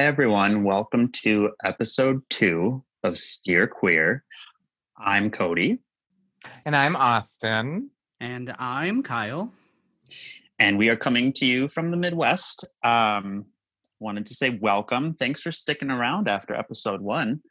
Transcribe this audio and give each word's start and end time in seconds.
Hi, 0.00 0.06
everyone. 0.06 0.64
Welcome 0.64 1.12
to 1.24 1.50
episode 1.62 2.22
two 2.30 2.82
of 3.02 3.18
Steer 3.18 3.66
Queer. 3.66 4.24
I'm 4.96 5.30
Cody. 5.30 5.78
And 6.64 6.74
I'm 6.74 6.96
Austin. 6.96 7.90
And 8.18 8.56
I'm 8.58 9.02
Kyle. 9.02 9.52
And 10.58 10.78
we 10.78 10.88
are 10.88 10.96
coming 10.96 11.34
to 11.34 11.44
you 11.44 11.68
from 11.68 11.90
the 11.90 11.98
Midwest. 11.98 12.64
Um, 12.82 13.44
wanted 13.98 14.24
to 14.24 14.34
say 14.34 14.58
welcome. 14.62 15.12
Thanks 15.12 15.42
for 15.42 15.52
sticking 15.52 15.90
around 15.90 16.28
after 16.28 16.54
episode 16.54 17.02
one. 17.02 17.42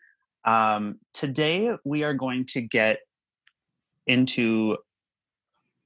Um, 0.44 0.98
today, 1.14 1.78
we 1.86 2.02
are 2.02 2.16
going 2.16 2.48
to 2.48 2.62
get 2.62 2.98
into 4.08 4.76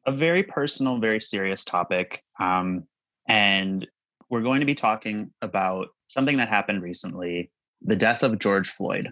a 0.05 0.13
very 0.13 0.43
personal, 0.43 0.97
very 0.99 1.19
serious 1.19 1.65
topic. 1.65 2.23
Um, 2.39 2.87
and 3.27 3.85
we're 4.29 4.43
going 4.43 4.61
to 4.61 4.65
be 4.65 4.75
talking 4.75 5.29
about 5.41 5.89
something 6.13 6.37
that 6.37 6.47
happened 6.47 6.83
recently 6.83 7.49
the 7.81 7.95
death 7.95 8.23
of 8.23 8.39
George 8.39 8.69
Floyd 8.69 9.11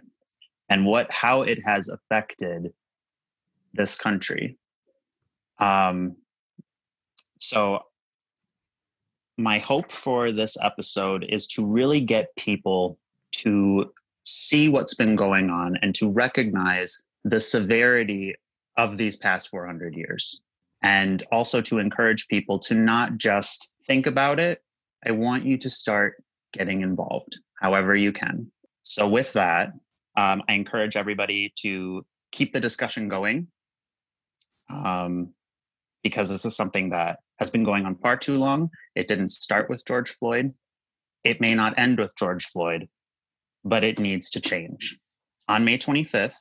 and 0.70 0.86
what 0.86 1.12
how 1.12 1.42
it 1.42 1.60
has 1.66 1.90
affected 1.90 2.72
this 3.74 3.98
country. 3.98 4.58
Um, 5.60 6.16
so, 7.38 7.80
my 9.38 9.60
hope 9.60 9.92
for 9.92 10.32
this 10.32 10.56
episode 10.64 11.26
is 11.26 11.48
to 11.48 11.66
really 11.66 12.00
get 12.00 12.36
people 12.38 12.98
to 13.32 13.92
see 14.24 14.70
what's 14.70 14.94
been 14.94 15.16
going 15.16 15.50
on 15.50 15.78
and 15.82 15.96
to 15.96 16.10
recognize 16.10 17.04
the 17.24 17.40
severity 17.40 18.36
of 18.78 18.98
these 18.98 19.18
past 19.18 19.50
400 19.50 19.96
years 19.96 20.42
and 20.84 21.24
also 21.32 21.62
to 21.62 21.80
encourage 21.80 22.28
people 22.28 22.60
to 22.60 22.76
not 22.76 23.18
just 23.18 23.74
think 23.84 24.06
about 24.06 24.40
it. 24.40 24.62
I 25.06 25.12
want 25.12 25.46
you 25.46 25.58
to 25.58 25.70
start 25.70 26.24
getting 26.54 26.82
involved 26.82 27.38
however 27.60 27.96
you 27.96 28.12
can. 28.12 28.52
So, 28.82 29.08
with 29.08 29.34
that, 29.34 29.72
um, 30.18 30.42
I 30.50 30.54
encourage 30.54 30.96
everybody 30.96 31.54
to 31.60 32.06
keep 32.32 32.54
the 32.54 32.60
discussion 32.60 33.08
going 33.08 33.48
um, 34.70 35.34
because 36.04 36.30
this 36.30 36.46
is 36.46 36.56
something 36.56 36.90
that 36.90 37.20
has 37.40 37.50
been 37.50 37.64
going 37.64 37.86
on 37.86 37.96
far 37.96 38.18
too 38.18 38.36
long. 38.36 38.70
It 38.96 39.08
didn't 39.08 39.30
start 39.30 39.70
with 39.70 39.86
George 39.86 40.10
Floyd. 40.10 40.54
It 41.24 41.40
may 41.40 41.54
not 41.54 41.78
end 41.78 42.00
with 42.00 42.14
George 42.18 42.46
Floyd, 42.46 42.88
but 43.64 43.84
it 43.84 44.00
needs 44.00 44.30
to 44.32 44.42
change. 44.42 44.98
On 45.48 45.64
May 45.64 45.78
25th, 45.78 46.38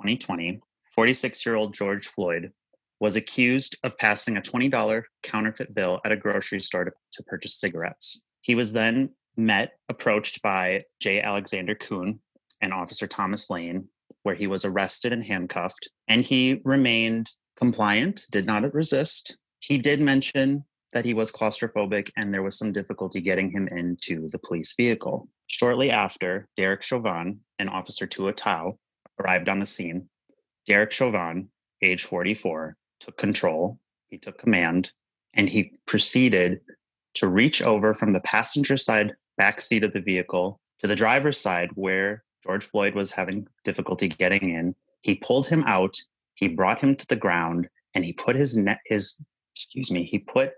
2020, 0.00 0.60
46 0.94 1.46
year 1.46 1.54
old 1.54 1.74
George 1.74 2.06
Floyd 2.06 2.52
was 3.00 3.16
accused 3.16 3.76
of 3.82 3.98
passing 3.98 4.36
a 4.36 4.40
$20 4.40 5.02
counterfeit 5.22 5.74
bill 5.74 6.00
at 6.04 6.12
a 6.12 6.16
grocery 6.16 6.60
store 6.60 6.84
to, 6.84 6.92
to 7.12 7.22
purchase 7.24 7.60
cigarettes. 7.60 8.24
He 8.42 8.54
was 8.54 8.72
then 8.72 9.10
met, 9.36 9.78
approached 9.88 10.42
by 10.42 10.80
J. 11.00 11.20
Alexander 11.20 11.74
Kuhn 11.74 12.20
and 12.60 12.72
Officer 12.72 13.06
Thomas 13.06 13.50
Lane, 13.50 13.88
where 14.22 14.34
he 14.34 14.46
was 14.46 14.64
arrested 14.64 15.12
and 15.12 15.24
handcuffed, 15.24 15.90
and 16.08 16.22
he 16.22 16.60
remained 16.64 17.30
compliant, 17.56 18.26
did 18.30 18.46
not 18.46 18.72
resist. 18.74 19.36
He 19.60 19.78
did 19.78 20.00
mention 20.00 20.64
that 20.92 21.04
he 21.04 21.14
was 21.14 21.32
claustrophobic 21.32 22.10
and 22.16 22.32
there 22.32 22.42
was 22.42 22.58
some 22.58 22.72
difficulty 22.72 23.20
getting 23.20 23.50
him 23.50 23.68
into 23.70 24.28
the 24.28 24.38
police 24.38 24.74
vehicle. 24.76 25.28
Shortly 25.46 25.90
after, 25.90 26.48
Derek 26.56 26.82
Chauvin 26.82 27.40
and 27.58 27.70
Officer 27.70 28.06
Tou 28.06 28.30
Thao 28.32 28.76
arrived 29.20 29.48
on 29.48 29.58
the 29.58 29.66
scene. 29.66 30.08
Derek 30.66 30.92
Chauvin, 30.92 31.48
age 31.82 32.04
44, 32.04 32.76
took 33.00 33.16
control, 33.16 33.78
he 34.08 34.18
took 34.18 34.38
command, 34.38 34.92
and 35.34 35.48
he 35.48 35.72
proceeded 35.86 36.60
to 37.14 37.28
reach 37.28 37.62
over 37.62 37.94
from 37.94 38.12
the 38.12 38.20
passenger 38.20 38.76
side 38.76 39.14
back 39.36 39.60
seat 39.60 39.84
of 39.84 39.92
the 39.92 40.00
vehicle 40.00 40.60
to 40.78 40.86
the 40.86 40.96
driver's 40.96 41.38
side 41.40 41.70
where 41.74 42.24
George 42.44 42.64
Floyd 42.64 42.94
was 42.94 43.12
having 43.12 43.46
difficulty 43.64 44.08
getting 44.08 44.50
in. 44.50 44.74
He 45.00 45.14
pulled 45.14 45.46
him 45.46 45.64
out, 45.64 45.96
he 46.34 46.48
brought 46.48 46.80
him 46.80 46.96
to 46.96 47.06
the 47.06 47.16
ground, 47.16 47.68
and 47.94 48.04
he 48.04 48.12
put 48.12 48.36
his 48.36 48.56
neck 48.56 48.80
his 48.86 49.20
excuse 49.54 49.90
me, 49.90 50.04
he 50.04 50.18
put 50.18 50.52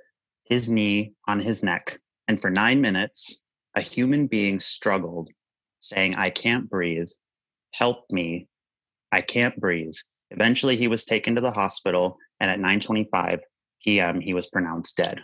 his 0.45 0.69
knee 0.69 1.13
on 1.27 1.41
his 1.41 1.63
neck. 1.63 1.99
And 2.29 2.41
for 2.41 2.51
nine 2.51 2.81
minutes, 2.81 3.43
a 3.75 3.81
human 3.81 4.27
being 4.27 4.61
struggled, 4.61 5.31
saying, 5.81 6.17
I 6.17 6.31
can't 6.31 6.71
breathe. 6.71 7.09
Help 7.73 8.05
me. 8.11 8.49
I 9.13 9.21
can't 9.21 9.59
breathe. 9.61 9.95
Eventually 10.31 10.77
he 10.77 10.89
was 10.89 11.05
taken 11.05 11.35
to 11.35 11.41
the 11.41 11.51
hospital 11.51 12.19
and 12.41 12.51
at 12.51 12.61
9:25 12.61 13.41
p.m. 13.83 14.21
he 14.21 14.35
was 14.35 14.47
pronounced 14.49 14.97
dead. 14.97 15.21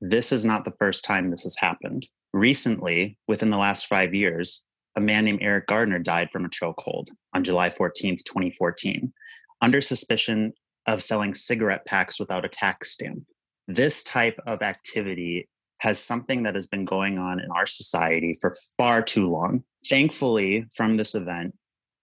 This 0.00 0.32
is 0.32 0.44
not 0.44 0.64
the 0.64 0.74
first 0.78 1.04
time 1.04 1.30
this 1.30 1.44
has 1.44 1.56
happened. 1.56 2.06
Recently, 2.32 3.16
within 3.28 3.50
the 3.50 3.58
last 3.58 3.86
5 3.86 4.14
years, 4.14 4.64
a 4.96 5.00
man 5.00 5.24
named 5.24 5.40
Eric 5.42 5.66
Gardner 5.66 5.98
died 5.98 6.30
from 6.32 6.44
a 6.44 6.48
chokehold 6.48 7.08
on 7.34 7.44
July 7.44 7.68
14th, 7.68 8.24
2014, 8.24 9.12
under 9.60 9.80
suspicion 9.80 10.52
of 10.86 11.02
selling 11.02 11.32
cigarette 11.32 11.84
packs 11.86 12.20
without 12.20 12.44
a 12.44 12.48
tax 12.48 12.90
stamp. 12.90 13.24
This 13.66 14.04
type 14.04 14.38
of 14.46 14.62
activity 14.62 15.48
has 15.80 15.98
something 15.98 16.42
that 16.42 16.54
has 16.54 16.66
been 16.66 16.84
going 16.84 17.18
on 17.18 17.40
in 17.40 17.50
our 17.50 17.66
society 17.66 18.34
for 18.40 18.54
far 18.76 19.02
too 19.02 19.30
long. 19.30 19.64
Thankfully, 19.88 20.66
from 20.74 20.94
this 20.94 21.14
event, 21.14 21.56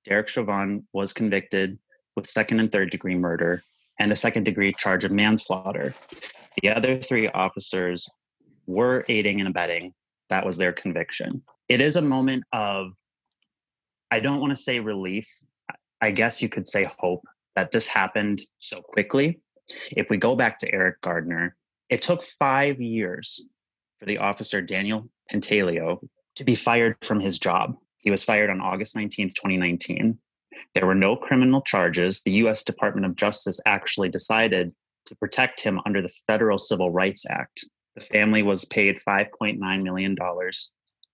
Derek 0.05 0.27
Chauvin 0.27 0.87
was 0.93 1.13
convicted 1.13 1.77
with 2.15 2.25
second 2.25 2.59
and 2.59 2.71
third 2.71 2.89
degree 2.89 3.15
murder 3.15 3.63
and 3.99 4.11
a 4.11 4.15
second 4.15 4.43
degree 4.43 4.73
charge 4.77 5.03
of 5.03 5.11
manslaughter. 5.11 5.93
The 6.61 6.69
other 6.69 6.97
three 6.97 7.27
officers 7.29 8.09
were 8.65 9.05
aiding 9.07 9.39
and 9.39 9.49
abetting. 9.49 9.93
That 10.29 10.45
was 10.45 10.57
their 10.57 10.73
conviction. 10.73 11.41
It 11.69 11.81
is 11.81 11.95
a 11.95 12.01
moment 12.01 12.43
of, 12.53 12.93
I 14.11 14.19
don't 14.19 14.39
want 14.39 14.51
to 14.51 14.57
say 14.57 14.79
relief. 14.79 15.27
I 16.01 16.11
guess 16.11 16.41
you 16.41 16.49
could 16.49 16.67
say 16.67 16.89
hope 16.99 17.23
that 17.55 17.71
this 17.71 17.87
happened 17.87 18.41
so 18.59 18.81
quickly. 18.81 19.39
If 19.91 20.09
we 20.09 20.17
go 20.17 20.35
back 20.35 20.59
to 20.59 20.73
Eric 20.73 21.01
Gardner, 21.01 21.55
it 21.89 22.01
took 22.01 22.23
five 22.23 22.81
years 22.81 23.47
for 23.99 24.05
the 24.05 24.17
officer 24.17 24.61
Daniel 24.61 25.09
Pantaleo 25.31 25.99
to 26.35 26.43
be 26.43 26.55
fired 26.55 26.97
from 27.01 27.19
his 27.19 27.39
job. 27.39 27.75
He 27.97 28.09
was 28.09 28.23
fired 28.23 28.49
on 28.49 28.61
August 28.61 28.95
19th, 28.95 29.35
2019. 29.35 30.17
There 30.73 30.85
were 30.85 30.95
no 30.95 31.15
criminal 31.15 31.61
charges. 31.61 32.23
The 32.23 32.31
US 32.43 32.63
Department 32.63 33.05
of 33.05 33.15
Justice 33.15 33.59
actually 33.65 34.09
decided 34.09 34.75
to 35.05 35.15
protect 35.15 35.61
him 35.61 35.79
under 35.85 36.01
the 36.01 36.13
Federal 36.27 36.57
Civil 36.57 36.91
Rights 36.91 37.25
Act. 37.29 37.65
The 37.95 38.01
family 38.01 38.43
was 38.43 38.65
paid 38.65 38.99
$5.9 39.07 39.59
million 39.83 40.15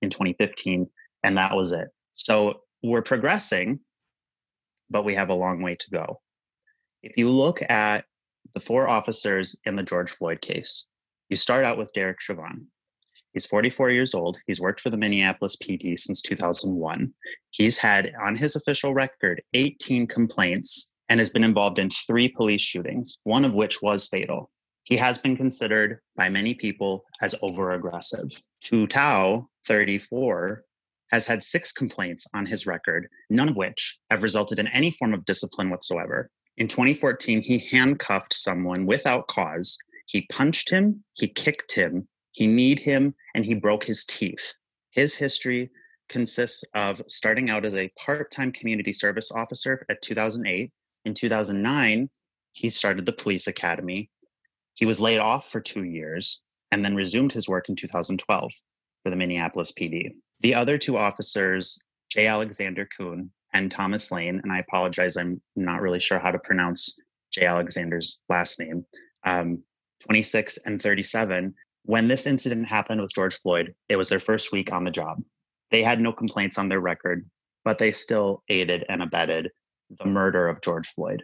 in 0.02 0.10
2015, 0.10 0.88
and 1.24 1.38
that 1.38 1.56
was 1.56 1.72
it. 1.72 1.88
So 2.14 2.62
we're 2.84 3.02
progressing, 3.02 3.80
but 4.90 5.06
we 5.06 5.16
have 5.16 5.30
a 5.30 5.36
long 5.36 5.62
way 5.62 5.76
to 5.76 5.90
go. 5.90 6.22
If 7.04 7.18
you 7.18 7.30
look 7.30 7.60
at 7.70 8.06
the 8.54 8.60
four 8.60 8.90
officers 8.90 9.56
in 9.66 9.76
the 9.76 9.84
George 9.84 10.12
Floyd 10.12 10.42
case, 10.42 10.88
you 11.30 11.36
start 11.36 11.66
out 11.66 11.78
with 11.78 11.92
Derek 11.94 12.22
Chauvin. 12.22 12.68
He's 13.34 13.46
44 13.46 13.92
years 13.92 14.16
old. 14.16 14.38
He's 14.48 14.62
worked 14.62 14.80
for 14.80 14.90
the 14.90 14.98
Minneapolis 14.98 15.58
PD 15.58 15.98
since 15.98 16.22
2001. 16.22 17.14
He's 17.52 17.78
had 17.78 18.12
on 18.24 18.36
his 18.36 18.56
official 18.56 18.94
record 18.94 19.44
18 19.54 20.08
complaints 20.08 20.94
and 21.10 21.20
has 21.20 21.30
been 21.30 21.44
involved 21.44 21.80
in 21.80 21.90
three 21.90 22.28
police 22.28 22.62
shootings, 22.62 23.20
one 23.24 23.46
of 23.46 23.56
which 23.56 23.82
was 23.82 24.08
fatal. 24.08 24.52
He 24.84 24.98
has 24.98 25.18
been 25.18 25.36
considered 25.36 26.00
by 26.16 26.30
many 26.30 26.54
people 26.54 27.04
as 27.22 27.36
over 27.42 27.72
aggressive. 27.72 28.30
Tou 28.62 28.88
Thao, 28.88 29.46
34, 29.66 30.64
has 31.12 31.28
had 31.28 31.44
six 31.44 31.72
complaints 31.72 32.28
on 32.34 32.46
his 32.46 32.66
record, 32.66 33.08
none 33.30 33.50
of 33.50 33.58
which 33.58 34.00
have 34.10 34.24
resulted 34.24 34.60
in 34.60 34.68
any 34.68 34.92
form 34.92 35.14
of 35.14 35.26
discipline 35.26 35.70
whatsoever. 35.70 36.30
In 36.58 36.68
2014, 36.68 37.42
he 37.42 37.60
handcuffed 37.60 38.34
someone 38.34 38.86
without 38.86 39.28
cause. 39.28 39.78
He 40.06 40.28
punched 40.32 40.70
him, 40.70 41.04
he 41.16 41.28
kicked 41.28 41.74
him, 41.74 42.08
he 42.32 42.48
kneed 42.48 42.80
him 42.80 43.16
and 43.36 43.46
he 43.46 43.54
broke 43.54 43.84
his 43.84 44.06
teeth. 44.06 44.54
His 44.92 45.16
history 45.16 45.70
consists 46.10 46.64
of 46.74 47.02
starting 47.08 47.50
out 47.50 47.66
as 47.66 47.76
a 47.76 47.92
part 48.00 48.32
time 48.32 48.52
community 48.52 48.94
service 48.94 49.32
officer 49.32 49.86
at 49.90 50.02
2008. 50.02 50.72
In 51.08 51.14
2009, 51.14 52.10
he 52.52 52.70
started 52.70 53.06
the 53.06 53.14
police 53.14 53.48
academy. 53.48 54.10
He 54.74 54.86
was 54.86 55.00
laid 55.00 55.20
off 55.20 55.50
for 55.50 55.62
two 55.62 55.86
years 55.86 56.44
and 56.70 56.84
then 56.84 56.98
resumed 56.98 57.32
his 57.32 57.48
work 57.48 57.70
in 57.70 57.78
2012 57.78 58.52
for 59.02 59.10
the 59.10 59.16
Minneapolis 59.16 59.72
PD. 59.72 60.12
The 60.42 60.54
other 60.54 60.78
two 60.78 60.98
officers, 60.98 61.82
J. 62.12 62.28
Alexander 62.28 62.86
Kuhn 62.98 63.32
and 63.54 63.72
Thomas 63.72 64.12
Lane, 64.12 64.42
and 64.44 64.52
I 64.52 64.60
apologize, 64.60 65.16
I'm 65.16 65.42
not 65.56 65.80
really 65.80 66.02
sure 66.02 66.20
how 66.20 66.32
to 66.32 66.40
pronounce 66.40 67.00
J. 67.32 67.46
Alexander's 67.46 68.22
last 68.28 68.60
name, 68.60 68.86
um, 69.24 69.64
26 70.02 70.58
and 70.66 70.82
37, 70.82 71.56
when 71.84 72.10
this 72.10 72.28
incident 72.28 72.68
happened 72.68 73.00
with 73.00 73.16
George 73.16 73.36
Floyd, 73.36 73.74
it 73.88 73.96
was 73.96 74.10
their 74.10 74.20
first 74.20 74.52
week 74.52 74.74
on 74.74 74.84
the 74.84 74.92
job. 74.92 75.24
They 75.72 75.84
had 75.84 76.02
no 76.02 76.12
complaints 76.12 76.58
on 76.58 76.68
their 76.68 76.82
record, 76.82 77.26
but 77.64 77.78
they 77.78 77.94
still 77.94 78.44
aided 78.50 78.84
and 78.90 79.02
abetted 79.02 79.52
the 79.90 80.06
murder 80.06 80.48
of 80.48 80.62
George 80.62 80.88
Floyd. 80.88 81.24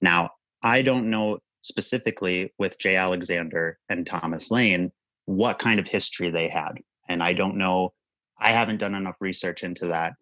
Now, 0.00 0.30
I 0.62 0.82
don't 0.82 1.10
know 1.10 1.38
specifically 1.62 2.52
with 2.58 2.78
Jay 2.78 2.96
Alexander 2.96 3.78
and 3.88 4.06
Thomas 4.06 4.50
Lane 4.50 4.90
what 5.26 5.58
kind 5.58 5.78
of 5.78 5.86
history 5.86 6.30
they 6.30 6.48
had. 6.48 6.72
And 7.08 7.22
I 7.22 7.32
don't 7.32 7.56
know 7.56 7.92
I 8.42 8.50
haven't 8.50 8.78
done 8.78 8.94
enough 8.94 9.20
research 9.20 9.62
into 9.62 9.86
that. 9.88 10.14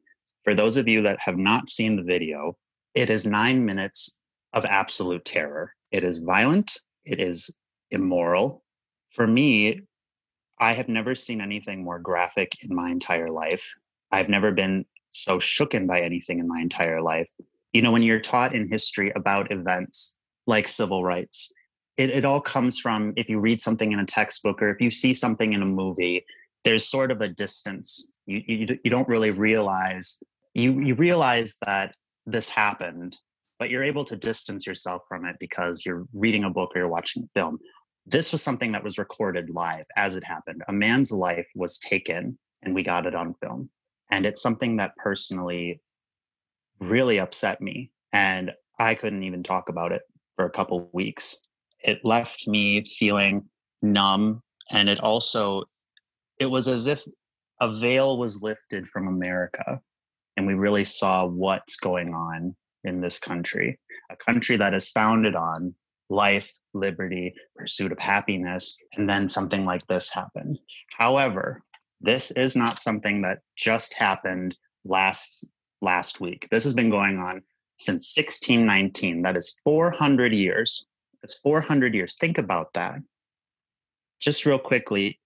For 0.45 0.55
those 0.55 0.77
of 0.77 0.89
you 0.89 1.03
that 1.03 1.21
have 1.23 1.39
not 1.39 1.71
seen 1.71 1.97
the 1.97 2.03
video, 2.03 2.53
it 2.95 3.09
is 3.09 3.27
nine 3.27 3.65
minutes 3.65 4.21
of 4.53 4.65
absolute 4.65 5.25
terror. 5.25 5.73
It 5.93 6.05
is 6.05 6.19
violent, 6.19 6.79
it 7.05 7.21
is 7.21 7.57
immoral. 7.91 8.63
For 9.11 9.27
me, 9.27 9.79
I 10.59 10.75
have 10.75 10.89
never 10.89 11.15
seen 11.15 11.41
anything 11.41 11.83
more 11.83 11.99
graphic 11.99 12.53
in 12.63 12.75
my 12.75 12.91
entire 12.91 13.29
life. 13.29 13.75
I've 14.13 14.29
never 14.29 14.53
been 14.53 14.85
so 15.11 15.39
shooken 15.39 15.87
by 15.87 16.03
anything 16.03 16.39
in 16.39 16.49
my 16.49 16.61
entire 16.61 17.01
life. 17.01 17.31
You 17.73 17.83
know, 17.83 17.93
when 17.93 18.03
you're 18.03 18.21
taught 18.21 18.55
in 18.55 18.69
history 18.69 19.13
about 19.15 19.53
events 19.53 20.19
like 20.47 20.67
civil 20.67 21.05
rights, 21.05 21.53
it, 21.97 22.11
it 22.11 22.25
all 22.25 22.41
comes 22.41 22.79
from 22.79 23.13
if 23.17 23.29
you 23.29 23.41
read 23.41 23.61
something 23.61 23.93
in 23.93 24.01
a 24.01 24.07
textbook 24.07 24.63
or 24.63 24.71
if 24.71 24.81
you 24.81 24.91
see 24.91 25.15
something 25.15 25.53
in 25.53 25.63
a 25.63 25.67
movie, 25.67 26.25
there's 26.65 26.89
sort 26.89 27.11
of 27.11 27.21
a 27.21 27.29
distance. 27.29 28.19
You, 28.27 28.43
you, 28.47 28.79
you 28.85 28.91
don't 28.91 29.09
really 29.09 29.31
realize, 29.31 30.23
you, 30.55 30.81
you 30.81 30.95
realize 30.95 31.59
that 31.67 31.95
this 32.27 32.49
happened, 32.49 33.17
but 33.59 33.71
you're 33.71 33.83
able 33.83 34.05
to 34.07 34.17
distance 34.17 34.67
yourself 34.67 35.03
from 35.09 35.25
it 35.25 35.37
because 35.39 35.85
you're 35.85 36.07
reading 36.13 36.45
a 36.45 36.51
book 36.51 36.71
or 36.75 36.79
you're 36.79 36.89
watching 36.89 37.25
a 37.25 37.39
film. 37.39 37.59
This 38.07 38.33
was 38.33 38.43
something 38.43 38.73
that 38.73 38.83
was 38.83 38.99
recorded 38.99 39.51
live 39.51 39.85
as 39.97 40.17
it 40.17 40.25
happened. 40.25 40.63
A 40.69 40.73
man's 40.73 41.13
life 41.13 41.47
was 41.55 41.79
taken 41.79 42.39
and 42.63 42.75
we 42.75 42.83
got 42.83 43.07
it 43.07 43.15
on 43.15 43.35
film. 43.43 43.71
And 44.11 44.27
it's 44.27 44.43
something 44.43 44.77
that 44.77 44.97
personally 44.97 45.81
really 46.81 47.19
upset 47.19 47.61
me. 47.61 47.91
And 48.13 48.53
I 48.79 48.95
couldn't 48.95 49.23
even 49.23 49.43
talk 49.43 49.69
about 49.69 49.93
it 49.93 50.03
for 50.37 50.47
a 50.47 50.51
couple 50.51 50.89
weeks. 50.93 51.41
It 51.81 52.05
left 52.05 52.49
me 52.49 52.85
feeling 52.85 53.49
numb. 53.83 54.43
And 54.73 54.89
it 54.89 55.01
also, 55.01 55.65
it 56.39 56.51
was 56.51 56.69
as 56.69 56.87
if 56.87 57.03
a 57.61 57.71
veil 57.71 58.19
was 58.19 58.43
lifted 58.43 58.89
from 58.89 59.09
America 59.09 59.81
and 60.37 60.47
we 60.47 60.55
really 60.55 60.85
saw 60.85 61.27
what's 61.27 61.77
going 61.77 62.15
on 62.15 62.57
in 62.85 63.01
this 63.01 63.19
country, 63.19 63.79
a 64.11 64.17
country 64.17 64.57
that 64.57 64.73
is 64.73 64.91
founded 64.91 65.35
on 65.35 65.75
life, 66.09 66.51
liberty, 66.73 67.35
pursuit 67.57 67.93
of 67.93 67.99
happiness, 67.99 68.83
and 68.97 69.09
then 69.09 69.29
something 69.29 69.65
like 69.65 69.87
this 69.87 70.13
happened. 70.13 70.59
However, 70.99 71.63
this 72.01 72.31
is 72.31 72.57
not 72.57 72.79
something 72.79 73.23
that 73.23 73.41
just 73.57 73.95
happened 73.95 74.57
last 74.85 75.49
last 75.81 76.21
week. 76.21 76.49
This 76.51 76.65
has 76.65 76.75
been 76.75 76.91
going 76.91 77.19
on 77.19 77.43
since 77.79 78.15
1619. 78.17 79.23
That 79.23 79.37
is 79.37 79.59
400 79.65 80.33
years. 80.33 80.87
That's 81.23 81.41
400 81.41 81.95
years. 81.95 82.17
Think 82.17 82.39
about 82.39 82.73
that. 82.75 82.99
Just 84.21 84.45
real 84.47 84.59
quickly, 84.59 85.19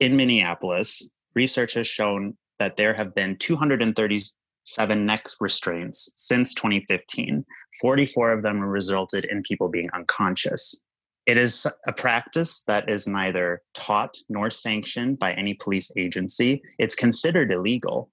in 0.00 0.16
Minneapolis, 0.16 1.10
research 1.34 1.74
has 1.74 1.86
shown 1.86 2.36
that 2.58 2.76
there 2.76 2.94
have 2.94 3.14
been 3.14 3.36
237 3.38 5.06
neck 5.06 5.26
restraints 5.40 6.10
since 6.16 6.54
2015. 6.54 7.44
44 7.80 8.32
of 8.32 8.42
them 8.42 8.60
resulted 8.60 9.26
in 9.26 9.42
people 9.42 9.68
being 9.68 9.90
unconscious. 9.94 10.80
It 11.26 11.36
is 11.36 11.66
a 11.86 11.92
practice 11.92 12.62
that 12.64 12.88
is 12.88 13.08
neither 13.08 13.60
taught 13.74 14.16
nor 14.28 14.48
sanctioned 14.48 15.18
by 15.18 15.32
any 15.32 15.54
police 15.54 15.92
agency. 15.98 16.62
It's 16.78 16.94
considered 16.94 17.50
illegal. 17.50 18.10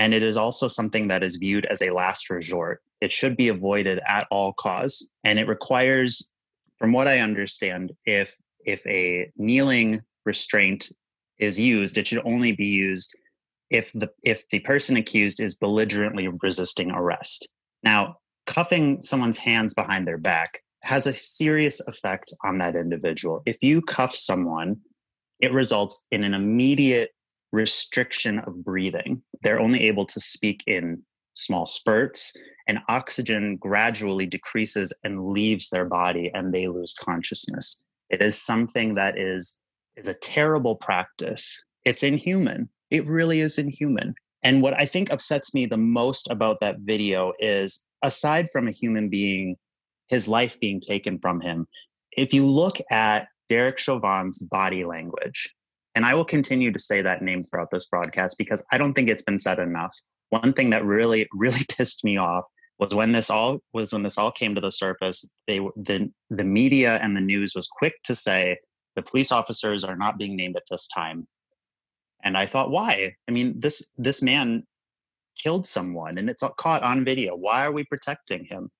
And 0.00 0.14
it 0.14 0.22
is 0.22 0.38
also 0.38 0.66
something 0.66 1.08
that 1.08 1.22
is 1.22 1.36
viewed 1.36 1.66
as 1.66 1.82
a 1.82 1.90
last 1.90 2.30
resort. 2.30 2.80
It 3.02 3.12
should 3.12 3.36
be 3.36 3.48
avoided 3.48 4.00
at 4.08 4.26
all 4.30 4.54
costs. 4.54 5.10
And 5.24 5.38
it 5.38 5.46
requires, 5.46 6.32
from 6.78 6.92
what 6.92 7.06
I 7.06 7.18
understand, 7.18 7.92
if 8.06 8.34
if 8.64 8.86
a 8.86 9.30
kneeling 9.36 10.00
restraint 10.24 10.88
is 11.38 11.60
used, 11.60 11.98
it 11.98 12.06
should 12.06 12.22
only 12.24 12.52
be 12.52 12.64
used 12.64 13.14
if 13.68 13.92
the 13.92 14.10
if 14.22 14.48
the 14.48 14.60
person 14.60 14.96
accused 14.96 15.38
is 15.38 15.54
belligerently 15.54 16.30
resisting 16.42 16.90
arrest. 16.90 17.50
Now, 17.82 18.16
cuffing 18.46 19.02
someone's 19.02 19.38
hands 19.38 19.74
behind 19.74 20.08
their 20.08 20.16
back 20.16 20.62
has 20.82 21.06
a 21.06 21.12
serious 21.12 21.78
effect 21.86 22.32
on 22.42 22.56
that 22.56 22.74
individual. 22.74 23.42
If 23.44 23.58
you 23.62 23.82
cuff 23.82 24.14
someone, 24.14 24.80
it 25.40 25.52
results 25.52 26.06
in 26.10 26.24
an 26.24 26.32
immediate 26.32 27.10
restriction 27.52 28.38
of 28.40 28.64
breathing. 28.64 29.22
They're 29.42 29.60
only 29.60 29.82
able 29.84 30.06
to 30.06 30.20
speak 30.20 30.62
in 30.66 31.02
small 31.34 31.66
spurts, 31.66 32.36
and 32.66 32.78
oxygen 32.88 33.56
gradually 33.56 34.26
decreases 34.26 34.92
and 35.04 35.30
leaves 35.30 35.70
their 35.70 35.84
body, 35.84 36.30
and 36.34 36.52
they 36.52 36.68
lose 36.68 36.94
consciousness. 36.94 37.84
It 38.10 38.22
is 38.22 38.40
something 38.40 38.94
that 38.94 39.18
is 39.18 39.58
is 39.96 40.08
a 40.08 40.14
terrible 40.14 40.76
practice. 40.76 41.64
It's 41.84 42.02
inhuman. 42.02 42.68
It 42.90 43.06
really 43.06 43.40
is 43.40 43.58
inhuman. 43.58 44.14
And 44.42 44.62
what 44.62 44.78
I 44.78 44.86
think 44.86 45.12
upsets 45.12 45.52
me 45.52 45.66
the 45.66 45.76
most 45.76 46.30
about 46.30 46.60
that 46.60 46.78
video 46.80 47.32
is 47.38 47.84
aside 48.02 48.48
from 48.50 48.68
a 48.68 48.72
human 48.72 49.08
being, 49.08 49.56
his 50.08 50.28
life 50.28 50.58
being 50.60 50.80
taken 50.80 51.18
from 51.18 51.40
him, 51.40 51.66
if 52.12 52.32
you 52.32 52.46
look 52.46 52.78
at 52.90 53.28
Derek 53.48 53.78
Chauvin's 53.78 54.38
body 54.38 54.84
language, 54.84 55.54
and 55.94 56.04
I 56.04 56.14
will 56.14 56.24
continue 56.24 56.72
to 56.72 56.78
say 56.78 57.02
that 57.02 57.22
name 57.22 57.42
throughout 57.42 57.70
this 57.70 57.86
broadcast 57.86 58.38
because 58.38 58.64
I 58.70 58.78
don't 58.78 58.94
think 58.94 59.08
it's 59.08 59.22
been 59.22 59.38
said 59.38 59.58
enough. 59.58 59.96
One 60.30 60.52
thing 60.52 60.70
that 60.70 60.84
really, 60.84 61.28
really 61.34 61.64
pissed 61.76 62.04
me 62.04 62.16
off 62.16 62.46
was 62.78 62.94
when 62.94 63.12
this 63.12 63.28
all 63.30 63.58
was 63.74 63.92
when 63.92 64.02
this 64.02 64.16
all 64.16 64.32
came 64.32 64.54
to 64.54 64.60
the 64.60 64.72
surface. 64.72 65.30
They 65.46 65.58
the 65.76 66.10
the 66.30 66.44
media 66.44 66.98
and 67.02 67.16
the 67.16 67.20
news 67.20 67.54
was 67.54 67.68
quick 67.68 67.94
to 68.04 68.14
say 68.14 68.58
the 68.96 69.02
police 69.02 69.32
officers 69.32 69.84
are 69.84 69.96
not 69.96 70.18
being 70.18 70.36
named 70.36 70.56
at 70.56 70.62
this 70.70 70.88
time. 70.88 71.26
And 72.22 72.36
I 72.36 72.46
thought, 72.46 72.70
why? 72.70 73.14
I 73.28 73.32
mean, 73.32 73.58
this 73.58 73.90
this 73.98 74.22
man 74.22 74.64
killed 75.42 75.66
someone 75.66 76.18
and 76.18 76.30
it's 76.30 76.42
caught 76.56 76.82
on 76.82 77.04
video. 77.04 77.34
Why 77.36 77.64
are 77.64 77.72
we 77.72 77.84
protecting 77.84 78.44
him? 78.44 78.70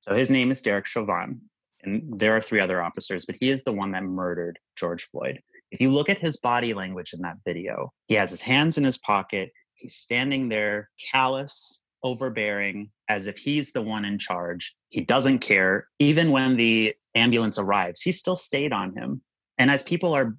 So 0.00 0.14
his 0.14 0.30
name 0.30 0.50
is 0.50 0.62
Derek 0.62 0.86
Chauvin. 0.86 1.40
And 1.82 2.18
there 2.18 2.36
are 2.36 2.40
three 2.40 2.60
other 2.60 2.82
officers, 2.82 3.24
but 3.24 3.36
he 3.38 3.50
is 3.50 3.62
the 3.62 3.72
one 3.72 3.92
that 3.92 4.02
murdered 4.02 4.56
George 4.76 5.04
Floyd. 5.04 5.40
If 5.70 5.80
you 5.80 5.90
look 5.90 6.08
at 6.08 6.18
his 6.18 6.38
body 6.38 6.74
language 6.74 7.12
in 7.12 7.22
that 7.22 7.36
video, 7.44 7.92
he 8.06 8.14
has 8.14 8.30
his 8.30 8.40
hands 8.40 8.78
in 8.78 8.84
his 8.84 8.98
pocket. 8.98 9.50
He's 9.74 9.94
standing 9.94 10.48
there, 10.48 10.90
callous, 11.12 11.82
overbearing, 12.02 12.90
as 13.08 13.26
if 13.26 13.36
he's 13.36 13.72
the 13.72 13.82
one 13.82 14.04
in 14.04 14.18
charge. 14.18 14.74
He 14.88 15.02
doesn't 15.02 15.40
care. 15.40 15.88
Even 15.98 16.30
when 16.30 16.56
the 16.56 16.94
ambulance 17.14 17.58
arrives, 17.58 18.00
he 18.00 18.12
still 18.12 18.36
stayed 18.36 18.72
on 18.72 18.94
him. 18.96 19.20
And 19.58 19.70
as 19.70 19.82
people 19.82 20.14
are 20.14 20.36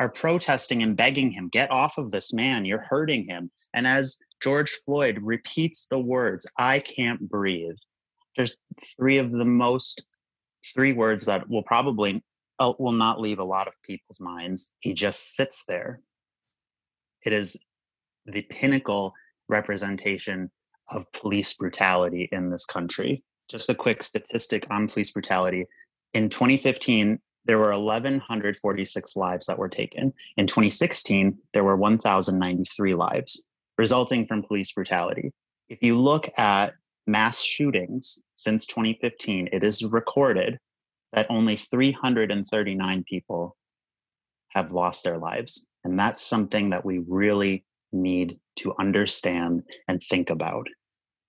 are 0.00 0.08
protesting 0.08 0.82
and 0.82 0.96
begging 0.96 1.30
him, 1.30 1.48
get 1.48 1.70
off 1.70 1.98
of 1.98 2.10
this 2.10 2.32
man, 2.32 2.64
you're 2.64 2.84
hurting 2.88 3.24
him. 3.24 3.50
And 3.74 3.86
as 3.86 4.18
George 4.42 4.70
Floyd 4.70 5.18
repeats 5.20 5.86
the 5.86 5.98
words, 5.98 6.50
I 6.58 6.80
can't 6.80 7.28
breathe, 7.28 7.76
there's 8.36 8.56
three 8.96 9.18
of 9.18 9.30
the 9.30 9.44
most, 9.44 10.06
three 10.74 10.92
words 10.92 11.26
that 11.26 11.48
will 11.48 11.62
probably 11.62 12.22
uh, 12.62 12.72
will 12.78 12.92
not 12.92 13.20
leave 13.20 13.40
a 13.40 13.44
lot 13.44 13.66
of 13.66 13.82
people's 13.82 14.20
minds. 14.20 14.72
He 14.78 14.94
just 14.94 15.34
sits 15.34 15.64
there. 15.64 16.00
It 17.26 17.32
is 17.32 17.64
the 18.26 18.42
pinnacle 18.42 19.14
representation 19.48 20.50
of 20.90 21.10
police 21.12 21.54
brutality 21.54 22.28
in 22.30 22.50
this 22.50 22.64
country. 22.64 23.22
Just 23.48 23.68
a 23.68 23.74
quick 23.74 24.02
statistic 24.02 24.66
on 24.70 24.86
police 24.86 25.10
brutality. 25.10 25.66
In 26.12 26.28
2015, 26.28 27.18
there 27.44 27.58
were 27.58 27.72
1,146 27.72 29.16
lives 29.16 29.46
that 29.46 29.58
were 29.58 29.68
taken. 29.68 30.12
In 30.36 30.46
2016, 30.46 31.36
there 31.52 31.64
were 31.64 31.76
1,093 31.76 32.94
lives 32.94 33.44
resulting 33.76 34.26
from 34.26 34.42
police 34.44 34.72
brutality. 34.72 35.32
If 35.68 35.82
you 35.82 35.98
look 35.98 36.28
at 36.38 36.74
mass 37.06 37.42
shootings 37.42 38.22
since 38.36 38.66
2015, 38.66 39.48
it 39.52 39.64
is 39.64 39.82
recorded 39.82 40.58
that 41.12 41.26
only 41.30 41.56
339 41.56 43.04
people 43.08 43.56
have 44.50 44.70
lost 44.70 45.04
their 45.04 45.18
lives. 45.18 45.66
And 45.84 45.98
that's 45.98 46.24
something 46.24 46.70
that 46.70 46.84
we 46.84 46.98
really 47.08 47.64
need 47.92 48.38
to 48.56 48.74
understand 48.78 49.62
and 49.88 50.02
think 50.02 50.30
about. 50.30 50.66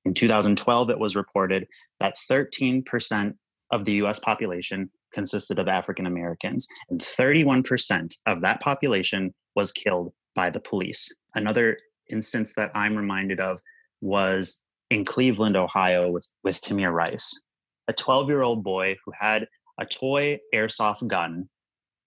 In 0.05 0.13
2012, 0.13 0.89
it 0.89 0.99
was 0.99 1.15
reported 1.15 1.67
that 1.99 2.15
13% 2.29 3.33
of 3.71 3.85
the 3.85 3.93
US 4.03 4.19
population 4.19 4.89
consisted 5.13 5.59
of 5.59 5.67
African 5.67 6.05
Americans, 6.05 6.67
and 6.89 6.99
31% 6.99 8.13
of 8.25 8.41
that 8.41 8.59
population 8.61 9.33
was 9.55 9.71
killed 9.71 10.11
by 10.35 10.49
the 10.49 10.59
police. 10.59 11.15
Another 11.35 11.77
instance 12.11 12.55
that 12.55 12.71
I'm 12.73 12.97
reminded 12.97 13.39
of 13.39 13.59
was 14.01 14.63
in 14.89 15.05
Cleveland, 15.05 15.55
Ohio, 15.55 16.11
with, 16.11 16.27
with 16.43 16.61
Tamir 16.61 16.91
Rice, 16.91 17.43
a 17.87 17.93
12 17.93 18.27
year 18.27 18.41
old 18.41 18.63
boy 18.63 18.97
who 19.05 19.11
had 19.17 19.47
a 19.83 19.85
toy 19.85 20.39
airsoft 20.55 21.05
gun 21.07 21.45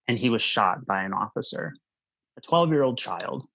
and 0.08 0.18
he 0.18 0.30
was 0.30 0.40
shot 0.40 0.86
by 0.86 1.02
an 1.02 1.12
officer, 1.12 1.70
a 2.38 2.40
12 2.40 2.70
year 2.70 2.82
old 2.82 2.98
child. 2.98 3.46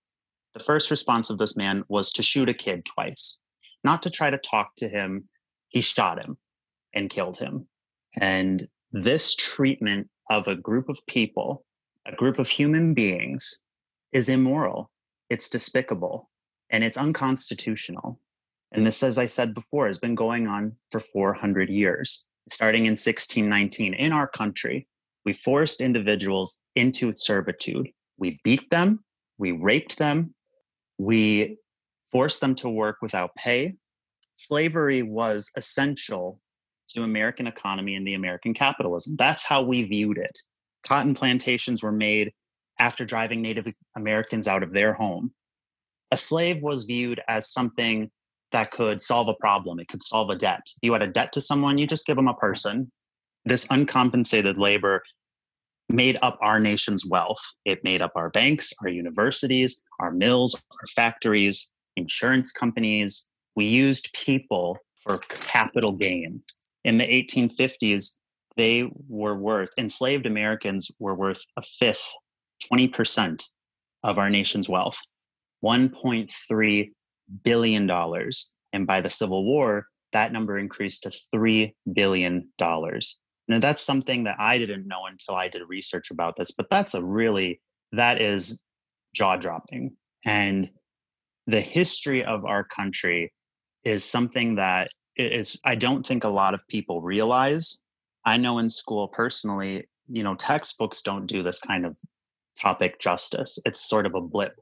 The 0.54 0.60
first 0.60 0.92
response 0.92 1.30
of 1.30 1.40
this 1.40 1.58
man 1.58 1.84
was 1.90 2.12
to 2.14 2.24
shoot 2.24 2.48
a 2.48 2.54
kid 2.54 2.86
twice, 2.86 3.40
not 3.84 4.04
to 4.04 4.10
try 4.10 4.30
to 4.30 4.38
talk 4.38 4.76
to 4.78 4.88
him. 4.88 5.28
He 5.70 5.82
shot 5.82 6.24
him 6.24 6.38
and 6.94 7.10
killed 7.10 7.38
him. 7.38 7.68
And 8.20 8.68
this 8.92 9.34
treatment 9.36 10.08
of 10.30 10.48
a 10.48 10.56
group 10.56 10.88
of 10.88 11.00
people, 11.08 11.66
a 12.06 12.16
group 12.16 12.38
of 12.38 12.48
human 12.48 12.94
beings, 12.94 13.62
is 14.12 14.30
immoral. 14.30 14.92
It's 15.30 15.50
despicable. 15.50 16.30
and 16.74 16.86
it's 16.86 16.98
unconstitutional. 16.98 18.18
And 18.72 18.88
this, 18.88 19.04
as 19.04 19.18
I 19.18 19.26
said 19.26 19.54
before, 19.54 19.88
has 19.88 20.00
been 20.00 20.16
going 20.16 20.48
on 20.48 20.78
for 20.90 21.02
400 21.02 21.70
years. 21.70 22.30
Starting 22.50 22.86
in 22.86 22.92
1619 22.92 23.94
in 23.94 24.12
our 24.12 24.28
country, 24.28 24.88
we 25.26 25.34
forced 25.34 25.82
individuals 25.82 26.62
into 26.76 27.14
servitude. 27.14 27.90
We 28.18 28.32
beat 28.44 28.70
them, 28.70 29.04
we 29.38 29.52
raped 29.52 29.98
them, 29.98 30.34
we 30.98 31.58
forced 32.12 32.42
them 32.42 32.56
to 32.56 32.70
work 32.70 32.98
without 33.02 33.36
pay. 33.36 33.76
Slavery 34.34 35.04
was 35.04 35.52
essential 35.56 36.40
to 36.90 37.04
American 37.04 37.48
economy 37.48 37.96
and 37.96 38.06
the 38.06 38.16
American 38.16 38.54
capitalism. 38.54 39.16
That's 39.18 39.46
how 39.46 39.62
we 39.62 39.84
viewed 39.84 40.18
it. 40.18 40.38
Cotton 40.84 41.14
plantations 41.14 41.84
were 41.84 41.92
made 41.92 42.34
after 42.80 43.06
driving 43.06 43.42
Native 43.42 43.68
Americans 43.96 44.48
out 44.48 44.64
of 44.64 44.72
their 44.72 44.94
home. 44.94 45.32
A 46.12 46.18
slave 46.18 46.62
was 46.62 46.86
viewed 46.86 47.22
as 47.28 47.54
something 47.54 48.10
that 48.52 48.72
could 48.72 49.02
solve 49.02 49.28
a 49.28 49.34
problem. 49.36 49.80
It 49.80 49.88
could 49.88 50.04
solve 50.04 50.30
a 50.30 50.36
debt. 50.36 50.66
You 50.82 50.94
had 50.94 51.02
a 51.02 51.08
debt 51.08 51.32
to 51.34 51.42
someone, 51.42 51.78
you 51.78 51.88
just 51.88 52.06
give 52.06 52.16
them 52.16 52.28
a 52.28 52.34
person. 52.34 52.92
This 53.46 53.68
uncompensated 53.72 54.58
labor 54.58 55.02
made 55.90 56.18
up 56.22 56.38
our 56.42 56.60
nation's 56.60 57.06
wealth. 57.06 57.42
It 57.66 57.84
made 57.84 58.02
up 58.02 58.14
our 58.16 58.30
banks, 58.30 58.74
our 58.82 58.90
universities, 58.90 59.82
our 60.00 60.12
mills, 60.12 60.56
our 60.56 60.88
factories, 60.96 61.72
insurance 61.98 62.52
companies. 62.52 63.30
We 63.56 63.66
used 63.66 64.10
people 64.14 64.78
for 64.96 65.18
capital 65.18 65.92
gain. 65.92 66.42
In 66.84 66.98
the 66.98 67.06
1850s, 67.06 68.18
they 68.58 68.90
were 69.08 69.36
worth, 69.36 69.70
enslaved 69.78 70.26
Americans 70.26 70.92
were 71.00 71.16
worth 71.16 71.44
a 71.58 71.62
fifth, 71.62 72.14
20% 72.72 73.44
of 74.04 74.20
our 74.20 74.30
nation's 74.30 74.70
wealth, 74.70 74.98
$1.3 75.64 76.92
billion. 77.44 77.88
dollars, 77.88 78.56
And 78.74 78.88
by 78.88 79.02
the 79.02 79.10
Civil 79.10 79.46
War, 79.46 79.88
that 80.12 80.32
number 80.32 80.58
increased 80.58 81.04
to 81.04 81.12
$3 81.34 81.74
billion. 81.94 82.50
Now, 82.60 83.60
that's 83.60 83.84
something 83.84 84.24
that 84.26 84.38
I 84.40 84.58
didn't 84.58 84.88
know 84.88 85.06
until 85.10 85.36
I 85.36 85.48
did 85.48 85.62
research 85.68 86.12
about 86.12 86.36
this, 86.38 86.52
but 86.52 86.70
that's 86.70 86.94
a 86.94 87.04
really, 87.04 87.62
that 87.92 88.22
is 88.22 88.62
jaw 89.14 89.36
dropping. 89.36 89.96
And 90.26 90.70
the 91.48 91.62
history 91.62 92.24
of 92.24 92.46
our 92.46 92.64
country 92.64 93.34
is 93.84 94.04
something 94.04 94.56
that 94.56 94.90
is, 95.16 95.60
I 95.66 95.76
don't 95.76 96.06
think 96.06 96.24
a 96.24 96.30
lot 96.30 96.54
of 96.54 96.62
people 96.70 97.02
realize. 97.02 97.82
I 98.26 98.38
know 98.38 98.60
in 98.60 98.70
school 98.70 99.08
personally, 99.08 99.88
you 100.08 100.24
know, 100.24 100.36
textbooks 100.36 101.02
don't 101.02 101.26
do 101.26 101.44
this 101.44 101.60
kind 101.60 101.86
of 101.86 101.98
topic 102.60 103.00
justice. 103.00 103.60
It's 103.66 103.82
sort 103.82 104.06
of 104.06 104.16
a 104.16 104.22
blip. 104.22 104.54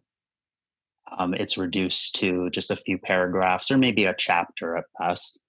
Um, 1.18 1.34
it's 1.34 1.58
reduced 1.58 2.16
to 2.18 2.50
just 2.52 2.72
a 2.72 2.76
few 2.76 2.98
paragraphs 2.98 3.72
or 3.72 3.78
maybe 3.78 4.06
a 4.06 4.16
chapter 4.18 4.78
at 4.78 4.86
best. 4.98 5.42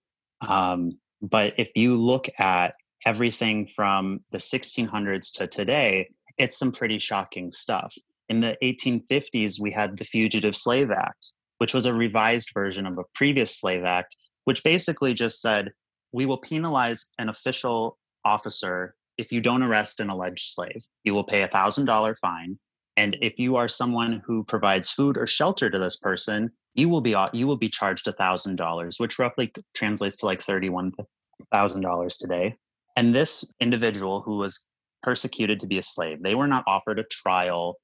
Um, 0.48 0.98
but 1.22 1.54
if 1.58 1.70
you 1.74 1.96
look 1.96 2.26
at 2.38 2.74
everything 3.06 3.66
from 3.66 4.20
the 4.30 4.38
1600s 4.38 5.32
to 5.38 5.46
today, 5.46 6.08
it's 6.38 6.58
some 6.58 6.72
pretty 6.72 6.98
shocking 6.98 7.50
stuff. 7.50 7.94
In 8.28 8.40
the 8.40 8.56
1850s, 8.62 9.60
we 9.60 9.72
had 9.72 9.98
the 9.98 10.04
Fugitive 10.04 10.56
Slave 10.56 10.90
Act, 10.90 11.34
which 11.58 11.74
was 11.74 11.84
a 11.84 11.94
revised 11.94 12.50
version 12.54 12.86
of 12.86 12.96
a 12.98 13.04
previous 13.14 13.58
slave 13.58 13.84
act, 13.84 14.16
which 14.44 14.64
basically 14.64 15.12
just 15.14 15.40
said 15.40 15.72
we 16.12 16.26
will 16.26 16.38
penalize 16.38 17.08
an 17.18 17.28
official 17.28 17.98
officer 18.24 18.94
if 19.18 19.30
you 19.30 19.40
don't 19.40 19.62
arrest 19.62 20.00
an 20.00 20.08
alleged 20.08 20.52
slave. 20.52 20.82
You 21.04 21.14
will 21.14 21.24
pay 21.24 21.42
a 21.42 21.48
$1,000 21.48 22.14
fine. 22.18 22.58
And 23.00 23.16
if 23.22 23.38
you 23.38 23.56
are 23.56 23.66
someone 23.66 24.22
who 24.26 24.44
provides 24.44 24.90
food 24.90 25.16
or 25.16 25.26
shelter 25.26 25.70
to 25.70 25.78
this 25.78 25.96
person, 25.96 26.50
you 26.74 26.90
will 26.90 27.00
be 27.00 27.14
uh, 27.14 27.30
you 27.32 27.46
will 27.46 27.56
be 27.56 27.70
charged 27.70 28.04
$1,000, 28.04 29.00
which 29.00 29.18
roughly 29.18 29.50
translates 29.74 30.18
to 30.18 30.26
like 30.26 30.40
$31,000 30.40 32.18
today. 32.18 32.56
And 32.96 33.14
this 33.14 33.50
individual 33.58 34.20
who 34.20 34.36
was 34.36 34.68
persecuted 35.02 35.58
to 35.60 35.66
be 35.66 35.78
a 35.78 35.82
slave, 35.82 36.22
they 36.22 36.34
were 36.34 36.46
not 36.46 36.62
offered 36.66 36.98
a 36.98 37.04
trial. 37.04 37.76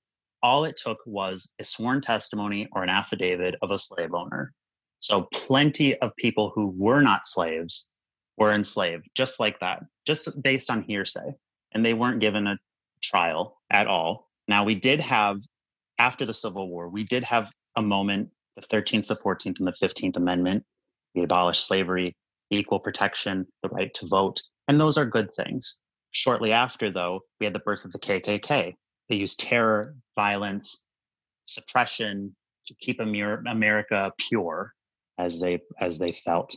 All 0.42 0.64
it 0.64 0.76
took 0.76 0.98
was 1.06 1.54
a 1.58 1.64
sworn 1.64 2.02
testimony 2.02 2.68
or 2.72 2.82
an 2.82 2.90
affidavit 2.90 3.54
of 3.62 3.70
a 3.70 3.78
slave 3.78 4.12
owner. 4.12 4.52
So, 4.98 5.28
plenty 5.32 5.96
of 6.00 6.14
people 6.16 6.52
who 6.54 6.74
were 6.76 7.00
not 7.00 7.26
slaves 7.26 7.88
were 8.36 8.52
enslaved, 8.52 9.08
just 9.14 9.40
like 9.40 9.60
that, 9.60 9.82
just 10.06 10.42
based 10.42 10.70
on 10.70 10.82
hearsay. 10.82 11.32
And 11.72 11.86
they 11.86 11.94
weren't 11.94 12.20
given 12.20 12.46
a 12.46 12.58
trial 13.02 13.56
at 13.70 13.86
all. 13.86 14.25
Now, 14.48 14.64
we 14.64 14.74
did 14.74 15.00
have, 15.00 15.38
after 15.98 16.24
the 16.24 16.34
Civil 16.34 16.68
War, 16.68 16.88
we 16.88 17.04
did 17.04 17.24
have 17.24 17.50
a 17.76 17.82
moment, 17.82 18.30
the 18.56 18.62
13th, 18.62 19.06
the 19.06 19.16
14th, 19.16 19.58
and 19.58 19.66
the 19.66 19.72
15th 19.72 20.16
Amendment. 20.16 20.64
We 21.14 21.22
abolished 21.22 21.66
slavery, 21.66 22.14
equal 22.50 22.78
protection, 22.78 23.46
the 23.62 23.68
right 23.70 23.92
to 23.94 24.06
vote. 24.06 24.40
And 24.68 24.78
those 24.78 24.98
are 24.98 25.06
good 25.06 25.34
things. 25.34 25.80
Shortly 26.12 26.52
after, 26.52 26.90
though, 26.90 27.20
we 27.40 27.46
had 27.46 27.54
the 27.54 27.60
birth 27.60 27.84
of 27.84 27.92
the 27.92 27.98
KKK. 27.98 28.74
They 29.08 29.16
used 29.16 29.40
terror, 29.40 29.94
violence, 30.14 30.86
suppression 31.44 32.34
to 32.66 32.74
keep 32.80 33.00
America 33.00 34.12
pure, 34.18 34.72
as 35.18 35.40
they 35.40 35.60
as 35.80 35.98
they 35.98 36.12
felt. 36.12 36.54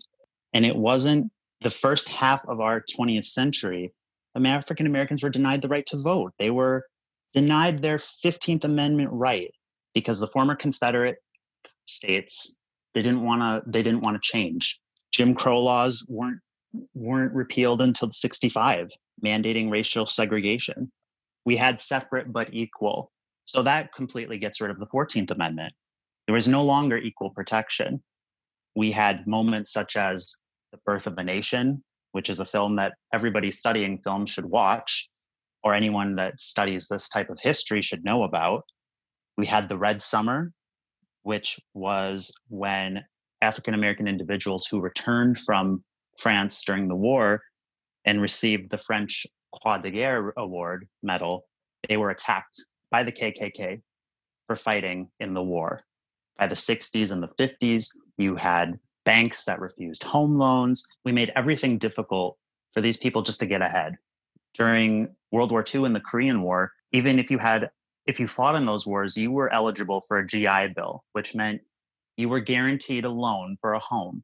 And 0.53 0.65
it 0.65 0.75
wasn't 0.75 1.31
the 1.61 1.69
first 1.69 2.09
half 2.09 2.43
of 2.47 2.59
our 2.59 2.83
20th 2.97 3.25
century. 3.25 3.93
African 4.35 4.85
Americans 4.85 5.21
were 5.21 5.29
denied 5.29 5.61
the 5.61 5.67
right 5.67 5.85
to 5.87 6.01
vote. 6.01 6.33
They 6.39 6.49
were 6.49 6.85
denied 7.33 7.81
their 7.81 7.97
15th 7.97 8.63
Amendment 8.63 9.09
right 9.11 9.51
because 9.93 10.19
the 10.19 10.27
former 10.27 10.55
Confederate 10.55 11.17
states 11.85 12.57
they 12.93 13.01
didn't 13.01 13.23
want 13.23 13.41
to 13.41 13.69
they 13.69 13.83
didn't 13.83 14.01
want 14.01 14.15
to 14.15 14.21
change. 14.21 14.79
Jim 15.11 15.33
Crow 15.33 15.59
laws 15.59 16.05
weren't 16.07 16.39
weren't 16.93 17.33
repealed 17.33 17.81
until 17.81 18.11
65, 18.11 18.89
mandating 19.23 19.71
racial 19.71 20.05
segregation. 20.05 20.91
We 21.45 21.55
had 21.55 21.81
separate 21.81 22.31
but 22.31 22.53
equal. 22.53 23.11
So 23.45 23.63
that 23.63 23.93
completely 23.93 24.37
gets 24.37 24.61
rid 24.61 24.69
of 24.69 24.79
the 24.79 24.85
14th 24.85 25.31
Amendment. 25.31 25.73
There 26.27 26.35
was 26.35 26.47
no 26.47 26.63
longer 26.63 26.97
equal 26.97 27.31
protection. 27.31 28.03
We 28.75 28.91
had 28.91 29.25
moments 29.25 29.73
such 29.73 29.97
as 29.97 30.41
The 30.71 30.79
Birth 30.85 31.07
of 31.07 31.17
a 31.17 31.23
Nation, 31.23 31.83
which 32.11 32.29
is 32.29 32.39
a 32.39 32.45
film 32.45 32.75
that 32.75 32.93
everybody 33.11 33.49
studying 33.49 33.99
film 34.03 34.27
should 34.27 34.45
watch, 34.45 35.09
or 35.63 35.73
anyone 35.73 36.15
that 36.15 36.39
studies 36.39 36.87
this 36.87 37.09
type 37.09 37.29
of 37.29 37.39
history 37.39 37.81
should 37.81 38.03
know 38.03 38.23
about. 38.23 38.63
We 39.37 39.45
had 39.45 39.69
the 39.69 39.77
Red 39.77 40.01
Summer, 40.01 40.51
which 41.23 41.59
was 41.73 42.33
when 42.47 43.03
African 43.41 43.73
American 43.73 44.07
individuals 44.07 44.67
who 44.69 44.81
returned 44.81 45.39
from 45.39 45.83
France 46.17 46.63
during 46.63 46.87
the 46.87 46.95
war 46.95 47.41
and 48.05 48.21
received 48.21 48.69
the 48.69 48.77
French 48.77 49.25
Croix 49.53 49.79
de 49.79 49.91
Guerre 49.91 50.33
Award 50.37 50.87
medal, 51.01 51.45
they 51.87 51.97
were 51.97 52.09
attacked 52.09 52.65
by 52.91 53.03
the 53.03 53.11
KKK 53.11 53.81
for 54.47 54.55
fighting 54.55 55.09
in 55.19 55.33
the 55.33 55.43
war. 55.43 55.81
By 56.37 56.47
the 56.47 56.55
60s 56.55 57.11
and 57.11 57.21
the 57.21 57.29
50s, 57.39 57.87
you 58.17 58.35
had 58.35 58.79
banks 59.05 59.45
that 59.45 59.59
refused 59.59 60.03
home 60.03 60.37
loans. 60.37 60.85
We 61.05 61.11
made 61.11 61.31
everything 61.35 61.77
difficult 61.77 62.37
for 62.73 62.81
these 62.81 62.97
people 62.97 63.21
just 63.21 63.39
to 63.41 63.45
get 63.45 63.61
ahead. 63.61 63.95
During 64.53 65.15
World 65.31 65.51
War 65.51 65.63
II 65.63 65.85
and 65.85 65.95
the 65.95 65.99
Korean 65.99 66.41
War, 66.41 66.71
even 66.91 67.19
if 67.19 67.29
you 67.29 67.37
had 67.37 67.69
if 68.05 68.19
you 68.19 68.27
fought 68.27 68.55
in 68.55 68.65
those 68.65 68.87
wars, 68.87 69.15
you 69.15 69.29
were 69.29 69.53
eligible 69.53 70.01
for 70.01 70.17
a 70.17 70.25
GI 70.25 70.69
Bill, 70.75 71.03
which 71.13 71.35
meant 71.35 71.61
you 72.17 72.27
were 72.27 72.39
guaranteed 72.39 73.05
a 73.05 73.09
loan 73.09 73.55
for 73.61 73.73
a 73.73 73.79
home. 73.79 74.23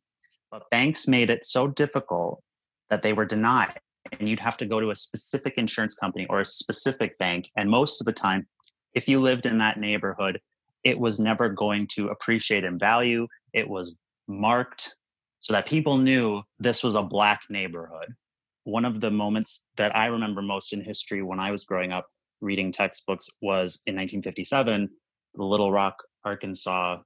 But 0.50 0.70
banks 0.72 1.08
made 1.08 1.30
it 1.30 1.46
so 1.46 1.68
difficult 1.68 2.42
that 2.90 3.04
they 3.04 3.14
were 3.14 3.26
denied. 3.26 3.80
And 4.12 4.28
you'd 4.28 4.40
have 4.40 4.58
to 4.58 4.66
go 4.66 4.80
to 4.80 4.90
a 4.90 4.96
specific 4.96 5.54
insurance 5.58 5.96
company 5.96 6.26
or 6.30 6.40
a 6.40 6.46
specific 6.46 7.18
bank. 7.20 7.50
And 7.56 7.70
most 7.70 8.02
of 8.02 8.06
the 8.06 8.14
time, 8.14 8.48
if 8.94 9.08
you 9.08 9.22
lived 9.22 9.46
in 9.46 9.60
that 9.60 9.80
neighborhood, 9.80 10.42
it 10.84 11.00
was 11.00 11.20
never 11.20 11.50
going 11.50 11.88
to 11.94 12.08
appreciate 12.08 12.64
in 12.64 12.80
value. 12.80 13.28
It 13.54 13.68
was 13.68 14.00
marked 14.28 14.96
so 15.42 15.54
that 15.54 15.68
people 15.68 15.98
knew 15.98 16.42
this 16.60 16.84
was 16.84 16.96
a 16.96 17.04
black 17.04 17.42
neighborhood. 17.50 18.16
One 18.66 18.84
of 18.84 19.00
the 19.00 19.12
moments 19.12 19.66
that 19.78 19.96
I 19.96 20.08
remember 20.08 20.42
most 20.42 20.74
in 20.74 20.82
history 20.82 21.22
when 21.22 21.40
I 21.40 21.52
was 21.52 21.66
growing 21.66 21.92
up 21.92 22.08
reading 22.42 22.72
textbooks 22.72 23.30
was 23.42 23.82
in 23.86 23.94
1957, 23.94 24.90
the 25.36 25.44
Little 25.44 25.72
Rock, 25.72 25.96
Arkansas 26.24 26.98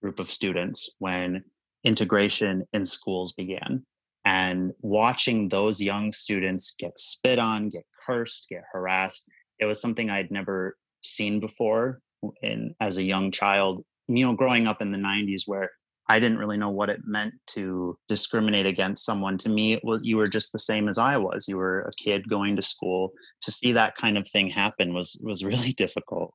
group 0.00 0.20
of 0.20 0.30
students 0.30 0.94
when 1.00 1.42
integration 1.82 2.64
in 2.72 2.86
schools 2.86 3.32
began. 3.32 3.84
And 4.24 4.72
watching 4.80 5.48
those 5.48 5.80
young 5.80 6.12
students 6.12 6.76
get 6.78 6.96
spit 6.96 7.40
on, 7.40 7.68
get 7.68 7.84
cursed, 8.06 8.48
get 8.48 8.62
harassed, 8.72 9.28
it 9.58 9.66
was 9.66 9.80
something 9.80 10.10
I'd 10.10 10.30
never 10.30 10.76
seen 11.02 11.40
before 11.40 12.00
in 12.42 12.74
as 12.80 12.96
a 12.96 13.02
young 13.02 13.32
child. 13.32 13.84
You 14.06 14.24
know, 14.24 14.34
growing 14.34 14.68
up 14.68 14.80
in 14.80 14.92
the 14.92 14.98
90s 14.98 15.42
where 15.46 15.70
I 16.10 16.18
didn't 16.18 16.38
really 16.38 16.56
know 16.56 16.70
what 16.70 16.88
it 16.88 17.00
meant 17.04 17.34
to 17.48 17.98
discriminate 18.08 18.64
against 18.64 19.04
someone. 19.04 19.36
To 19.38 19.50
me, 19.50 19.74
it 19.74 19.84
was 19.84 20.00
you 20.04 20.16
were 20.16 20.26
just 20.26 20.52
the 20.52 20.58
same 20.58 20.88
as 20.88 20.98
I 20.98 21.18
was. 21.18 21.46
You 21.48 21.58
were 21.58 21.82
a 21.82 21.92
kid 22.02 22.28
going 22.28 22.56
to 22.56 22.62
school. 22.62 23.12
To 23.42 23.50
see 23.50 23.72
that 23.72 23.94
kind 23.94 24.16
of 24.16 24.26
thing 24.26 24.48
happen 24.48 24.94
was 24.94 25.20
was 25.22 25.44
really 25.52 25.72
difficult. 25.72 26.34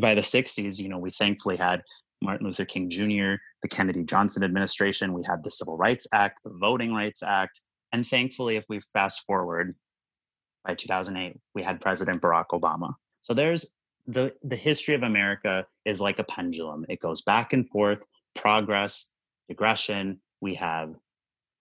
By 0.00 0.14
the 0.14 0.20
60s, 0.20 0.78
you 0.78 0.88
know, 0.88 0.98
we 0.98 1.10
thankfully 1.10 1.56
had 1.56 1.82
Martin 2.22 2.46
Luther 2.46 2.64
King 2.64 2.90
Jr., 2.90 3.40
the 3.62 3.68
Kennedy 3.68 4.04
Johnson 4.04 4.44
administration, 4.44 5.12
we 5.12 5.24
had 5.24 5.42
the 5.42 5.50
Civil 5.50 5.76
Rights 5.76 6.06
Act, 6.12 6.40
the 6.44 6.52
Voting 6.60 6.94
Rights 6.94 7.22
Act. 7.22 7.60
And 7.92 8.06
thankfully, 8.06 8.56
if 8.56 8.64
we 8.68 8.80
fast 8.92 9.22
forward 9.26 9.74
by 10.64 10.74
2008, 10.74 11.40
we 11.54 11.62
had 11.62 11.80
President 11.80 12.20
Barack 12.20 12.46
Obama. 12.52 12.92
So 13.22 13.34
there's 13.34 13.74
the, 14.06 14.34
the 14.42 14.56
history 14.56 14.94
of 14.94 15.02
America 15.02 15.66
is 15.84 16.00
like 16.00 16.18
a 16.18 16.24
pendulum. 16.24 16.84
It 16.88 17.00
goes 17.00 17.22
back 17.22 17.52
and 17.52 17.68
forth, 17.68 18.04
progress, 18.40 19.12
digression. 19.48 20.20
We 20.40 20.54
have 20.54 20.94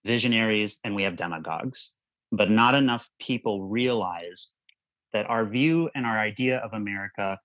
visionaries 0.05 0.79
and 0.83 0.95
we 0.95 1.03
have 1.03 1.17
demagogues, 1.17 1.95
but 2.31 2.49
not 2.49 2.73
enough 2.73 3.09
people 3.21 3.67
realize 3.67 4.55
that 5.11 5.29
our 5.29 5.45
view 5.45 5.89
and 5.93 6.05
our 6.05 6.17
idea 6.17 6.59
of 6.59 6.73
America 6.73 7.37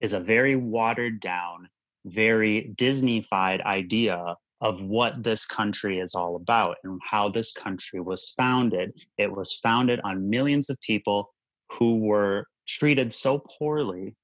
is 0.00 0.14
a 0.14 0.20
very 0.20 0.56
watered 0.56 1.20
down, 1.20 1.68
very 2.06 2.72
Disneyfied 2.76 3.62
idea 3.64 4.36
of 4.62 4.80
what 4.80 5.22
this 5.22 5.44
country 5.44 5.98
is 5.98 6.14
all 6.14 6.36
about 6.36 6.76
and 6.84 7.00
how 7.02 7.28
this 7.28 7.52
country 7.52 8.00
was 8.00 8.32
founded. 8.38 8.92
It 9.18 9.30
was 9.30 9.54
founded 9.56 10.00
on 10.04 10.30
millions 10.30 10.70
of 10.70 10.80
people 10.80 11.34
who 11.72 11.98
were 11.98 12.46
treated 12.66 13.12
so 13.12 13.40
poorly 13.58 14.14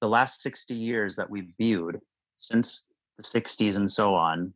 the 0.00 0.08
last 0.08 0.40
60 0.40 0.74
years 0.74 1.16
that 1.16 1.28
we've 1.28 1.52
viewed 1.58 1.98
since 2.36 2.88
the 3.16 3.22
60s 3.22 3.76
and 3.76 3.90
so 3.90 4.14
on 4.14 4.52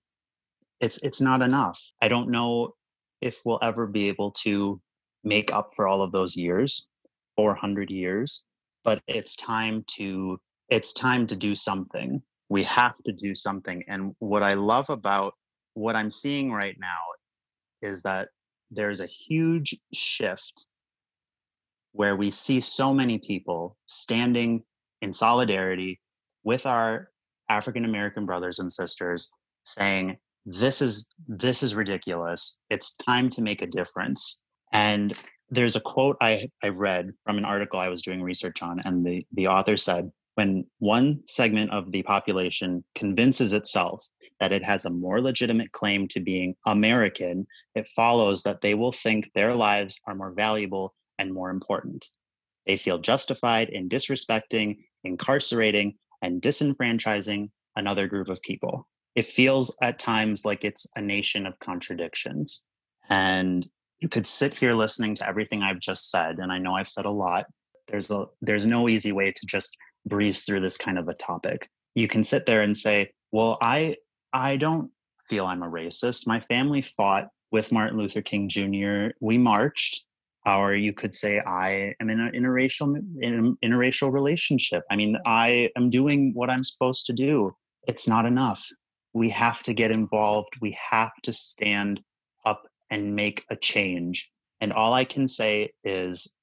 it's 0.81 1.03
it's 1.03 1.21
not 1.21 1.43
enough. 1.43 1.81
I 2.03 2.09
don't 2.09 2.31
know 2.31 2.75
if 3.21 3.41
we'll 3.45 3.59
ever 3.63 3.87
be 3.87 4.09
able 4.09 4.31
to 4.33 4.81
make 5.25 5.53
up 5.53 5.71
for 5.75 5.89
all 5.89 6.03
of 6.03 6.13
those 6.13 6.37
years 6.37 6.89
400 7.37 7.91
years 7.91 8.45
but 8.85 9.03
it's 9.07 9.35
time 9.37 9.85
to 9.97 10.39
it's 10.69 10.93
time 10.93 11.27
to 11.29 11.37
do 11.37 11.55
something. 11.55 12.23
We 12.49 12.63
have 12.65 12.97
to 13.05 13.13
do 13.13 13.35
something 13.35 13.83
and 13.89 14.15
what 14.21 14.43
i 14.43 14.55
love 14.55 14.89
about 14.89 15.35
what 15.75 15.97
i'm 15.97 16.11
seeing 16.11 16.53
right 16.53 16.77
now 16.79 17.01
is 17.83 18.03
that 18.03 18.29
there's 18.71 19.01
a 19.01 19.07
huge 19.07 19.75
shift 19.93 20.69
where 21.93 22.15
we 22.15 22.31
see 22.31 22.61
so 22.61 22.95
many 22.95 23.19
people 23.19 23.77
standing 23.87 24.63
in 25.03 25.13
solidarity 25.13 26.01
with 26.45 26.67
our 26.67 27.09
african 27.49 27.85
american 27.85 28.27
brothers 28.27 28.59
and 28.59 28.73
sisters 28.73 29.33
saying 29.65 30.17
this 30.47 30.81
is 30.81 31.11
this 31.27 31.65
is 31.65 31.75
ridiculous. 31.75 32.61
It's 32.71 32.95
time 32.95 33.29
to 33.31 33.43
make 33.43 33.63
a 33.63 33.67
difference. 33.67 34.45
And 34.73 35.13
there's 35.51 35.75
a 35.75 35.81
quote 35.81 36.17
I, 36.21 36.49
I 36.63 36.69
read 36.69 37.13
from 37.25 37.39
an 37.39 37.45
article 37.45 37.79
i 37.79 37.89
was 37.89 38.03
doing 38.03 38.21
research 38.21 38.65
on 38.65 38.81
and 38.85 39.07
the, 39.07 39.25
the 39.33 39.47
author 39.47 39.77
said 39.77 40.11
when 40.35 40.65
one 40.81 41.21
segment 41.25 41.71
of 41.71 41.93
the 41.93 42.03
population 42.03 42.83
convinces 42.97 43.53
itself 43.53 44.05
that 44.41 44.51
it 44.51 44.65
has 44.65 44.85
a 44.85 44.91
more 44.91 45.21
legitimate 45.21 45.71
claim 45.71 46.09
to 46.09 46.21
being 46.21 46.57
american 46.67 47.47
it 47.77 47.87
follows 47.87 48.43
that 48.43 48.61
they 48.61 48.75
will 48.75 48.91
think 48.91 49.31
their 49.35 49.55
lives 49.55 50.01
are 50.09 50.17
more 50.17 50.33
valuable 50.33 50.97
and 51.19 51.33
more 51.33 51.51
important. 51.51 52.09
They 52.67 52.77
feel 52.77 52.99
justified 52.99 53.69
in 53.69 53.89
disrespecting 53.89 54.79
incarcerating 55.05 55.95
and 56.23 56.41
disenfranchising 56.41 57.51
another 57.77 58.07
group 58.07 58.29
of 58.29 58.41
people 58.43 58.87
it 59.17 59.25
feels 59.25 59.75
at 59.83 59.99
times 59.99 60.45
like 60.45 60.63
it's 60.63 60.87
a 60.95 61.01
nation 61.01 61.47
of 61.47 61.59
contradictions. 61.59 62.65
And 63.09 63.67
you 63.99 64.09
could 64.11 64.27
sit 64.27 64.55
here 64.55 64.75
listening 64.75 65.15
to 65.17 65.27
everything 65.27 65.63
I've 65.63 65.81
just 65.81 66.11
said, 66.11 66.39
and 66.39 66.53
I 66.53 66.59
know 66.59 66.75
I've 66.75 66.89
said 66.89 67.07
a 67.07 67.11
lot. 67.11 67.47
There's 67.89 68.11
a 68.11 68.27
there's 68.43 68.67
no 68.67 68.89
easy 68.89 69.13
way 69.13 69.33
to 69.33 69.47
just 69.47 69.77
breeze 70.05 70.45
through 70.45 70.61
this 70.61 70.77
kind 70.77 70.99
of 70.99 71.09
a 71.09 71.15
topic. 71.15 71.69
You 71.95 72.09
can 72.09 72.23
sit 72.25 72.45
there 72.45 72.61
and 72.61 72.77
say, 72.77 73.13
"Well, 73.33 73.57
I 73.63 73.97
I 74.35 74.57
don't 74.57 74.91
feel 75.27 75.47
I'm 75.47 75.63
a 75.63 75.71
racist. 75.71 76.27
My 76.27 76.41
family 76.41 76.83
fought 76.83 77.29
with 77.51 77.73
Martin 77.73 77.99
Luther 77.99 78.23
King 78.23 78.49
Jr. 78.51 79.15
We 79.21 79.39
marched, 79.39 80.05
or 80.47 80.75
you 80.75 80.93
could 80.93 81.15
say 81.15 81.41
I 81.41 81.95
am 82.01 82.09
in 82.09 82.21
an 82.21 82.33
interracial 82.33 82.97
in 83.21 83.57
interracial 83.65 84.13
relationship. 84.13 84.85
I 84.91 84.97
mean, 84.97 85.17
I 85.27 85.71
am 85.77 85.91
doing 85.91 86.33
what 86.35 86.51
I'm 86.51 86.65
supposed 86.65 87.07
to 87.07 87.13
do. 87.13 87.55
It's 87.89 88.07
not 88.09 88.27
enough 88.27 88.67
we 89.17 89.31
have 89.31 89.63
to 89.63 89.73
get 89.73 89.91
involved. 89.91 90.59
We 90.61 90.77
have 90.91 91.13
to 91.23 91.33
stand 91.33 92.03
up 92.45 92.69
and 92.91 93.17
make 93.17 93.47
a 93.49 93.57
change. 93.57 94.31
And 94.61 94.75
all 94.75 94.93
I 94.93 95.05
can 95.05 95.27
say 95.27 95.71
is 95.85 96.35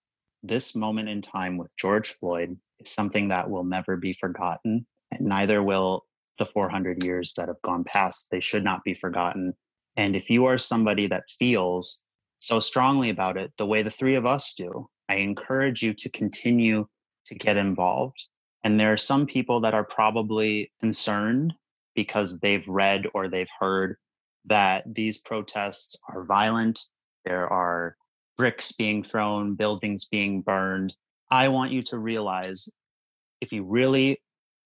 this 0.41 0.75
moment 0.75 1.07
in 1.07 1.21
time 1.21 1.57
with 1.59 1.71
George 1.77 2.09
Floyd 2.09 2.57
is 2.79 2.89
something 2.89 3.27
that 3.27 3.47
will 3.47 3.63
never 3.63 3.95
be 3.95 4.13
forgotten. 4.13 4.87
And 5.11 5.27
neither 5.27 5.61
will 5.61 6.05
the 6.39 6.45
400 6.45 7.03
years 7.03 7.35
that 7.37 7.47
have 7.47 7.61
gone 7.61 7.83
past. 7.83 8.29
They 8.31 8.39
should 8.39 8.63
not 8.63 8.83
be 8.83 8.95
forgotten. 8.95 9.53
And 9.95 10.15
if 10.15 10.31
you 10.31 10.45
are 10.45 10.57
somebody 10.57 11.05
that 11.09 11.29
feels 11.29 12.03
so 12.37 12.59
strongly 12.59 13.09
about 13.09 13.37
it, 13.37 13.51
the 13.57 13.65
way 13.65 13.83
the 13.83 13.89
three 13.89 14.15
of 14.15 14.25
us 14.25 14.53
do, 14.53 14.87
I 15.09 15.15
encourage 15.15 15.81
you 15.81 15.93
to 15.93 16.09
continue 16.09 16.87
to 17.25 17.35
get 17.35 17.57
involved. 17.57 18.27
And 18.63 18.79
there 18.79 18.93
are 18.93 18.97
some 18.97 19.25
people 19.25 19.61
that 19.61 19.73
are 19.73 19.83
probably 19.83 20.71
concerned 20.79 21.53
because 21.95 22.39
they've 22.39 22.67
read 22.67 23.05
or 23.13 23.27
they've 23.27 23.49
heard 23.59 23.97
that 24.45 24.83
these 24.93 25.19
protests 25.19 25.99
are 26.09 26.25
violent. 26.25 26.79
There 27.25 27.51
are 27.51 27.95
bricks 28.37 28.71
being 28.71 29.03
thrown, 29.03 29.55
buildings 29.55 30.05
being 30.05 30.41
burned. 30.41 30.95
I 31.29 31.49
want 31.49 31.71
you 31.71 31.81
to 31.83 31.97
realize 31.97 32.69
if 33.41 33.51
you 33.51 33.63
really 33.63 34.21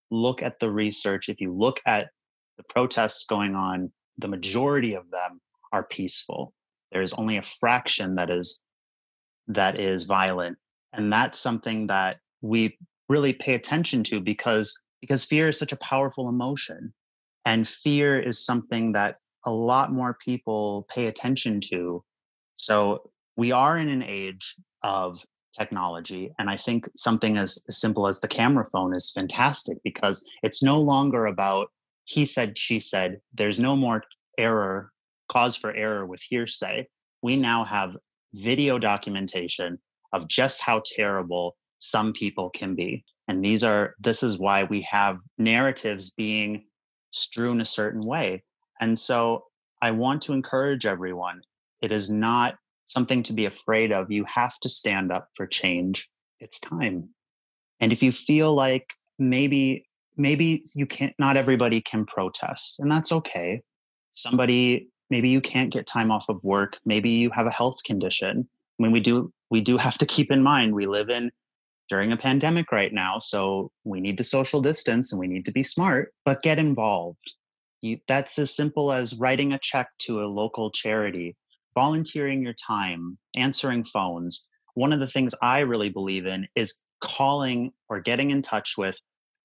look 0.10 0.42
at 0.42 0.60
the 0.60 0.72
research, 0.72 1.30
if 1.30 1.42
you 1.42 1.54
look 1.54 1.82
at 1.86 2.10
the 2.58 2.64
protests 2.64 3.26
going 3.26 3.56
on, 3.56 3.92
the 4.18 4.28
majority 4.28 4.94
of 4.94 5.10
them 5.12 5.42
are 5.72 5.84
peaceful. 5.84 6.54
There's 6.92 7.14
only 7.14 7.38
a 7.38 7.42
fraction 7.42 8.16
that 8.16 8.30
is 8.30 8.62
that 9.48 9.80
is 9.80 10.04
violent. 10.04 10.58
And 10.94 11.12
that's 11.12 11.40
something 11.40 11.88
that 11.88 12.18
we 12.42 12.78
really 13.10 13.34
pay 13.34 13.54
attention 13.54 14.04
to 14.06 14.20
because 14.20 14.82
because 15.02 15.26
fear 15.26 15.50
is 15.50 15.60
such 15.60 15.72
a 15.72 15.78
powerful 15.78 16.28
emotion 16.28 16.94
and 17.46 17.68
fear 17.68 18.20
is 18.20 18.44
something 18.44 18.94
that 18.94 19.18
a 19.46 19.52
lot 19.52 19.94
more 19.94 20.18
people 20.24 20.88
pay 20.90 21.08
attention 21.08 21.62
to. 21.62 22.04
So 22.56 23.10
we 23.38 23.52
are 23.52 23.78
in 23.78 23.88
an 23.88 24.04
age 24.04 24.56
of 24.84 25.24
technology. 25.58 26.32
And 26.38 26.50
I 26.50 26.58
think 26.58 26.90
something 26.96 27.38
as, 27.38 27.64
as 27.68 27.80
simple 27.80 28.08
as 28.08 28.20
the 28.20 28.28
camera 28.28 28.66
phone 28.66 28.94
is 28.94 29.12
fantastic 29.12 29.78
because 29.84 30.28
it's 30.44 30.62
no 30.62 30.82
longer 30.82 31.26
about 31.26 31.70
he 32.08 32.26
said, 32.26 32.58
she 32.58 32.80
said. 32.80 33.20
There's 33.34 33.60
no 33.60 33.76
more 33.76 34.04
error, 34.38 34.92
cause 35.30 35.56
for 35.56 35.74
error 35.74 36.06
with 36.06 36.22
hearsay. 36.22 36.88
We 37.22 37.36
now 37.36 37.64
have 37.64 37.96
video 38.34 38.78
documentation 38.80 39.80
of 40.14 40.28
just 40.28 40.62
how 40.62 40.82
terrible 40.86 41.56
some 41.80 42.14
people 42.14 42.50
can 42.50 42.76
be. 42.76 43.04
And 43.28 43.44
these 43.44 43.64
are, 43.64 43.96
this 44.00 44.24
is 44.24 44.38
why 44.38 44.64
we 44.64 44.82
have 44.82 45.18
narratives 45.38 46.12
being 46.12 46.66
strewn 47.12 47.62
a 47.62 47.66
certain 47.66 48.02
way. 48.02 48.44
And 48.80 48.98
so 48.98 49.46
I 49.82 49.92
want 49.92 50.22
to 50.24 50.34
encourage 50.34 50.86
everyone 50.86 51.42
it 51.82 51.92
is 51.92 52.10
not 52.10 52.56
something 52.86 53.22
to 53.24 53.34
be 53.34 53.46
afraid 53.46 53.92
of. 53.92 54.12
You 54.12 54.26
have 54.26 54.58
to 54.60 54.70
stand 54.70 55.12
up 55.12 55.30
for 55.36 55.46
change. 55.46 56.10
It's 56.40 56.60
time. 56.60 57.10
And 57.80 57.92
if 57.92 58.02
you 58.02 58.12
feel 58.12 58.54
like 58.54 58.94
maybe, 59.20 59.86
maybe 60.16 60.64
you 60.76 60.86
can't, 60.86 61.14
not 61.20 61.38
everybody 61.38 61.82
can 61.82 62.06
protest, 62.06 62.80
and 62.80 62.92
that's 62.92 63.12
okay. 63.12 63.62
Somebody, 64.12 64.90
maybe 65.10 65.30
you 65.30 65.42
can't 65.42 65.72
get 65.72 65.88
time 65.88 66.12
off 66.12 66.30
of 66.30 66.44
work. 66.44 66.78
Maybe 66.86 67.10
you 67.10 67.30
have 67.32 67.46
a 67.46 67.52
health 67.52 67.84
condition. 67.86 68.48
I 68.80 68.84
mean, 68.84 68.92
we 68.92 69.00
do, 69.00 69.32
we 69.50 69.62
do 69.62 69.78
have 69.78 69.98
to 70.00 70.06
keep 70.06 70.32
in 70.32 70.44
mind 70.44 70.74
we 70.74 70.86
live 70.86 71.10
in 71.10 71.32
during 71.90 72.12
a 72.12 72.18
pandemic 72.18 72.72
right 72.72 72.94
now. 72.94 73.20
So 73.20 73.72
we 73.84 74.02
need 74.02 74.18
to 74.18 74.24
social 74.24 74.62
distance 74.62 75.12
and 75.12 75.20
we 75.20 75.28
need 75.28 75.46
to 75.46 75.52
be 75.52 75.64
smart, 75.64 76.14
but 76.26 76.42
get 76.42 76.60
involved. 76.60 77.34
You, 77.82 78.00
that's 78.08 78.38
as 78.40 78.56
simple 78.56 78.92
as 78.92 79.18
writing 79.18 79.54
a 79.54 79.60
check 79.60 79.90
to 80.00 80.22
a 80.22 80.26
local 80.26 80.72
charity, 80.72 81.36
volunteering 81.76 82.44
your 82.44 82.56
time, 82.56 83.18
answering 83.36 83.86
phones. 83.86 84.48
One 84.74 84.92
of 84.92 85.00
the 85.00 85.08
things 85.08 85.34
I 85.42 85.60
really 85.60 85.90
believe 85.90 86.26
in 86.26 86.48
is 86.56 86.82
calling 87.00 87.72
or 87.90 88.02
getting 88.02 88.32
in 88.32 88.42
touch 88.42 88.74
with 88.78 89.00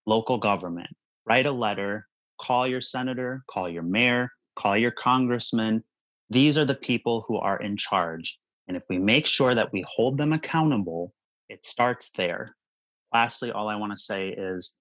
local 0.07 0.39
government. 0.39 0.89
Write 1.27 1.47
a 1.47 1.53
letter, 1.53 2.09
call 2.41 2.67
your 2.67 2.81
senator, 2.81 3.45
call 3.49 3.69
your 3.69 3.83
mayor, 3.83 4.31
call 4.57 4.77
your 4.77 4.91
congressman. 4.91 5.85
These 6.31 6.57
are 6.59 6.65
the 6.65 6.75
people 6.75 7.25
who 7.27 7.37
are 7.37 7.61
in 7.61 7.77
charge. 7.77 8.39
And 8.69 8.77
if 8.77 8.85
we 8.89 8.99
make 8.99 9.27
sure 9.27 9.55
that 9.55 9.73
we 9.73 9.85
hold 9.87 10.19
them 10.19 10.33
accountable, 10.33 11.13
it 11.49 11.65
starts 11.65 12.13
there. 12.13 12.57
Lastly, 13.13 13.51
all 13.51 13.69
I 13.69 13.77
want 13.77 13.93
to 13.93 13.99
say 13.99 14.29
is 14.29 14.77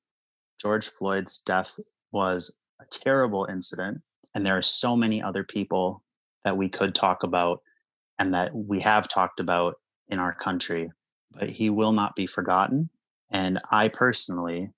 George 0.62 0.88
Floyd's 0.88 1.40
death 1.40 1.78
was 2.12 2.58
a 2.80 2.86
terrible 2.86 3.48
incident. 3.50 4.02
And 4.34 4.46
there 4.46 4.58
are 4.58 4.62
so 4.62 4.96
many 4.96 5.22
other 5.22 5.44
people 5.44 6.04
that 6.46 6.56
we 6.56 6.70
could 6.70 6.96
talk 6.96 7.24
about 7.24 7.62
and 8.20 8.34
that 8.34 8.54
we 8.54 8.80
have 8.80 9.08
talked 9.08 9.40
about 9.40 9.76
in 10.08 10.20
our 10.20 10.34
country, 10.34 10.92
but 11.32 11.50
he 11.50 11.70
will 11.70 11.92
not 11.92 12.16
be 12.16 12.28
forgotten. 12.28 12.90
And 13.32 13.58
I 13.72 13.88
personally 13.88 14.70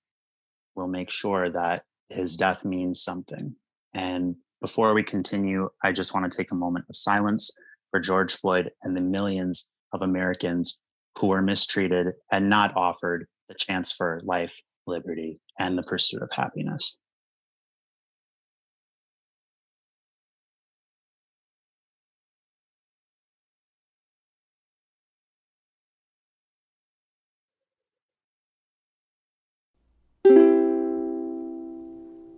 will 0.75 0.87
make 0.87 1.09
sure 1.09 1.49
that 1.49 1.83
his 2.09 2.37
death 2.37 2.63
means 2.65 3.03
something. 3.03 3.55
And 3.93 4.35
before 4.63 4.93
we 4.93 5.03
continue, 5.03 5.69
I 5.83 5.91
just 5.91 6.13
want 6.13 6.31
to 6.31 6.37
take 6.37 6.53
a 6.53 6.55
moment 6.55 6.85
of 6.87 6.95
silence 6.95 7.51
for 7.91 7.99
George 7.99 8.33
Floyd 8.33 8.71
and 8.81 8.95
the 8.95 9.01
millions 9.01 9.69
of 9.91 10.01
Americans 10.01 10.81
who 11.17 11.27
were 11.27 11.41
mistreated 11.41 12.13
and 12.31 12.49
not 12.49 12.73
offered 12.77 13.27
the 13.49 13.55
chance 13.55 13.91
for 13.91 14.21
life, 14.23 14.57
liberty, 14.87 15.37
and 15.59 15.77
the 15.77 15.83
pursuit 15.83 16.21
of 16.21 16.31
happiness. 16.31 16.97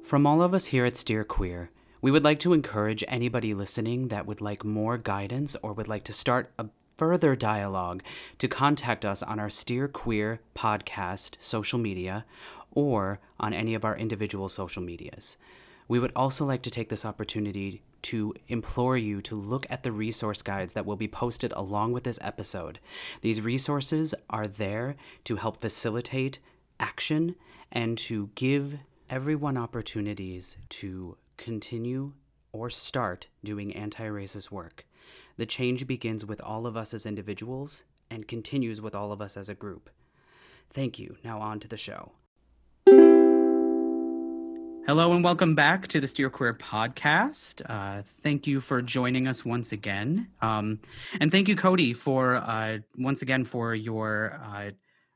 From 0.04 0.26
all 0.26 0.42
of 0.42 0.56
us 0.56 0.66
here 0.66 0.86
at 0.86 0.96
Steer 0.96 1.24
Queer, 1.24 1.70
we 2.06 2.12
would 2.12 2.24
like 2.24 2.38
to 2.38 2.54
encourage 2.54 3.04
anybody 3.08 3.56
listening 3.56 4.10
that 4.10 4.28
would 4.28 4.40
like 4.40 4.64
more 4.64 4.96
guidance 4.96 5.56
or 5.64 5.74
would 5.74 5.88
like 5.88 6.04
to 6.04 6.14
start 6.14 6.52
a 6.60 6.68
further 6.98 7.36
dialogue 7.36 8.04
to 8.38 8.48
contact 8.48 9.04
us 9.04 9.24
on 9.24 9.40
our 9.40 9.50
Steer 9.50 9.88
Queer 9.88 10.40
podcast 10.56 11.36
social 11.40 11.80
media 11.80 12.24
or 12.70 13.20
on 13.40 13.56
any 13.56 13.74
of 13.74 13.84
our 13.84 13.98
individual 13.98 14.50
social 14.50 14.84
medias. 14.84 15.38
We 15.88 15.98
would 15.98 16.12
also 16.16 16.46
like 16.46 16.62
to 16.62 16.70
take 16.70 16.90
this 16.90 17.06
opportunity 17.06 17.82
to 18.04 18.36
implore 18.50 18.98
you 18.98 19.20
to 19.24 19.34
look 19.34 19.66
at 19.72 19.82
the 19.82 19.92
resource 19.92 20.44
guides 20.44 20.76
that 20.76 20.86
will 20.86 20.98
be 20.98 21.08
posted 21.08 21.54
along 21.54 21.94
with 21.94 22.04
this 22.04 22.20
episode. 22.22 22.78
These 23.22 23.42
resources 23.42 24.14
are 24.30 24.48
there 24.48 24.96
to 25.24 25.38
help 25.38 25.60
facilitate 25.60 26.38
action 26.80 27.34
and 27.72 27.98
to 27.98 28.30
give 28.36 28.78
everyone 29.10 29.58
opportunities 29.58 30.56
to 30.70 31.18
continue 31.38 32.14
or 32.52 32.70
start 32.70 33.28
doing 33.44 33.76
anti 33.76 34.06
racist 34.06 34.52
work. 34.52 34.86
The 35.38 35.46
change 35.46 35.88
begins 35.88 36.26
with 36.26 36.42
all 36.42 36.66
of 36.66 36.78
us 36.78 36.94
as 36.94 37.06
individuals 37.06 37.84
and 38.10 38.28
continues 38.28 38.82
with 38.82 38.96
all 38.96 39.12
of 39.12 39.22
us 39.22 39.36
as 39.36 39.50
a 39.50 39.56
group. 39.56 39.90
Thank 40.70 40.98
you. 40.98 41.18
Now, 41.24 41.42
on 41.42 41.60
to 41.60 41.68
the 41.68 41.78
show. 41.78 42.14
Hello 44.88 45.14
and 45.14 45.24
welcome 45.24 45.56
back 45.56 45.88
to 45.88 46.00
the 46.00 46.08
Steer 46.08 46.30
Queer 46.30 46.54
podcast. 46.54 47.64
Uh, 47.68 48.04
thank 48.22 48.46
you 48.46 48.62
for 48.62 48.84
joining 48.84 49.28
us 49.28 49.44
once 49.44 49.72
again, 49.72 50.28
um, 50.44 50.80
and 51.20 51.32
thank 51.32 51.48
you, 51.48 51.56
Cody, 51.56 51.92
for 51.94 52.36
uh, 52.36 52.78
once 52.96 53.24
again 53.24 53.46
for 53.46 53.74
your 53.74 54.40
uh, 54.46 54.70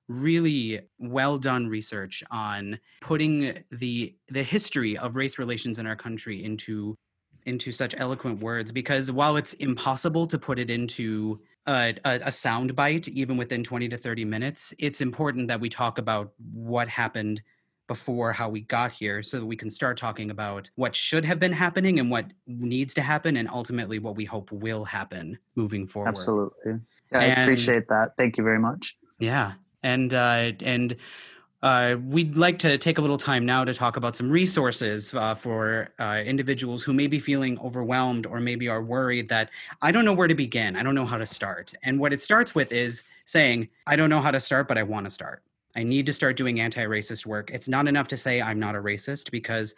really 0.10 0.82
well 0.98 1.38
done 1.38 1.68
research 1.68 2.24
on 2.32 2.80
putting 3.00 3.64
the 3.72 4.14
the 4.28 4.44
history 4.44 4.98
of 4.98 5.16
race 5.16 5.38
relations 5.38 5.80
in 5.80 5.86
our 5.86 5.96
country 5.96 6.44
into 6.44 6.98
into 7.46 7.72
such 7.72 7.96
eloquent 7.98 8.42
words 8.42 8.72
because 8.72 9.12
while 9.12 9.38
it's 9.38 9.54
impossible 9.54 10.26
to 10.28 10.38
put 10.38 10.60
it 10.60 10.70
into 10.70 11.40
a, 11.68 11.96
a, 12.04 12.20
a 12.26 12.32
sound 12.32 12.76
bite 12.76 13.08
even 13.08 13.38
within 13.38 13.64
20 13.64 13.88
to 13.88 13.98
30 13.98 14.26
minutes 14.26 14.74
it's 14.80 15.00
important 15.00 15.48
that 15.48 15.62
we 15.62 15.70
talk 15.70 16.00
about 16.00 16.34
what 16.54 16.90
happened 16.90 17.42
before 17.88 18.34
how 18.34 18.50
we 18.50 18.62
got 18.62 18.92
here 18.92 19.22
so 19.22 19.40
that 19.40 19.46
we 19.46 19.56
can 19.56 19.70
start 19.70 19.96
talking 19.96 20.32
about 20.32 20.70
what 20.76 20.96
should 20.96 21.24
have 21.24 21.40
been 21.40 21.54
happening 21.54 22.00
and 22.00 22.10
what 22.10 22.26
needs 22.48 22.96
to 22.96 23.02
happen 23.02 23.38
and 23.38 23.48
ultimately 23.48 24.00
what 24.00 24.16
we 24.16 24.26
hope 24.26 24.52
will 24.52 24.86
happen 24.86 25.38
moving 25.56 25.88
forward. 25.88 26.10
Absolutely. 26.10 26.80
Yeah, 27.12 27.20
i 27.20 27.24
appreciate 27.26 27.88
that. 27.88 28.12
Thank 28.16 28.38
you 28.38 28.44
very 28.44 28.60
much. 28.60 28.96
Yeah 29.18 29.54
and 29.84 30.14
uh, 30.14 30.52
and 30.62 30.96
uh, 31.62 31.96
we'd 32.06 32.38
like 32.38 32.58
to 32.60 32.78
take 32.78 32.98
a 32.98 33.02
little 33.02 33.18
time 33.18 33.46
now 33.46 33.66
to 33.66 33.74
talk 33.74 33.98
about 33.98 34.16
some 34.16 34.30
resources 34.30 35.14
uh, 35.14 35.36
for 35.36 35.90
uh, 36.00 36.22
individuals 36.26 36.84
who 36.84 36.94
may 36.94 37.08
be 37.08 37.20
feeling 37.20 37.60
overwhelmed 37.60 38.26
or 38.26 38.40
maybe 38.40 38.70
are 38.70 38.82
worried 38.82 39.28
that 39.28 39.50
I 39.82 39.92
don't 39.92 40.06
know 40.06 40.14
where 40.14 40.30
to 40.30 40.36
begin. 40.36 40.78
I 40.78 40.84
don't 40.84 40.96
know 40.96 41.06
how 41.06 41.18
to 41.18 41.26
start. 41.26 41.74
And 41.84 42.00
what 42.00 42.14
it 42.14 42.22
starts 42.22 42.56
with 42.56 42.72
is 42.72 43.04
saying, 43.26 43.68
I 43.86 43.98
don't 43.98 44.10
know 44.10 44.22
how 44.22 44.32
to 44.32 44.40
start, 44.40 44.70
but 44.70 44.78
I 44.78 44.84
want 44.84 45.06
to 45.06 45.10
start. 45.10 45.44
I 45.76 45.84
need 45.84 46.06
to 46.08 46.14
start 46.14 46.36
doing 46.36 46.60
anti 46.60 46.84
racist 46.84 47.26
work. 47.26 47.52
It's 47.52 47.68
not 47.68 47.88
enough 47.88 48.08
to 48.10 48.18
say 48.18 48.42
I'm 48.42 48.60
not 48.60 48.76
a 48.76 48.80
racist 48.80 49.32
because 49.32 49.76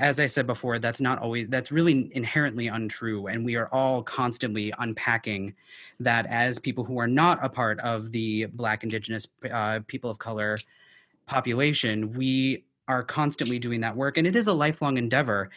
as 0.00 0.18
I 0.18 0.26
said 0.26 0.46
before, 0.46 0.78
that's 0.78 1.00
not 1.00 1.18
always, 1.18 1.48
that's 1.48 1.70
really 1.70 2.10
inherently 2.14 2.68
untrue. 2.68 3.28
And 3.28 3.44
we 3.44 3.56
are 3.56 3.68
all 3.72 4.02
constantly 4.02 4.72
unpacking 4.78 5.54
that 6.00 6.26
as 6.26 6.58
people 6.58 6.82
who 6.82 6.98
are 6.98 7.06
not 7.06 7.38
a 7.42 7.48
part 7.48 7.78
of 7.80 8.10
the 8.10 8.46
Black, 8.46 8.82
Indigenous, 8.82 9.26
uh, 9.50 9.80
people 9.86 10.10
of 10.10 10.18
color 10.18 10.58
population, 11.26 12.12
we 12.12 12.64
are 12.88 13.04
constantly 13.04 13.58
doing 13.58 13.80
that 13.80 13.96
work. 13.96 14.16
And 14.16 14.26
it 14.26 14.34
is 14.34 14.48
a 14.48 14.52
lifelong 14.52 14.96
endeavor. 14.96 15.50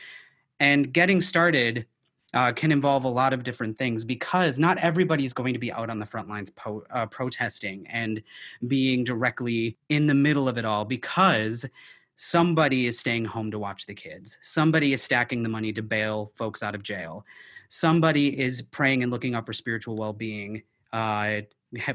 And 0.60 0.94
getting 0.94 1.20
started 1.20 1.86
uh, 2.34 2.52
can 2.52 2.72
involve 2.72 3.04
a 3.04 3.10
lot 3.10 3.34
of 3.34 3.44
different 3.44 3.78
things 3.78 4.04
because 4.04 4.58
not 4.58 4.78
everybody's 4.80 5.34
going 5.34 5.54
to 5.54 5.60
be 5.60 5.72
out 5.72 5.90
on 5.90 6.00
the 6.00 6.06
front 6.06 6.28
lines 6.28 6.50
po- 6.52 6.84
uh, 6.92 7.06
protesting 7.06 7.86
and 7.88 8.22
being 8.68 9.04
directly 9.04 9.78
in 9.90 10.08
the 10.08 10.14
middle 10.14 10.48
of 10.48 10.58
it 10.58 10.66
all 10.66 10.86
because 10.86 11.66
somebody 12.16 12.88
is 12.88 12.98
staying 12.98 13.26
home 13.26 13.52
to 13.52 13.60
watch 13.60 13.86
the 13.86 13.94
kids. 13.94 14.38
Somebody 14.42 14.94
is 14.94 15.02
stacking 15.02 15.44
the 15.44 15.50
money 15.50 15.72
to 15.74 15.82
bail 15.82 16.32
folks 16.36 16.64
out 16.64 16.76
of 16.76 16.84
jail. 16.84 17.26
Somebody 17.70 18.40
is 18.40 18.62
praying 18.62 19.04
and 19.04 19.12
looking 19.12 19.36
out 19.36 19.46
for 19.46 19.54
spiritual 19.54 19.96
well-being 19.96 20.64
uh, 20.92 21.42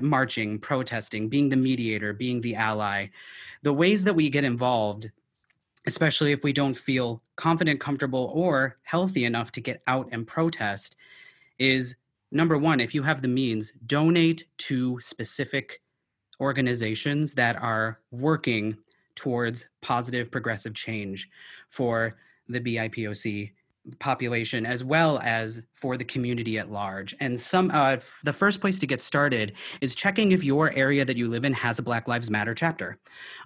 marching 0.01 0.59
protesting 0.59 1.29
being 1.29 1.48
the 1.48 1.57
mediator 1.57 2.12
being 2.12 2.40
the 2.40 2.55
ally. 2.55 3.07
The 3.62 3.72
ways 3.72 4.05
that 4.05 4.14
we 4.14 4.29
get 4.29 4.44
involved 4.44 5.11
especially 5.87 6.33
if 6.33 6.43
we 6.43 6.53
don't 6.53 6.77
feel 6.77 7.23
confident 7.37 7.81
comfortable 7.81 8.31
or 8.35 8.79
healthy 8.83 9.25
enough 9.25 9.53
to 9.53 9.61
get 9.61 9.83
out 9.87 10.09
and 10.12 10.27
protest 10.27 10.97
is 11.59 11.97
number 12.31 12.59
one 12.59 12.81
if 12.81 12.95
you 12.95 13.03
have 13.03 13.23
the 13.23 13.29
means 13.29 13.73
donate 13.87 14.45
to 14.59 14.99
specific 15.01 15.81
organizations 16.41 17.35
that 17.35 17.57
are 17.57 18.01
working 18.11 18.77
towards 19.14 19.69
positive 19.83 20.31
progressive 20.31 20.75
change 20.75 21.29
for 21.71 22.17
the 22.49 22.61
BIPOC 22.61 23.51
population 23.98 24.66
as 24.66 24.85
well 24.85 25.18
as 25.22 25.62
for 25.72 25.96
the 25.96 26.05
community 26.05 26.59
at 26.59 26.70
large 26.70 27.14
and 27.20 27.40
some 27.40 27.70
uh, 27.72 27.96
the 28.24 28.33
first 28.33 28.61
place 28.61 28.79
to 28.79 28.87
get 28.87 29.01
started 29.01 29.53
is 29.81 29.94
checking 29.94 30.33
if 30.33 30.44
your 30.44 30.72
area 30.74 31.05
that 31.05 31.16
you 31.16 31.29
live 31.29 31.44
in 31.44 31.53
has 31.53 31.79
a 31.79 31.83
black 31.83 32.09
lives 32.09 32.31
matter 32.31 32.55
chapter 32.55 32.98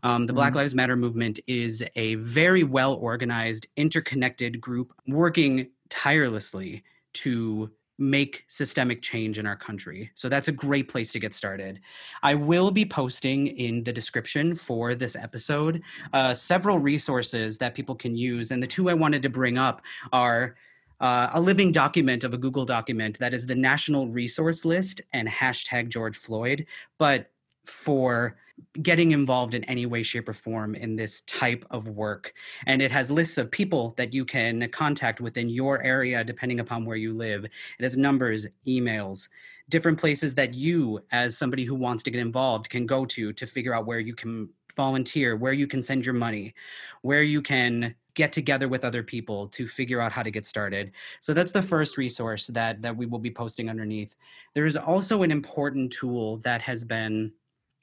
um, 0.02 0.26
the 0.26 0.32
mm-hmm. 0.32 0.36
black 0.36 0.54
lives 0.54 0.74
matter 0.74 0.96
movement 0.96 1.40
is 1.46 1.84
a 1.96 2.14
very 2.16 2.64
well 2.64 2.94
organized 2.94 3.66
interconnected 3.76 4.60
group 4.60 4.92
working 5.06 5.68
tirelessly 5.90 6.82
to 7.12 7.70
make 8.02 8.44
systemic 8.48 9.00
change 9.00 9.38
in 9.38 9.46
our 9.46 9.56
country. 9.56 10.10
So 10.14 10.28
that's 10.28 10.48
a 10.48 10.52
great 10.52 10.88
place 10.88 11.12
to 11.12 11.20
get 11.20 11.32
started. 11.32 11.80
I 12.22 12.34
will 12.34 12.70
be 12.70 12.84
posting 12.84 13.46
in 13.46 13.84
the 13.84 13.92
description 13.92 14.54
for 14.54 14.94
this 14.94 15.14
episode 15.14 15.82
uh, 16.12 16.34
several 16.34 16.78
resources 16.78 17.58
that 17.58 17.74
people 17.74 17.94
can 17.94 18.16
use. 18.16 18.50
And 18.50 18.62
the 18.62 18.66
two 18.66 18.90
I 18.90 18.94
wanted 18.94 19.22
to 19.22 19.28
bring 19.28 19.56
up 19.56 19.82
are 20.12 20.56
uh, 21.00 21.30
a 21.32 21.40
living 21.40 21.70
document 21.70 22.24
of 22.24 22.34
a 22.34 22.38
Google 22.38 22.64
document 22.64 23.18
that 23.20 23.34
is 23.34 23.46
the 23.46 23.54
National 23.54 24.08
Resource 24.08 24.64
List 24.64 25.00
and 25.12 25.28
hashtag 25.28 25.88
George 25.88 26.16
Floyd. 26.16 26.66
But 26.98 27.30
for 27.64 28.36
getting 28.82 29.12
involved 29.12 29.54
in 29.54 29.64
any 29.64 29.86
way, 29.86 30.02
shape, 30.02 30.28
or 30.28 30.32
form 30.32 30.74
in 30.74 30.96
this 30.96 31.22
type 31.22 31.64
of 31.70 31.88
work. 31.88 32.32
And 32.66 32.80
it 32.80 32.90
has 32.90 33.10
lists 33.10 33.38
of 33.38 33.50
people 33.50 33.94
that 33.96 34.12
you 34.12 34.24
can 34.24 34.68
contact 34.70 35.20
within 35.20 35.48
your 35.48 35.82
area, 35.82 36.24
depending 36.24 36.60
upon 36.60 36.84
where 36.84 36.96
you 36.96 37.12
live. 37.12 37.44
It 37.44 37.52
has 37.80 37.96
numbers, 37.96 38.46
emails, 38.66 39.28
different 39.68 39.98
places 39.98 40.34
that 40.36 40.54
you, 40.54 41.00
as 41.12 41.36
somebody 41.36 41.64
who 41.64 41.74
wants 41.74 42.02
to 42.04 42.10
get 42.10 42.20
involved, 42.20 42.68
can 42.68 42.86
go 42.86 43.04
to 43.06 43.32
to 43.32 43.46
figure 43.46 43.74
out 43.74 43.86
where 43.86 44.00
you 44.00 44.14
can 44.14 44.48
volunteer, 44.76 45.36
where 45.36 45.52
you 45.52 45.66
can 45.66 45.82
send 45.82 46.04
your 46.04 46.14
money, 46.14 46.54
where 47.02 47.22
you 47.22 47.42
can 47.42 47.94
get 48.14 48.32
together 48.32 48.68
with 48.68 48.84
other 48.84 49.02
people 49.02 49.48
to 49.48 49.66
figure 49.66 50.00
out 50.00 50.12
how 50.12 50.22
to 50.22 50.30
get 50.30 50.44
started. 50.44 50.92
So 51.20 51.32
that's 51.32 51.52
the 51.52 51.62
first 51.62 51.96
resource 51.96 52.46
that 52.48 52.82
that 52.82 52.96
we 52.96 53.06
will 53.06 53.18
be 53.18 53.30
posting 53.30 53.70
underneath. 53.70 54.16
There 54.54 54.66
is 54.66 54.76
also 54.76 55.22
an 55.22 55.30
important 55.30 55.92
tool 55.92 56.38
that 56.38 56.60
has 56.62 56.84
been 56.84 57.32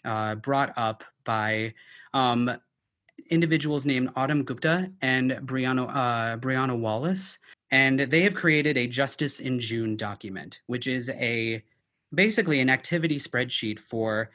uh, 0.06 0.36
brought 0.36 0.74
up 0.78 1.04
by 1.24 1.74
um, 2.14 2.52
individuals 3.30 3.86
named 3.86 4.10
Autumn 4.16 4.44
Gupta 4.44 4.92
and 5.02 5.32
Bryanna, 5.44 5.90
uh, 5.90 6.38
Bryanna 6.38 6.78
Wallace. 6.78 7.38
And 7.72 8.00
they 8.00 8.22
have 8.22 8.34
created 8.34 8.78
a 8.78 8.88
Justice 8.88 9.40
in 9.40 9.60
June 9.60 9.96
document, 9.96 10.62
which 10.66 10.88
is 10.88 11.10
a 11.12 11.64
basically 12.14 12.60
an 12.60 12.70
activity 12.70 13.20
spreadsheet 13.20 13.78
for 13.78 14.32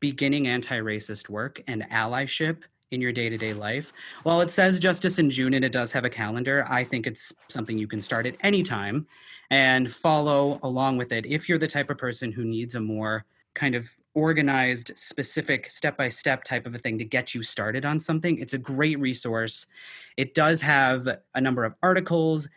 beginning 0.00 0.46
anti-racist 0.46 1.28
work 1.28 1.60
and 1.66 1.82
allyship 1.90 2.62
in 2.92 3.00
your 3.00 3.12
day-to-day 3.12 3.52
life. 3.52 3.92
While 4.22 4.40
it 4.40 4.50
says 4.50 4.78
Justice 4.78 5.18
in 5.18 5.28
June 5.28 5.54
and 5.54 5.64
it 5.64 5.72
does 5.72 5.92
have 5.92 6.04
a 6.04 6.10
calendar, 6.10 6.64
I 6.70 6.84
think 6.84 7.06
it's 7.06 7.32
something 7.48 7.76
you 7.76 7.88
can 7.88 8.00
start 8.00 8.26
at 8.26 8.36
any 8.40 8.62
time 8.62 9.06
and 9.50 9.90
follow 9.90 10.60
along 10.62 10.98
with 10.98 11.12
it 11.12 11.26
if 11.26 11.48
you're 11.48 11.58
the 11.58 11.66
type 11.66 11.90
of 11.90 11.98
person 11.98 12.30
who 12.30 12.44
needs 12.44 12.76
a 12.76 12.80
more 12.80 13.24
kind 13.58 13.74
of 13.74 13.90
organized, 14.14 14.92
specific, 14.96 15.68
step 15.70 15.96
by 15.96 16.08
step 16.08 16.44
type 16.44 16.66
of 16.66 16.74
a 16.74 16.78
thing 16.78 16.96
to 16.98 17.04
get 17.04 17.34
you 17.34 17.42
started 17.42 17.84
on 17.84 17.98
something, 18.00 18.38
it's 18.38 18.54
a 18.54 18.58
great 18.58 18.98
resource. 18.98 19.66
It 20.16 20.34
does 20.34 20.62
have 20.62 21.08
a 21.34 21.40
number 21.40 21.64
of 21.64 21.74
articles, 21.82 22.48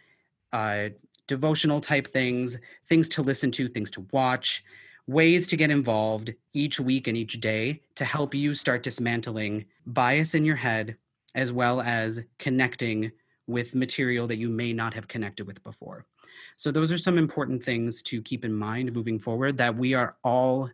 uh, 0.53 0.89
devotional 1.27 1.81
type 1.81 2.07
things, 2.07 2.57
things 2.87 3.09
to 3.09 3.21
listen 3.21 3.51
to, 3.51 3.67
things 3.67 3.91
to 3.91 4.05
watch, 4.11 4.63
ways 5.07 5.47
to 5.47 5.57
get 5.57 5.71
involved 5.71 6.33
each 6.53 6.79
week 6.79 7.07
and 7.07 7.17
each 7.17 7.39
day 7.41 7.81
to 7.95 8.05
help 8.05 8.33
you 8.33 8.53
start 8.53 8.83
dismantling 8.83 9.65
bias 9.85 10.35
in 10.35 10.45
your 10.45 10.55
head 10.55 10.95
as 11.35 11.51
well 11.51 11.81
as 11.81 12.21
connecting 12.37 13.11
with 13.47 13.75
material 13.75 14.27
that 14.27 14.37
you 14.37 14.49
may 14.49 14.71
not 14.71 14.93
have 14.93 15.07
connected 15.07 15.47
with 15.47 15.63
before. 15.63 16.05
So, 16.53 16.71
those 16.71 16.91
are 16.91 16.97
some 16.97 17.17
important 17.17 17.63
things 17.63 18.01
to 18.03 18.21
keep 18.21 18.45
in 18.45 18.53
mind 18.53 18.93
moving 18.93 19.19
forward 19.19 19.57
that 19.57 19.75
we 19.75 19.93
are 19.93 20.15
all 20.23 20.69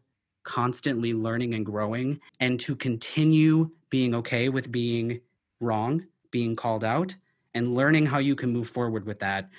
constantly 0.48 1.14
learning 1.14 1.54
and 1.54 1.66
growing, 1.66 2.18
and 2.40 2.58
to 2.62 2.74
continue 2.74 3.70
being 3.90 4.16
okay 4.16 4.48
with 4.48 4.72
being 4.72 5.20
wrong, 5.60 6.06
being 6.32 6.56
called 6.56 6.86
out, 6.86 7.14
and 7.54 7.76
learning 7.76 8.06
how 8.06 8.18
you 8.18 8.34
can 8.34 8.54
move 8.54 8.70
forward 8.70 9.06
with 9.06 9.20
that 9.20 9.50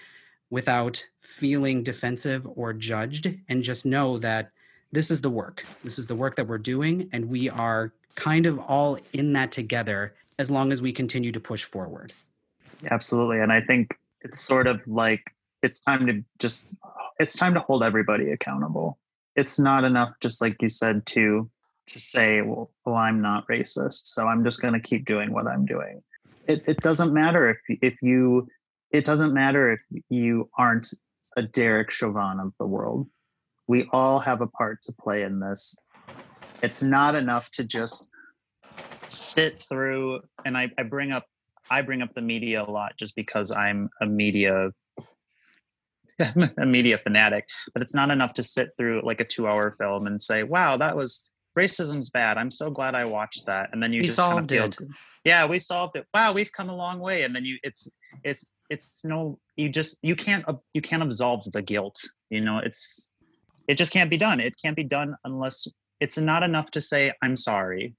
without 0.48 1.05
feeling 1.20 1.83
defensive 1.83 2.48
or 2.57 2.72
judged, 2.72 3.29
and 3.51 3.62
just 3.62 3.85
know 3.85 4.16
that 4.16 4.51
this 4.90 5.11
is 5.11 5.20
the 5.20 5.29
work. 5.29 5.62
This 5.85 5.98
is 5.98 6.07
the 6.07 6.16
work 6.16 6.37
that 6.37 6.48
we're 6.48 6.57
doing, 6.57 7.11
and 7.12 7.29
we 7.29 7.51
are 7.51 7.92
kind 8.14 8.46
of 8.46 8.59
all 8.59 8.98
in 9.12 9.35
that 9.35 9.53
together 9.53 10.14
as 10.38 10.51
long 10.51 10.72
as 10.72 10.81
we 10.81 10.90
continue 10.90 11.33
to 11.33 11.40
push 11.40 11.64
forward. 11.64 12.14
Absolutely. 12.90 13.40
And 13.40 13.53
I 13.53 13.61
think 13.61 13.94
it's 14.22 14.40
sort 14.40 14.66
of 14.66 14.87
like 14.88 15.35
it's 15.62 15.81
time 15.81 16.07
to 16.07 16.24
just 16.38 16.70
it's 17.20 17.37
time 17.37 17.53
to 17.55 17.61
hold 17.61 17.83
everybody 17.83 18.31
accountable. 18.31 18.96
It's 19.38 19.61
not 19.61 19.85
enough 19.85 20.14
just 20.20 20.42
like 20.42 20.57
you 20.61 20.68
said 20.68 21.07
to 21.14 21.48
to 21.87 21.98
say, 21.98 22.42
well, 22.42 22.70
well 22.85 22.96
I'm 22.96 23.22
not 23.22 23.46
racist, 23.48 24.09
so 24.14 24.27
I'm 24.27 24.42
just 24.44 24.61
going 24.61 24.74
to 24.74 24.81
keep 24.81 25.07
doing 25.07 25.33
what 25.33 25.46
I'm 25.46 25.64
doing. 25.64 26.01
It 26.48 26.68
it 26.68 26.81
doesn't 26.81 27.12
matter 27.12 27.48
if 27.51 27.79
if 27.83 28.03
you 28.03 28.48
it 28.90 29.05
doesn't 29.05 29.33
matter 29.33 29.72
if 29.72 30.03
you 30.09 30.51
aren't 30.59 30.88
a 31.37 31.42
Derek 31.42 31.90
Chauvin 31.90 32.40
of 32.40 32.53
the 32.59 32.66
world. 32.66 33.07
We 33.68 33.88
all 33.92 34.18
have 34.18 34.40
a 34.40 34.48
part 34.48 34.83
to 34.83 34.92
play 34.92 35.22
in 35.22 35.38
this. 35.38 35.77
It's 36.62 36.83
not 36.83 37.14
enough 37.14 37.51
to 37.53 37.64
just 37.64 38.11
sit 39.07 39.62
through 39.68 40.20
and 40.44 40.59
I, 40.59 40.70
I 40.79 40.83
bring 40.83 41.12
up 41.12 41.27
I 41.70 41.83
bring 41.83 42.03
up 42.03 42.14
the 42.14 42.22
media 42.22 42.62
a 42.62 42.70
lot 42.70 42.96
just 42.98 43.14
because 43.14 43.53
I'm 43.53 43.88
a 44.01 44.07
media 44.07 44.70
a 46.59 46.66
media 46.66 46.98
fanatic, 46.98 47.48
but 47.72 47.83
it's 47.83 47.94
not 47.94 48.11
enough 48.11 48.35
to 48.35 48.42
sit 48.42 48.70
through 48.76 49.02
like 49.04 49.20
a 49.20 49.24
two 49.24 49.46
hour 49.46 49.72
film 49.72 50.07
and 50.07 50.20
say, 50.20 50.42
wow, 50.42 50.76
that 50.76 50.96
was 50.96 51.28
racism's 51.59 52.11
bad. 52.11 52.38
I'm 52.38 52.50
so 52.50 52.70
glad 52.70 52.94
I 52.94 53.04
watched 53.04 53.46
that. 53.46 53.70
And 53.72 53.83
then 53.83 53.92
you 53.92 54.00
we 54.00 54.07
just 54.07 54.16
solved 54.16 54.50
kind 54.50 54.74
of 54.74 54.81
it. 54.81 54.88
yeah, 55.24 55.46
we 55.46 55.59
solved 55.59 55.96
it. 55.96 56.07
Wow, 56.14 56.33
we've 56.33 56.52
come 56.52 56.68
a 56.68 56.76
long 56.76 57.00
way. 57.00 57.22
And 57.22 57.35
then 57.35 57.44
you, 57.44 57.59
it's, 57.62 57.90
it's, 58.22 58.46
it's 58.70 59.04
no, 59.04 59.38
you 59.57 59.68
just, 59.68 59.98
you 60.02 60.14
can't, 60.14 60.44
you 60.72 60.81
can't 60.81 61.02
absolve 61.02 61.50
the 61.52 61.62
guilt. 61.62 62.00
You 62.31 62.40
know, 62.40 62.59
it's, 62.59 63.11
it 63.66 63.76
just 63.76 63.92
can't 63.92 64.11
be 64.11 64.16
done. 64.16 64.40
It 64.40 64.54
can't 64.62 64.76
be 64.76 64.85
done 64.85 65.16
unless 65.24 65.66
it's 66.00 66.18
not 66.18 66.42
enough 66.42 66.70
to 66.72 66.81
say, 66.81 67.12
I'm 67.22 67.37
sorry. 67.37 67.94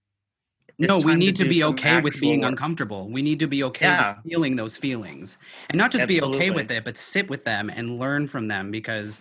No, 0.80 1.00
we 1.00 1.14
need 1.16 1.36
to, 1.36 1.44
do 1.44 1.50
be 1.50 1.64
okay 1.66 2.00
with 2.00 2.20
being 2.22 2.46
uncomfortable. 2.46 3.10
We 3.10 3.22
need 3.22 3.40
to 3.40 3.48
be 3.48 3.64
okay 3.66 3.86
Yeah. 3.86 4.16
with 4.24 4.32
feeling 4.32 4.56
those 4.56 4.78
feelings 4.78 5.38
and 5.70 5.78
not 5.78 5.92
just 5.92 6.08
be 6.08 6.22
okay 6.22 6.52
with 6.52 6.72
it, 6.72 6.86
but 6.86 6.98
sit 6.98 7.30
with 7.30 7.44
them 7.44 7.70
and 7.70 8.00
learn 8.00 8.28
from 8.28 8.48
them 8.48 8.72
because 8.72 9.20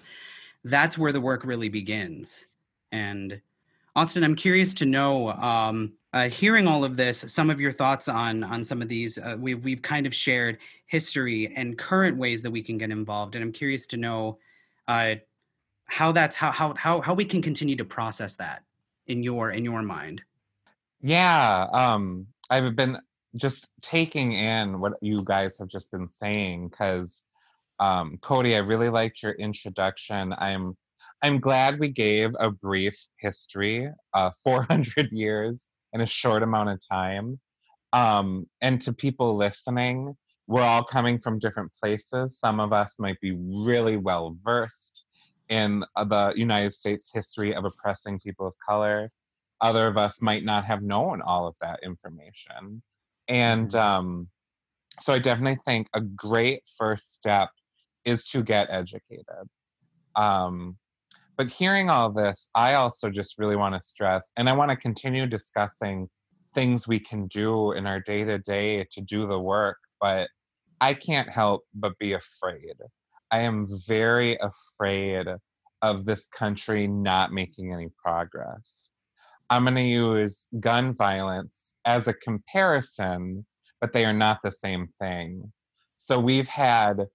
that's 0.65 0.97
where 0.97 1.13
the 1.13 1.21
work 1.21 1.45
really 1.45 1.69
begins. 1.69 2.47
And 2.93 3.41
Austin, 3.97 4.23
I'm 4.23 4.37
curious 4.37 4.73
to 4.75 4.87
know, 4.87 5.33
um, 5.33 5.95
uh, 6.13 6.29
hearing 6.29 6.67
all 6.67 6.85
of 6.85 6.97
this, 6.97 7.19
some 7.19 7.51
of 7.51 7.61
your 7.61 7.73
thoughts 7.73 8.09
on 8.09 8.43
on 8.45 8.65
some 8.65 8.81
of 8.81 8.89
these. 8.89 9.19
Uh, 9.19 9.37
we've 9.39 9.63
we've 9.65 9.83
kind 9.83 10.07
of 10.07 10.15
shared 10.15 10.59
history 10.87 11.53
and 11.55 11.77
current 11.77 12.17
ways 12.17 12.43
that 12.43 12.51
we 12.51 12.63
can 12.63 12.79
get 12.79 12.91
involved, 12.91 13.35
and 13.35 13.45
I'm 13.45 13.53
curious 13.53 13.87
to 13.89 13.97
know 13.99 14.39
uh, 14.87 15.17
how 15.85 16.13
that's 16.13 16.35
how 16.35 16.51
how 16.51 16.73
how 16.75 17.01
how 17.03 17.13
we 17.13 17.25
can 17.27 17.43
continue 17.43 17.77
to 17.77 17.85
process 17.85 18.37
that 18.37 18.63
in 19.07 19.23
your 19.23 19.51
in 19.51 19.65
your 19.65 19.83
mind. 19.83 20.23
Yeah, 21.01 21.67
um, 21.73 22.27
I've 22.51 22.75
been 22.75 22.99
just 23.37 23.69
taking 23.83 24.33
in 24.33 24.81
what 24.81 24.95
you 25.01 25.23
guys 25.25 25.59
have 25.59 25.69
just 25.69 25.93
been 25.93 26.09
saying 26.11 26.69
because, 26.71 27.25
um, 27.81 28.19
Cody, 28.21 28.57
I 28.57 28.61
really 28.61 28.89
liked 28.89 29.23
your 29.23 29.33
introduction. 29.33 30.35
I'm 30.39 30.77
I'm 31.23 31.41
glad 31.41 31.81
we 31.81 31.89
gave 31.89 32.31
a 32.39 32.51
brief 32.51 32.97
history, 33.19 33.91
uh, 34.15 34.31
400 34.45 35.11
years 35.13 35.71
in 35.93 36.01
a 36.01 36.07
short 36.07 36.43
amount 36.43 36.71
of 36.71 36.81
time. 36.91 37.41
Um, 37.93 38.47
and 38.61 38.81
to 38.83 38.93
people 38.93 39.37
listening, 39.37 40.17
we're 40.47 40.63
all 40.63 40.85
coming 40.85 41.19
from 41.19 41.39
different 41.39 41.73
places. 41.81 42.39
Some 42.39 42.61
of 42.61 42.73
us 42.73 42.97
might 42.99 43.21
be 43.21 43.33
really 43.33 43.97
well 43.97 44.37
versed 44.45 45.05
in 45.49 45.85
uh, 45.97 46.05
the 46.05 46.33
United 46.37 46.75
States 46.75 47.11
history 47.13 47.55
of 47.55 47.65
oppressing 47.65 48.21
people 48.21 48.47
of 48.49 48.55
color 48.67 49.11
other 49.61 49.87
of 49.87 49.97
us 49.97 50.21
might 50.23 50.45
not 50.45 50.65
have 50.65 50.83
known 50.83 51.21
all 51.23 51.47
of 51.47 51.57
that 51.61 51.81
information. 51.83 52.83
And 53.29 53.75
um, 53.75 54.29
so 55.01 55.13
I 55.13 55.19
definitely 55.19 55.59
think 55.65 55.89
a 55.95 56.01
great 56.01 56.63
first 56.77 57.15
step 57.15 57.51
is 58.05 58.25
to 58.27 58.43
get 58.43 58.69
educated. 58.71 59.25
Um, 60.17 60.77
but 61.37 61.51
hearing 61.51 61.89
all 61.89 62.11
this, 62.11 62.49
I 62.55 62.75
also 62.75 63.11
just 63.11 63.39
really 63.39 63.57
want 63.57 63.75
to 63.75 63.87
stress, 63.87 64.33
and 64.37 64.49
I 64.49 64.55
want 64.55 64.71
to 64.71 64.77
continue 64.77 65.27
discussing 65.27 66.09
things 66.55 66.89
we 66.89 66.99
can 66.99 67.29
do 67.29 67.73
in 67.73 67.87
our 67.87 68.01
day 68.01 68.25
to 68.25 68.39
day 68.39 68.85
to 68.91 69.01
do 69.03 69.29
the 69.29 69.39
work, 69.39 69.79
but 70.01 70.29
I 70.81 70.95
can't 70.95 71.29
help 71.29 71.63
but 71.75 71.97
be 71.99 72.15
afraid. 72.15 72.75
I 73.31 73.41
am 73.41 73.69
very 73.87 74.39
afraid 74.39 75.29
of 75.83 76.05
this 76.05 76.27
country 76.29 76.89
not 76.89 77.33
making 77.33 77.73
any 77.73 77.89
progress. 78.05 78.91
I'm 79.51 79.65
going 79.65 79.75
to 79.77 79.83
use 79.83 80.49
gun 80.61 80.95
violence 80.95 81.75
as 81.85 82.07
a 82.07 82.13
comparison, 82.13 83.47
but 83.81 83.93
they 83.93 84.05
are 84.05 84.13
not 84.13 84.41
the 84.43 84.51
same 84.53 84.89
thing. 85.01 85.53
So 85.97 86.19
we've 86.21 86.49
had, 86.49 87.07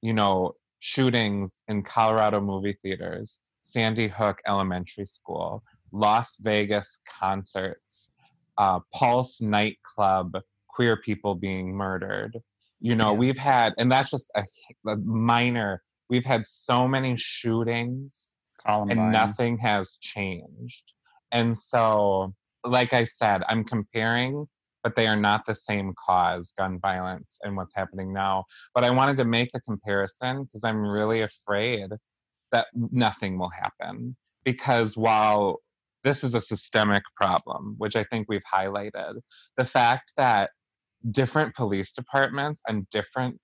you 0.00 0.12
know, 0.14 0.52
shootings 0.80 1.62
in 1.68 1.82
Colorado 1.82 2.40
movie 2.40 2.76
theaters, 2.82 3.38
Sandy 3.60 4.08
Hook 4.08 4.38
Elementary 4.46 5.06
School, 5.06 5.62
Las 5.92 6.36
Vegas 6.40 6.98
concerts, 7.20 8.10
uh, 8.58 8.80
Pulse 8.94 9.40
nightclub, 9.40 10.38
queer 10.68 10.96
people 10.96 11.34
being 11.34 11.74
murdered. 11.74 12.38
You 12.80 12.96
know, 12.96 13.12
Yeah. 13.12 13.18
we've 13.18 13.38
had, 13.38 13.74
and 13.78 13.92
that's 13.92 14.10
just 14.10 14.30
a, 14.34 14.42
a 14.90 14.96
minor, 14.96 15.82
we've 16.08 16.24
had 16.24 16.46
so 16.46 16.88
many 16.88 17.16
shootings 17.16 18.34
Columbine. 18.66 18.98
and 18.98 19.12
nothing 19.12 19.58
has 19.58 19.98
changed. 20.00 20.84
And 21.32 21.56
so, 21.56 22.34
like 22.64 22.92
I 22.92 23.04
said, 23.04 23.42
I'm 23.48 23.64
comparing, 23.64 24.46
but 24.84 24.96
they 24.96 25.06
are 25.06 25.16
not 25.16 25.46
the 25.46 25.54
same 25.54 25.94
cause, 26.06 26.52
gun 26.56 26.78
violence 26.80 27.38
and 27.42 27.56
what's 27.56 27.74
happening 27.74 28.12
now. 28.12 28.44
But 28.74 28.84
I 28.84 28.90
wanted 28.90 29.16
to 29.18 29.24
make 29.24 29.50
a 29.54 29.60
comparison 29.60 30.44
because 30.44 30.62
I'm 30.64 30.82
really 30.82 31.22
afraid 31.22 31.90
that 32.52 32.66
nothing 32.74 33.38
will 33.38 33.50
happen. 33.50 34.16
Because 34.44 34.96
while 34.96 35.60
this 36.04 36.24
is 36.24 36.34
a 36.34 36.40
systemic 36.40 37.04
problem, 37.16 37.76
which 37.78 37.96
I 37.96 38.04
think 38.04 38.26
we've 38.28 38.42
highlighted, 38.52 39.14
the 39.56 39.64
fact 39.64 40.12
that 40.16 40.50
different 41.10 41.54
police 41.54 41.92
departments 41.92 42.60
and 42.66 42.88
different 42.90 43.40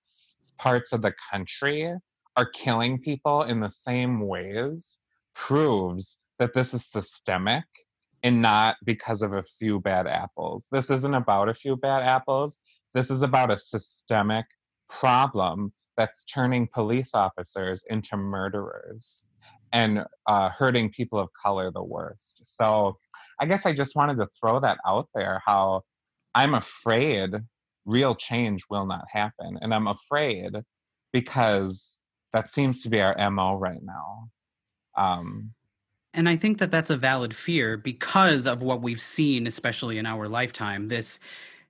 parts 0.57 0.93
of 0.93 1.01
the 1.01 1.13
country 1.31 1.93
are 2.35 2.49
killing 2.51 2.99
people 2.99 3.43
in 3.43 3.59
the 3.59 3.71
same 3.71 4.27
ways 4.27 4.99
proves 5.33 6.17
that 6.39 6.53
this 6.53 6.73
is 6.73 6.85
systemic 6.85 7.65
and 8.23 8.41
not 8.41 8.77
because 8.85 9.21
of 9.21 9.33
a 9.33 9.43
few 9.43 9.79
bad 9.79 10.07
apples. 10.07 10.67
This 10.71 10.89
isn't 10.89 11.13
about 11.13 11.49
a 11.49 11.53
few 11.53 11.75
bad 11.75 12.03
apples. 12.03 12.59
This 12.93 13.11
is 13.11 13.21
about 13.21 13.51
a 13.51 13.57
systemic 13.59 14.45
problem 14.89 15.71
that's 15.95 16.25
turning 16.25 16.67
police 16.73 17.11
officers 17.13 17.83
into 17.89 18.17
murderers 18.17 19.25
and 19.71 20.05
uh, 20.27 20.49
hurting 20.49 20.89
people 20.91 21.19
of 21.19 21.29
color 21.33 21.71
the 21.71 21.83
worst. 21.83 22.41
So 22.43 22.97
I 23.39 23.45
guess 23.45 23.65
I 23.65 23.73
just 23.73 23.95
wanted 23.95 24.17
to 24.17 24.27
throw 24.39 24.59
that 24.61 24.79
out 24.85 25.07
there 25.13 25.41
how 25.45 25.83
I'm 26.35 26.55
afraid 26.55 27.31
real 27.85 28.15
change 28.15 28.63
will 28.69 28.85
not 28.85 29.05
happen. 29.09 29.57
And 29.61 29.73
I'm 29.73 29.87
afraid 29.87 30.51
because 31.11 31.99
that 32.33 32.53
seems 32.53 32.83
to 32.83 32.89
be 32.89 33.01
our 33.01 33.31
MO 33.31 33.55
right 33.55 33.81
now. 33.81 34.29
Um, 34.95 35.51
And 36.19 36.27
I 36.27 36.35
think 36.35 36.57
that 36.57 36.69
that's 36.69 36.89
a 36.89 36.97
valid 36.97 37.33
fear 37.33 37.77
because 37.77 38.45
of 38.45 38.61
what 38.61 38.81
we've 38.81 38.99
seen, 38.99 39.47
especially 39.47 39.97
in 39.99 40.05
our 40.05 40.27
lifetime. 40.27 40.89
This 40.89 41.17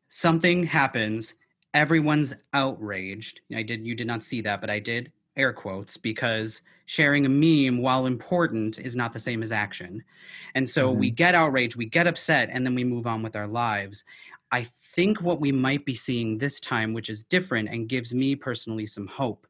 something 0.07 0.63
happens, 0.63 1.35
everyone's 1.75 2.33
outraged. 2.51 3.41
I 3.55 3.61
did, 3.61 3.85
you 3.85 3.93
did 3.93 4.07
not 4.07 4.23
see 4.23 4.41
that, 4.41 4.59
but 4.59 4.71
I 4.71 4.79
did. 4.79 5.11
air 5.37 5.53
quotes 5.53 5.97
because 5.97 6.63
sharing 6.87 7.27
a 7.27 7.29
meme 7.29 7.83
while 7.83 8.07
important 8.07 8.79
is 8.79 8.95
not 8.95 9.13
the 9.13 9.19
same 9.19 9.43
as 9.43 9.51
action 9.51 10.03
and 10.55 10.67
so 10.67 10.89
mm-hmm. 10.89 10.99
we 10.99 11.11
get 11.11 11.35
outraged 11.35 11.75
we 11.75 11.85
get 11.85 12.07
upset 12.07 12.49
and 12.51 12.65
then 12.65 12.73
we 12.73 12.83
move 12.83 13.05
on 13.05 13.21
with 13.21 13.35
our 13.35 13.47
lives 13.47 14.03
i 14.51 14.63
think 14.63 15.21
what 15.21 15.39
we 15.39 15.51
might 15.51 15.85
be 15.85 15.93
seeing 15.93 16.39
this 16.39 16.59
time 16.59 16.91
which 16.91 17.07
is 17.07 17.23
different 17.23 17.69
and 17.69 17.87
gives 17.87 18.11
me 18.11 18.35
personally 18.35 18.87
some 18.87 19.05
hope 19.05 19.45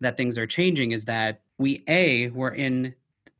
that 0.00 0.16
things 0.16 0.38
are 0.38 0.46
changing 0.46 0.92
is 0.92 1.04
that 1.04 1.40
we 1.58 1.82
a 1.88 2.28
were 2.30 2.54
in 2.54 2.94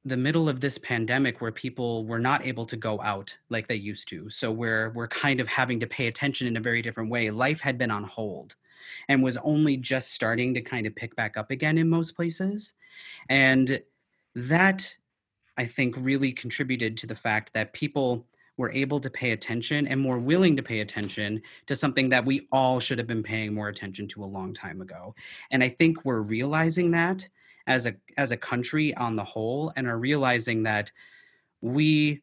the 0.07 0.16
middle 0.16 0.49
of 0.49 0.61
this 0.61 0.79
pandemic 0.79 1.40
where 1.40 1.51
people 1.51 2.07
were 2.07 2.21
not 2.21 2.47
able 2.47 2.64
to 2.64 2.77
go 2.77 3.01
out 3.03 3.37
like 3.49 3.66
they 3.66 3.75
used 3.75 4.09
to 4.09 4.31
so 4.31 4.53
we're 4.53 4.90
we're 4.90 5.09
kind 5.09 5.40
of 5.40 5.49
having 5.49 5.81
to 5.81 5.87
pay 5.87 6.07
attention 6.07 6.47
in 6.47 6.57
a 6.57 6.61
very 6.61 6.81
different 6.81 7.11
way. 7.11 7.31
Life 7.31 7.61
had 7.61 7.77
been 7.77 7.90
on 7.90 8.05
hold 8.05 8.55
and 9.09 9.23
was 9.23 9.37
only 9.38 9.77
just 9.77 10.12
starting 10.12 10.55
to 10.55 10.61
kind 10.61 10.87
of 10.87 10.95
pick 10.95 11.14
back 11.16 11.37
up 11.37 11.51
again 11.51 11.79
in 11.79 11.88
most 11.88 12.14
places 12.14 12.75
and 13.29 13.83
that 14.35 14.97
i 15.57 15.64
think 15.64 15.95
really 15.99 16.33
contributed 16.33 16.97
to 16.97 17.07
the 17.07 17.14
fact 17.14 17.53
that 17.53 17.73
people 17.73 18.27
were 18.59 18.71
able 18.73 19.01
to 19.01 19.11
pay 19.11 19.33
attention 19.33 19.87
and 19.87 20.01
more 20.01 20.19
willing 20.19 20.57
to 20.57 20.62
pay 20.62 20.81
attention 20.81 21.42
to 21.66 21.77
something 21.77 22.09
that 22.09 22.25
we 22.25 22.47
all 22.53 22.81
should 22.81 22.99
have 22.99 23.07
been 23.07 23.23
paying 23.23 23.53
more 23.53 23.69
attention 23.69 24.07
to 24.09 24.23
a 24.23 24.27
long 24.27 24.55
time 24.55 24.81
ago 24.81 25.14
and 25.51 25.64
i 25.64 25.69
think 25.69 26.05
we're 26.05 26.23
realizing 26.23 26.90
that 26.90 27.29
as 27.66 27.87
a 27.87 27.94
as 28.16 28.33
a 28.33 28.37
country 28.37 28.94
on 28.94 29.16
the 29.16 29.24
whole 29.24 29.72
and 29.76 29.87
are 29.87 29.98
realizing 29.98 30.62
that 30.64 30.92
we 31.61 32.22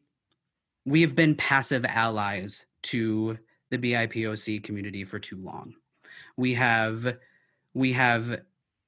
we 0.86 1.00
have 1.02 1.14
been 1.14 1.34
passive 1.34 1.84
allies 1.84 2.66
to 2.82 3.38
the 3.70 3.78
BIPOC 3.78 4.62
community 4.62 5.04
for 5.04 5.18
too 5.18 5.36
long. 5.36 5.74
We 6.36 6.54
have 6.54 7.16
we 7.74 7.92
have 7.92 8.40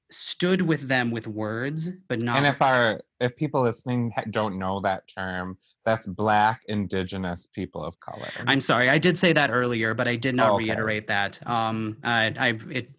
stood 0.09 0.61
with 0.61 0.87
them 0.87 1.11
with 1.11 1.27
words, 1.27 1.91
but 2.07 2.19
not. 2.19 2.37
And 2.37 2.45
if 2.45 2.61
our 2.61 3.01
if 3.19 3.35
people 3.35 3.61
listening 3.61 4.13
don't 4.29 4.57
know 4.57 4.79
that 4.81 5.07
term, 5.07 5.57
that's 5.85 6.07
Black 6.07 6.61
Indigenous 6.67 7.47
people 7.47 7.83
of 7.83 7.99
color. 7.99 8.29
I'm 8.45 8.61
sorry, 8.61 8.89
I 8.89 8.97
did 8.97 9.17
say 9.17 9.33
that 9.33 9.49
earlier, 9.51 9.93
but 9.93 10.07
I 10.07 10.15
did 10.15 10.35
not 10.35 10.51
okay. 10.51 10.65
reiterate 10.65 11.07
that. 11.07 11.45
Um, 11.47 11.97
I, 12.03 12.33
I 12.37 12.47
it 12.69 12.89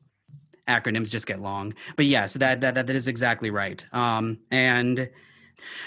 acronyms 0.68 1.10
just 1.10 1.26
get 1.26 1.40
long. 1.40 1.74
But 1.96 2.06
yes, 2.06 2.34
that 2.34 2.60
that 2.60 2.74
that 2.74 2.90
is 2.90 3.08
exactly 3.08 3.50
right. 3.50 3.84
Um, 3.92 4.38
and 4.50 5.08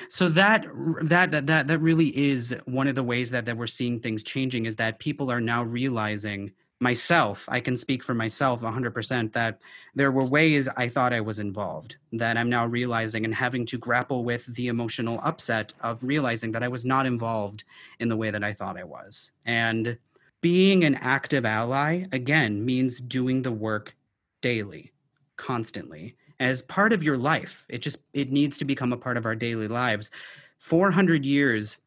so 0.10 0.30
that 0.30 0.66
that 1.02 1.32
that 1.32 1.48
that 1.48 1.68
that 1.68 1.80
really 1.80 2.16
is 2.18 2.56
one 2.66 2.88
of 2.88 2.96
the 2.96 3.04
ways 3.04 3.32
that 3.32 3.46
that 3.46 3.58
we're 3.58 3.68
seeing 3.68 4.00
things 4.00 4.24
changing 4.24 4.66
is 4.66 4.76
that 4.78 5.00
people 5.00 5.32
are 5.32 5.42
now 5.42 5.64
realizing 5.64 6.52
myself 6.80 7.48
i 7.48 7.60
can 7.60 7.78
speak 7.78 8.04
for 8.04 8.16
myself 8.16 8.62
100% 8.62 9.34
that 9.34 9.60
there 9.94 10.12
were 10.12 10.26
ways 10.26 10.68
i 10.78 10.88
thought 10.88 11.14
i 11.14 11.22
was 11.22 11.38
involved 11.38 11.98
that 12.12 12.38
i'm 12.38 12.50
now 12.50 12.66
realizing 12.66 13.24
and 13.24 13.36
having 13.36 13.66
to 13.68 13.78
grapple 13.78 14.26
with 14.26 14.48
the 14.56 14.68
emotional 14.68 15.20
upset 15.24 15.74
of 15.82 16.04
realizing 16.04 16.52
that 16.52 16.64
i 16.64 16.68
was 16.68 16.84
not 16.84 17.06
involved 17.06 17.64
in 18.00 18.10
the 18.10 18.18
way 18.18 18.32
that 18.32 18.44
i 18.44 18.52
thought 18.52 18.80
i 18.80 18.84
was 18.84 19.32
and 19.46 19.98
being 20.42 20.84
an 20.84 20.96
active 20.96 21.46
ally 21.46 22.06
again 22.12 22.66
means 22.66 23.00
doing 23.00 23.44
the 23.44 23.52
work 23.52 23.96
daily, 24.42 24.92
constantly, 25.38 26.16
as 26.40 26.62
part 26.62 26.94
of 26.94 27.04
your 27.04 27.18
life. 27.18 27.66
It 27.70 27.80
just 27.80 27.98
it 28.14 28.32
needs 28.32 28.58
to 28.58 28.66
become 28.66 28.94
a 28.94 28.98
part 28.98 29.18
of 29.18 29.26
our 29.26 29.36
daily 29.36 29.68
lives. 29.68 30.12
400 30.60 31.26
years 31.26 31.80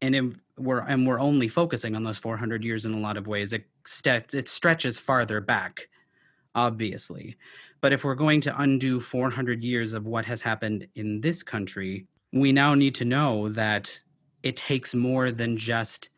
and 0.00 0.14
if 0.14 0.36
we're 0.60 0.80
and 0.80 1.06
we're 1.06 1.20
only 1.20 1.48
focusing 1.48 1.96
on 1.96 2.02
those 2.02 2.18
400 2.18 2.62
years 2.62 2.84
in 2.86 2.94
a 2.94 2.98
lot 2.98 3.16
of 3.16 3.26
ways. 3.26 3.52
It 3.52 3.64
st- 3.84 4.34
it 4.34 4.48
stretches 4.48 4.98
farther 4.98 5.40
back, 5.40 5.88
obviously. 6.54 7.36
But 7.80 7.92
if 7.92 8.04
we're 8.04 8.14
going 8.14 8.42
to 8.42 8.60
undo 8.60 9.00
400 9.00 9.64
years 9.64 9.94
of 9.94 10.06
what 10.06 10.26
has 10.26 10.42
happened 10.42 10.86
in 10.94 11.22
this 11.22 11.42
country, 11.42 12.06
we 12.32 12.52
now 12.52 12.74
need 12.74 12.94
to 12.96 13.06
know 13.06 13.48
that 13.50 14.00
it 14.42 14.56
takes 14.56 14.94
more 14.94 15.30
than 15.30 15.56
just 15.56 16.10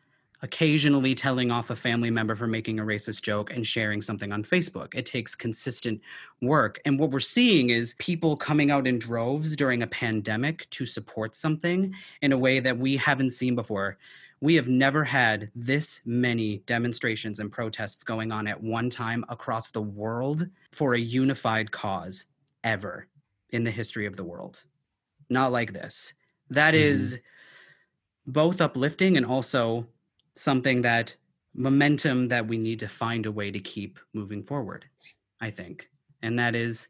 occasionally 0.43 1.15
telling 1.15 1.49
off 1.49 1.69
a 1.69 1.75
family 1.75 2.11
member 2.11 2.35
for 2.35 2.47
making 2.47 2.77
a 2.77 2.83
racist 2.83 3.21
joke 3.21 3.49
and 3.49 3.65
sharing 3.65 4.01
something 4.01 4.33
on 4.33 4.43
Facebook. 4.43 4.93
It 4.93 5.05
takes 5.05 5.35
consistent 5.35 6.01
work. 6.41 6.81
And 6.83 6.99
what 6.99 7.11
we're 7.11 7.21
seeing 7.21 7.69
is 7.69 7.95
people 7.97 8.35
coming 8.35 8.69
out 8.69 8.85
in 8.85 8.99
droves 8.99 9.55
during 9.55 9.81
a 9.81 9.87
pandemic 9.87 10.69
to 10.71 10.85
support 10.85 11.33
something 11.33 11.95
in 12.21 12.33
a 12.33 12.37
way 12.37 12.59
that 12.59 12.77
we 12.77 12.97
haven't 12.97 13.29
seen 13.29 13.55
before. 13.55 13.97
We 14.41 14.55
have 14.55 14.67
never 14.67 15.05
had 15.05 15.49
this 15.55 16.01
many 16.05 16.57
demonstrations 16.65 17.39
and 17.39 17.49
protests 17.49 18.03
going 18.03 18.33
on 18.33 18.45
at 18.45 18.61
one 18.61 18.89
time 18.89 19.23
across 19.29 19.71
the 19.71 19.81
world 19.81 20.49
for 20.73 20.93
a 20.93 20.99
unified 20.99 21.71
cause 21.71 22.25
ever 22.65 23.07
in 23.51 23.63
the 23.63 23.71
history 23.71 24.05
of 24.05 24.17
the 24.17 24.25
world. 24.25 24.65
Not 25.29 25.53
like 25.53 25.71
this. 25.71 26.13
That 26.49 26.73
mm-hmm. 26.73 26.83
is 26.83 27.19
both 28.27 28.59
uplifting 28.59 29.15
and 29.15 29.25
also 29.25 29.87
something 30.35 30.81
that 30.81 31.15
momentum 31.53 32.29
that 32.29 32.47
we 32.47 32.57
need 32.57 32.79
to 32.79 32.87
find 32.87 33.25
a 33.25 33.31
way 33.31 33.51
to 33.51 33.59
keep 33.59 33.99
moving 34.13 34.43
forward 34.43 34.85
i 35.39 35.49
think. 35.49 35.89
And 36.21 36.39
that 36.39 36.55
is 36.55 36.87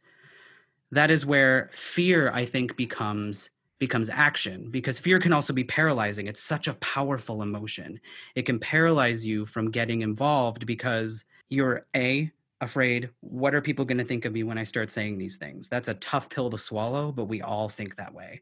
that 0.92 1.10
is 1.10 1.26
where 1.26 1.70
fear 1.72 2.32
i 2.32 2.46
think 2.46 2.78
becomes 2.78 3.50
becomes 3.84 4.10
action 4.10 4.70
because 4.72 4.98
fear 4.98 5.20
can 5.20 5.34
also 5.34 5.52
be 5.52 5.66
paralyzing. 5.66 6.28
It's 6.28 6.42
such 6.42 6.70
a 6.70 6.76
powerful 6.76 7.42
emotion. 7.42 8.00
It 8.34 8.44
can 8.44 8.58
paralyze 8.58 9.28
you 9.28 9.46
from 9.46 9.72
getting 9.72 10.04
involved 10.04 10.66
because 10.66 11.26
you're 11.50 11.86
a 11.94 12.30
afraid 12.62 13.10
what 13.20 13.54
are 13.54 13.60
people 13.60 13.84
going 13.84 13.98
to 13.98 14.06
think 14.06 14.24
of 14.24 14.32
me 14.32 14.42
when 14.42 14.58
i 14.58 14.64
start 14.64 14.90
saying 14.90 15.18
these 15.18 15.36
things? 15.36 15.68
That's 15.68 15.90
a 15.90 15.96
tough 15.96 16.30
pill 16.30 16.50
to 16.50 16.58
swallow 16.58 17.12
but 17.12 17.26
we 17.26 17.42
all 17.42 17.68
think 17.68 17.98
that 17.98 18.14
way. 18.14 18.42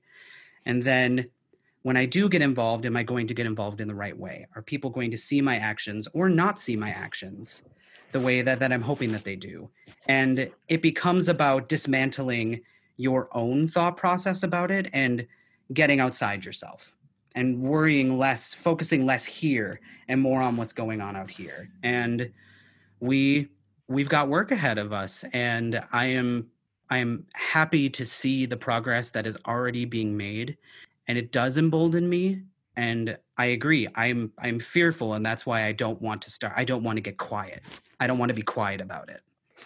And 0.67 0.83
then 0.83 1.25
when 1.83 1.97
I 1.97 2.05
do 2.05 2.29
get 2.29 2.41
involved, 2.41 2.85
am 2.85 2.95
I 2.95 3.03
going 3.03 3.27
to 3.27 3.33
get 3.33 3.45
involved 3.45 3.81
in 3.81 3.87
the 3.87 3.95
right 3.95 4.17
way? 4.17 4.47
Are 4.55 4.61
people 4.61 4.89
going 4.89 5.11
to 5.11 5.17
see 5.17 5.41
my 5.41 5.57
actions 5.57 6.07
or 6.13 6.29
not 6.29 6.59
see 6.59 6.75
my 6.75 6.89
actions 6.89 7.63
the 8.11 8.19
way 8.19 8.41
that, 8.41 8.59
that 8.59 8.71
I'm 8.71 8.81
hoping 8.81 9.11
that 9.13 9.23
they 9.23 9.35
do? 9.35 9.69
And 10.07 10.49
it 10.67 10.81
becomes 10.81 11.27
about 11.27 11.69
dismantling 11.69 12.61
your 12.97 13.29
own 13.35 13.67
thought 13.67 13.97
process 13.97 14.43
about 14.43 14.69
it 14.69 14.89
and 14.93 15.25
getting 15.73 15.99
outside 15.99 16.45
yourself 16.45 16.93
and 17.33 17.61
worrying 17.61 18.17
less, 18.17 18.53
focusing 18.53 19.05
less 19.05 19.25
here 19.25 19.79
and 20.07 20.21
more 20.21 20.41
on 20.41 20.57
what's 20.57 20.73
going 20.73 21.01
on 21.01 21.15
out 21.15 21.31
here. 21.31 21.69
And 21.81 22.31
we 22.99 23.49
we've 23.87 24.09
got 24.09 24.29
work 24.29 24.51
ahead 24.51 24.77
of 24.77 24.93
us 24.93 25.25
and 25.33 25.83
I 25.91 26.05
am 26.05 26.47
I 26.89 26.97
am 26.97 27.25
happy 27.33 27.89
to 27.89 28.05
see 28.05 28.45
the 28.45 28.57
progress 28.57 29.09
that 29.11 29.25
is 29.25 29.37
already 29.47 29.85
being 29.85 30.15
made 30.15 30.57
and 31.07 31.17
it 31.17 31.31
does 31.31 31.57
embolden 31.57 32.09
me 32.09 32.43
and 32.75 33.17
i 33.37 33.45
agree 33.45 33.87
i'm 33.95 34.31
i'm 34.39 34.59
fearful 34.59 35.13
and 35.13 35.25
that's 35.25 35.45
why 35.45 35.65
i 35.65 35.71
don't 35.71 36.01
want 36.01 36.21
to 36.21 36.31
start 36.31 36.53
i 36.55 36.63
don't 36.63 36.83
want 36.83 36.97
to 36.97 37.01
get 37.01 37.17
quiet. 37.17 37.61
I 37.99 38.07
don't 38.07 38.17
want 38.17 38.29
to 38.29 38.33
be 38.33 38.41
quiet 38.41 38.81
about 38.81 39.09
it. 39.09 39.21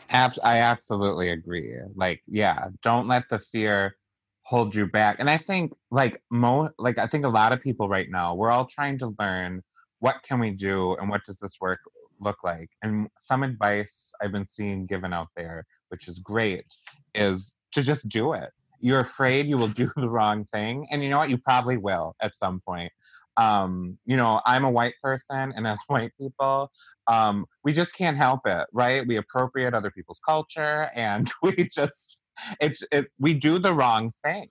Ab- 0.09 0.33
i 0.43 0.59
absolutely 0.59 1.29
agree 1.29 1.73
like 1.95 2.21
yeah 2.27 2.67
don't 2.81 3.07
let 3.07 3.29
the 3.29 3.39
fear 3.39 3.95
hold 4.43 4.75
you 4.75 4.87
back 4.87 5.17
and 5.19 5.29
i 5.29 5.37
think 5.37 5.73
like 5.89 6.21
mo 6.29 6.69
like 6.77 6.97
i 6.97 7.07
think 7.07 7.25
a 7.25 7.29
lot 7.29 7.53
of 7.53 7.61
people 7.61 7.87
right 7.87 8.09
now 8.09 8.35
we're 8.35 8.51
all 8.51 8.65
trying 8.65 8.97
to 8.97 9.15
learn 9.19 9.61
what 9.99 10.21
can 10.23 10.39
we 10.39 10.51
do 10.51 10.95
and 10.95 11.09
what 11.09 11.23
does 11.25 11.37
this 11.37 11.57
work 11.61 11.79
look 12.19 12.43
like 12.43 12.69
and 12.81 13.07
some 13.19 13.43
advice 13.43 14.11
i've 14.21 14.31
been 14.31 14.47
seeing 14.49 14.85
given 14.85 15.13
out 15.13 15.29
there 15.35 15.65
which 15.89 16.07
is 16.07 16.19
great 16.19 16.75
is 17.13 17.55
to 17.71 17.81
just 17.81 18.07
do 18.09 18.33
it 18.33 18.51
you're 18.85 18.99
afraid 18.99 19.47
you 19.47 19.57
will 19.57 19.67
do 19.83 19.89
the 19.95 20.09
wrong 20.09 20.45
thing 20.45 20.87
and 20.91 21.03
you 21.03 21.09
know 21.09 21.17
what? 21.17 21.29
You 21.29 21.39
probably 21.39 21.77
will 21.77 22.15
at 22.21 22.37
some 22.37 22.61
point. 22.67 22.91
Um, 23.37 23.97
you 24.05 24.15
know 24.15 24.39
i'm 24.45 24.63
a 24.63 24.71
white 24.71 24.93
person 25.03 25.51
and 25.53 25.67
as 25.67 25.77
white 25.87 26.13
people 26.17 26.71
um, 27.07 27.45
we 27.65 27.73
just 27.73 27.93
can't 27.93 28.17
help 28.17 28.41
it 28.45 28.65
right? 28.71 29.05
We 29.05 29.17
appropriate 29.17 29.73
other 29.73 29.91
people's 29.91 30.21
culture 30.25 30.89
and 30.95 31.31
we 31.43 31.67
just 31.69 32.21
it's 32.61 32.81
it, 32.91 33.07
we 33.19 33.33
do 33.33 33.59
the 33.59 33.73
wrong 33.73 34.11
thing. 34.23 34.49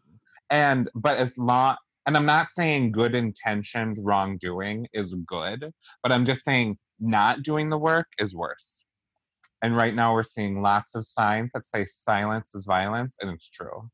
And 0.50 0.90
but 0.94 1.16
as 1.18 1.38
long 1.38 1.76
and 2.06 2.16
i'm 2.16 2.26
not 2.26 2.48
saying 2.50 2.92
good 2.92 3.14
intentioned 3.14 3.96
wrongdoing 4.02 4.86
is 4.92 5.14
good 5.26 5.72
but 6.02 6.12
i'm 6.12 6.26
just 6.26 6.44
saying 6.44 6.76
not 7.00 7.42
doing 7.42 7.70
the 7.70 7.78
work 7.78 8.09
is 8.18 8.34
worse. 8.34 8.84
And 9.62 9.74
right 9.74 9.94
now 9.94 10.12
we're 10.12 10.22
seeing 10.22 10.61
lots 10.61 10.94
of 10.94 11.06
signs 11.06 11.50
that 11.52 11.64
say 11.64 11.86
silence 11.86 12.54
is 12.54 12.66
violence 12.66 13.16
and 13.20 13.30
it's 13.30 13.48
true 13.48 13.90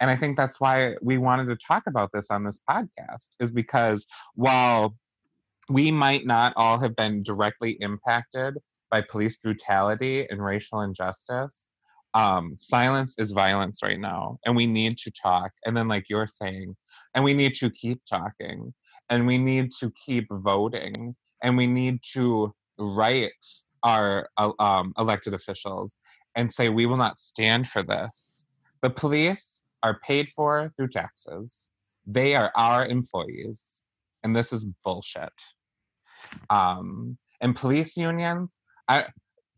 and 0.00 0.10
I 0.10 0.16
think 0.16 0.36
that's 0.36 0.60
why 0.60 0.94
we 1.02 1.18
wanted 1.18 1.46
to 1.46 1.56
talk 1.56 1.84
about 1.86 2.10
this 2.12 2.26
on 2.30 2.44
this 2.44 2.60
podcast, 2.68 3.30
is 3.40 3.52
because 3.52 4.06
while 4.34 4.96
we 5.68 5.90
might 5.90 6.26
not 6.26 6.52
all 6.56 6.78
have 6.78 6.94
been 6.96 7.22
directly 7.22 7.78
impacted 7.80 8.54
by 8.90 9.02
police 9.02 9.36
brutality 9.36 10.26
and 10.28 10.44
racial 10.44 10.82
injustice, 10.82 11.66
um, 12.14 12.54
silence 12.58 13.16
is 13.18 13.32
violence 13.32 13.80
right 13.82 13.98
now. 13.98 14.38
And 14.44 14.54
we 14.54 14.66
need 14.66 14.98
to 14.98 15.10
talk. 15.10 15.50
And 15.64 15.76
then, 15.76 15.88
like 15.88 16.04
you're 16.08 16.28
saying, 16.28 16.76
and 17.14 17.24
we 17.24 17.34
need 17.34 17.54
to 17.54 17.70
keep 17.70 18.00
talking, 18.08 18.72
and 19.10 19.26
we 19.26 19.38
need 19.38 19.70
to 19.80 19.92
keep 20.04 20.26
voting, 20.30 21.14
and 21.42 21.56
we 21.56 21.66
need 21.66 22.00
to 22.12 22.54
write 22.78 23.32
our 23.82 24.28
uh, 24.38 24.52
um, 24.58 24.92
elected 24.98 25.34
officials 25.34 25.98
and 26.36 26.50
say, 26.50 26.68
we 26.68 26.86
will 26.86 26.96
not 26.96 27.18
stand 27.18 27.68
for 27.68 27.82
this 27.82 28.46
The 28.82 28.90
police 28.90 29.63
are 29.84 30.00
paid 30.00 30.30
for 30.30 30.72
through 30.76 30.88
taxes. 30.88 31.70
They 32.06 32.34
are 32.34 32.50
our 32.56 32.86
employees, 32.86 33.84
and 34.24 34.34
this 34.34 34.52
is 34.52 34.66
bullshit. 34.82 35.32
Um, 36.50 37.16
and 37.40 37.54
police 37.54 37.96
unions, 37.96 38.58
I, 38.88 39.04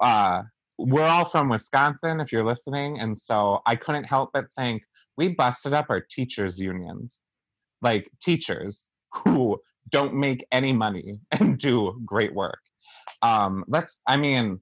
uh, 0.00 0.42
we're 0.78 1.06
all 1.06 1.24
from 1.24 1.48
Wisconsin, 1.48 2.20
if 2.20 2.32
you're 2.32 2.44
listening, 2.44 2.98
and 2.98 3.16
so 3.16 3.60
I 3.64 3.76
couldn't 3.76 4.04
help 4.04 4.30
but 4.34 4.52
think 4.54 4.82
we 5.16 5.28
busted 5.28 5.72
up 5.72 5.86
our 5.88 6.00
teachers' 6.00 6.58
unions, 6.58 7.20
like 7.80 8.10
teachers 8.20 8.88
who 9.14 9.58
don't 9.88 10.14
make 10.14 10.44
any 10.50 10.72
money 10.72 11.20
and 11.30 11.58
do 11.58 11.98
great 12.04 12.34
work. 12.34 12.58
Um, 13.22 13.64
let's, 13.68 14.02
I 14.06 14.16
mean, 14.16 14.60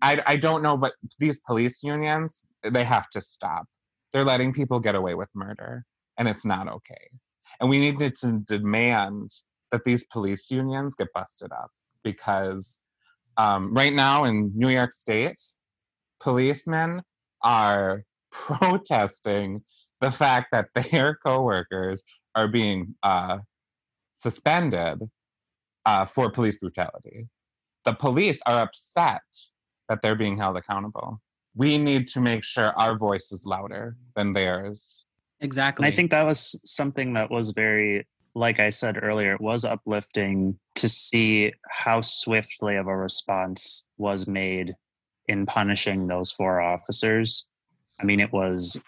I, 0.00 0.22
I 0.26 0.36
don't 0.36 0.62
know, 0.62 0.76
but 0.76 0.94
these 1.18 1.40
police 1.40 1.82
unions, 1.82 2.44
they 2.62 2.84
have 2.84 3.10
to 3.10 3.20
stop. 3.20 3.66
They're 4.12 4.24
letting 4.24 4.52
people 4.52 4.80
get 4.80 4.94
away 4.94 5.14
with 5.14 5.28
murder, 5.34 5.84
and 6.18 6.28
it's 6.28 6.44
not 6.44 6.68
okay. 6.68 7.10
And 7.60 7.68
we 7.68 7.78
need 7.78 8.14
to 8.16 8.38
demand 8.46 9.30
that 9.72 9.84
these 9.84 10.04
police 10.04 10.50
unions 10.50 10.94
get 10.94 11.08
busted 11.14 11.52
up 11.52 11.70
because 12.02 12.82
um, 13.36 13.72
right 13.72 13.92
now 13.92 14.24
in 14.24 14.52
New 14.54 14.68
York 14.68 14.92
State, 14.92 15.40
policemen 16.20 17.02
are 17.42 18.04
protesting 18.32 19.62
the 20.00 20.10
fact 20.10 20.48
that 20.52 20.68
their 20.74 21.18
coworkers 21.24 22.02
are 22.34 22.48
being 22.48 22.94
uh, 23.02 23.38
suspended 24.14 24.98
uh, 25.86 26.04
for 26.04 26.30
police 26.30 26.58
brutality. 26.58 27.28
The 27.84 27.94
police 27.94 28.38
are 28.46 28.62
upset 28.62 29.22
that 29.88 30.00
they're 30.02 30.16
being 30.16 30.36
held 30.36 30.56
accountable. 30.56 31.20
We 31.54 31.78
need 31.78 32.08
to 32.08 32.20
make 32.20 32.44
sure 32.44 32.72
our 32.78 32.96
voice 32.96 33.32
is 33.32 33.44
louder 33.44 33.96
than 34.14 34.32
theirs. 34.32 35.04
Exactly. 35.40 35.84
And 35.84 35.92
I 35.92 35.94
think 35.94 36.10
that 36.10 36.26
was 36.26 36.60
something 36.64 37.14
that 37.14 37.30
was 37.30 37.50
very, 37.50 38.06
like 38.34 38.60
I 38.60 38.70
said 38.70 39.02
earlier, 39.02 39.34
it 39.34 39.40
was 39.40 39.64
uplifting 39.64 40.58
to 40.76 40.88
see 40.88 41.52
how 41.68 42.00
swiftly 42.00 42.76
of 42.76 42.86
a 42.86 42.96
response 42.96 43.86
was 43.98 44.26
made 44.26 44.74
in 45.28 45.46
punishing 45.46 46.06
those 46.06 46.32
four 46.32 46.60
officers. 46.60 47.48
I 48.00 48.04
mean, 48.04 48.20
it 48.20 48.32
was, 48.32 48.82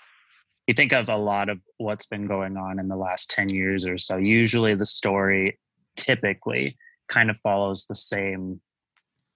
you 0.66 0.74
think 0.74 0.92
of 0.92 1.08
a 1.08 1.16
lot 1.16 1.48
of 1.48 1.58
what's 1.78 2.06
been 2.06 2.26
going 2.26 2.56
on 2.56 2.78
in 2.78 2.88
the 2.88 2.96
last 2.96 3.30
10 3.30 3.48
years 3.48 3.86
or 3.86 3.98
so. 3.98 4.16
Usually 4.16 4.74
the 4.74 4.86
story 4.86 5.58
typically 5.96 6.76
kind 7.08 7.30
of 7.30 7.36
follows 7.36 7.86
the 7.86 7.94
same 7.94 8.60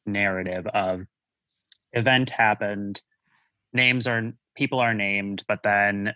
narrative 0.07 0.66
of 0.68 1.03
event 1.93 2.31
happened, 2.31 3.01
names 3.77 4.07
are, 4.07 4.33
people 4.57 4.81
are 4.81 4.95
named, 4.95 5.45
but 5.47 5.62
then 5.62 6.14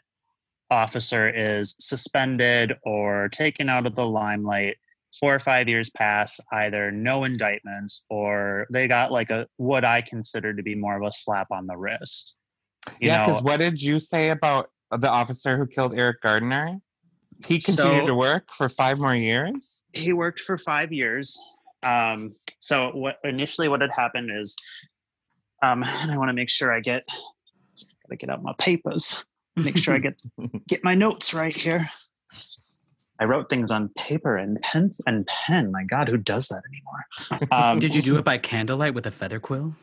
officer 0.70 1.28
is 1.28 1.74
suspended 1.78 2.74
or 2.84 3.28
taken 3.30 3.68
out 3.68 3.86
of 3.86 3.94
the 3.94 4.06
limelight. 4.06 4.76
Four 5.18 5.34
or 5.34 5.38
five 5.40 5.68
years 5.68 5.90
pass 5.90 6.40
either 6.52 6.92
no 6.92 7.24
indictments 7.24 8.06
or 8.08 8.66
they 8.70 8.86
got 8.86 9.11
like 9.11 9.30
a 9.30 9.48
what 9.56 9.84
i 9.84 10.00
consider 10.00 10.54
to 10.54 10.62
be 10.62 10.76
more 10.76 10.96
of 10.96 11.02
a 11.02 11.11
slap 11.11 11.48
on 11.50 11.66
the 11.66 11.76
wrist. 11.76 12.38
You 13.00 13.08
yeah 13.08 13.26
because 13.26 13.42
what 13.42 13.58
did 13.58 13.82
you 13.82 13.98
say 13.98 14.30
about 14.30 14.70
the 14.96 15.11
officer 15.11 15.58
who 15.58 15.66
killed 15.66 15.98
eric 15.98 16.20
gardner? 16.20 16.78
He 17.44 17.58
continued 17.58 18.02
so, 18.02 18.06
to 18.06 18.14
work 18.14 18.50
for 18.52 18.68
five 18.68 19.00
more 19.00 19.14
years? 19.14 19.82
He 19.94 20.12
worked 20.12 20.40
for 20.40 20.56
five 20.56 20.92
years. 20.92 21.38
Um, 21.82 22.34
so 22.61 22.90
what 22.90 23.16
initially 23.24 23.66
what 23.68 23.80
had 23.80 23.90
happened 23.90 24.30
is 24.32 24.54
um, 25.64 25.82
and 26.02 26.12
i 26.12 26.16
want 26.16 26.28
to 26.28 26.34
make 26.34 26.50
sure 26.50 26.72
i 26.72 26.78
get 26.78 27.08
gotta 28.11 28.26
get 28.26 28.30
out 28.30 28.42
my 28.42 28.54
papers 28.58 29.24
make 29.56 29.78
sure 29.78 29.94
I 29.94 29.98
get 29.98 30.20
get 30.68 30.84
my 30.84 30.94
notes 30.94 31.34
right 31.34 31.54
here. 31.54 31.90
I 33.18 33.24
wrote 33.24 33.50
things 33.50 33.70
on 33.70 33.90
paper 33.98 34.36
and 34.36 34.61
pens 34.62 35.00
and 35.06 35.26
pen. 35.26 35.70
My 35.70 35.84
God, 35.84 36.08
who 36.08 36.16
does 36.16 36.48
that 36.48 36.62
anymore? 36.68 37.50
Um, 37.52 37.78
Did 37.78 37.94
you 37.94 38.00
do 38.00 38.16
it 38.16 38.24
by 38.24 38.38
candlelight 38.38 38.94
with 38.94 39.06
a 39.06 39.11
feather 39.11 39.38
quill? 39.38 39.74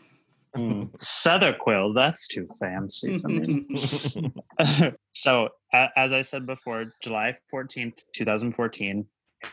Mm, 0.55 0.89
feather 0.99 1.53
quill, 1.53 1.93
that's 1.93 2.27
too 2.27 2.47
fancy 2.59 3.19
for 3.19 3.27
me. 3.27 3.63
so, 5.11 5.49
uh, 5.71 5.87
as 5.95 6.13
I 6.13 6.23
said 6.23 6.47
before, 6.47 6.85
July 7.03 7.37
14th, 7.53 8.01
2014, 8.15 9.05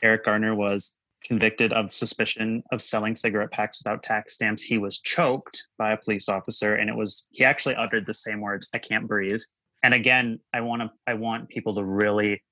Eric 0.02 0.24
Garner 0.24 0.54
was 0.54 0.98
convicted 1.24 1.72
of 1.72 1.90
suspicion 1.90 2.62
of 2.72 2.82
selling 2.82 3.16
cigarette 3.16 3.50
packs 3.50 3.82
without 3.82 4.02
tax 4.02 4.34
stamps. 4.34 4.62
He 4.62 4.78
was 4.78 5.00
choked 5.00 5.68
by 5.78 5.92
a 5.92 5.96
police 5.96 6.28
officer, 6.28 6.74
and 6.74 6.90
it 6.90 6.96
was 6.96 7.28
he 7.32 7.44
actually 7.44 7.76
uttered 7.76 8.06
the 8.06 8.14
same 8.14 8.40
words, 8.40 8.70
"I 8.74 8.78
can't 8.78 9.08
breathe." 9.08 9.40
and 9.84 9.94
again 9.94 10.40
i 10.52 10.60
want 10.60 10.82
to 10.82 10.90
i 11.06 11.14
want 11.14 11.48
people 11.48 11.74
to 11.76 11.84
really 11.84 12.42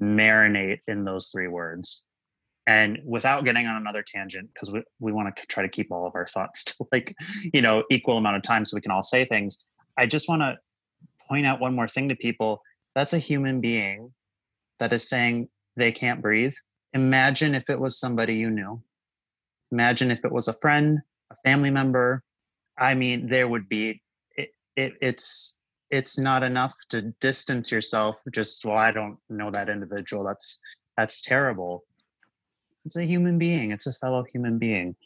marinate 0.00 0.78
in 0.86 1.04
those 1.04 1.30
three 1.30 1.48
words 1.48 2.04
and 2.68 3.00
without 3.04 3.44
getting 3.44 3.66
on 3.66 3.76
another 3.76 4.04
tangent 4.06 4.48
because 4.54 4.70
we, 4.70 4.82
we 5.00 5.10
want 5.10 5.34
to 5.34 5.46
try 5.46 5.62
to 5.64 5.68
keep 5.68 5.90
all 5.90 6.06
of 6.06 6.14
our 6.14 6.26
thoughts 6.26 6.62
to 6.76 6.84
like 6.92 7.12
you 7.52 7.62
know 7.62 7.82
equal 7.90 8.18
amount 8.18 8.36
of 8.36 8.42
time 8.42 8.64
so 8.64 8.76
we 8.76 8.80
can 8.80 8.92
all 8.92 9.02
say 9.02 9.24
things 9.24 9.66
i 9.98 10.06
just 10.06 10.28
want 10.28 10.42
to 10.42 10.56
point 11.28 11.46
out 11.46 11.60
one 11.60 11.74
more 11.74 11.88
thing 11.88 12.08
to 12.08 12.14
people 12.14 12.62
that's 12.94 13.14
a 13.14 13.18
human 13.18 13.60
being 13.60 14.12
that 14.78 14.92
is 14.92 15.08
saying 15.08 15.48
they 15.76 15.90
can't 15.90 16.20
breathe 16.20 16.52
imagine 16.94 17.54
if 17.54 17.68
it 17.70 17.80
was 17.80 17.98
somebody 17.98 18.34
you 18.34 18.50
knew. 18.50 18.82
Imagine 19.70 20.10
if 20.10 20.24
it 20.24 20.32
was 20.32 20.48
a 20.48 20.52
friend 20.52 21.00
a 21.32 21.36
family 21.48 21.70
member. 21.70 22.22
I 22.78 22.94
mean 22.94 23.26
there 23.26 23.48
would 23.48 23.68
be 23.68 24.00
it, 24.36 24.50
it 24.76 24.94
it's 25.00 25.58
it's 25.90 26.18
not 26.18 26.42
enough 26.42 26.74
to 26.88 27.02
distance 27.20 27.70
yourself 27.70 28.22
just 28.32 28.64
well 28.64 28.78
i 28.78 28.90
don't 28.90 29.18
know 29.28 29.50
that 29.50 29.68
individual. 29.68 30.24
That's 30.24 30.60
that's 30.96 31.22
terrible. 31.22 31.84
It's 32.84 32.96
a 32.96 33.04
human 33.04 33.38
being. 33.38 33.70
It's 33.70 33.86
a 33.86 33.92
fellow 33.92 34.24
human 34.32 34.58
being. 34.58 34.96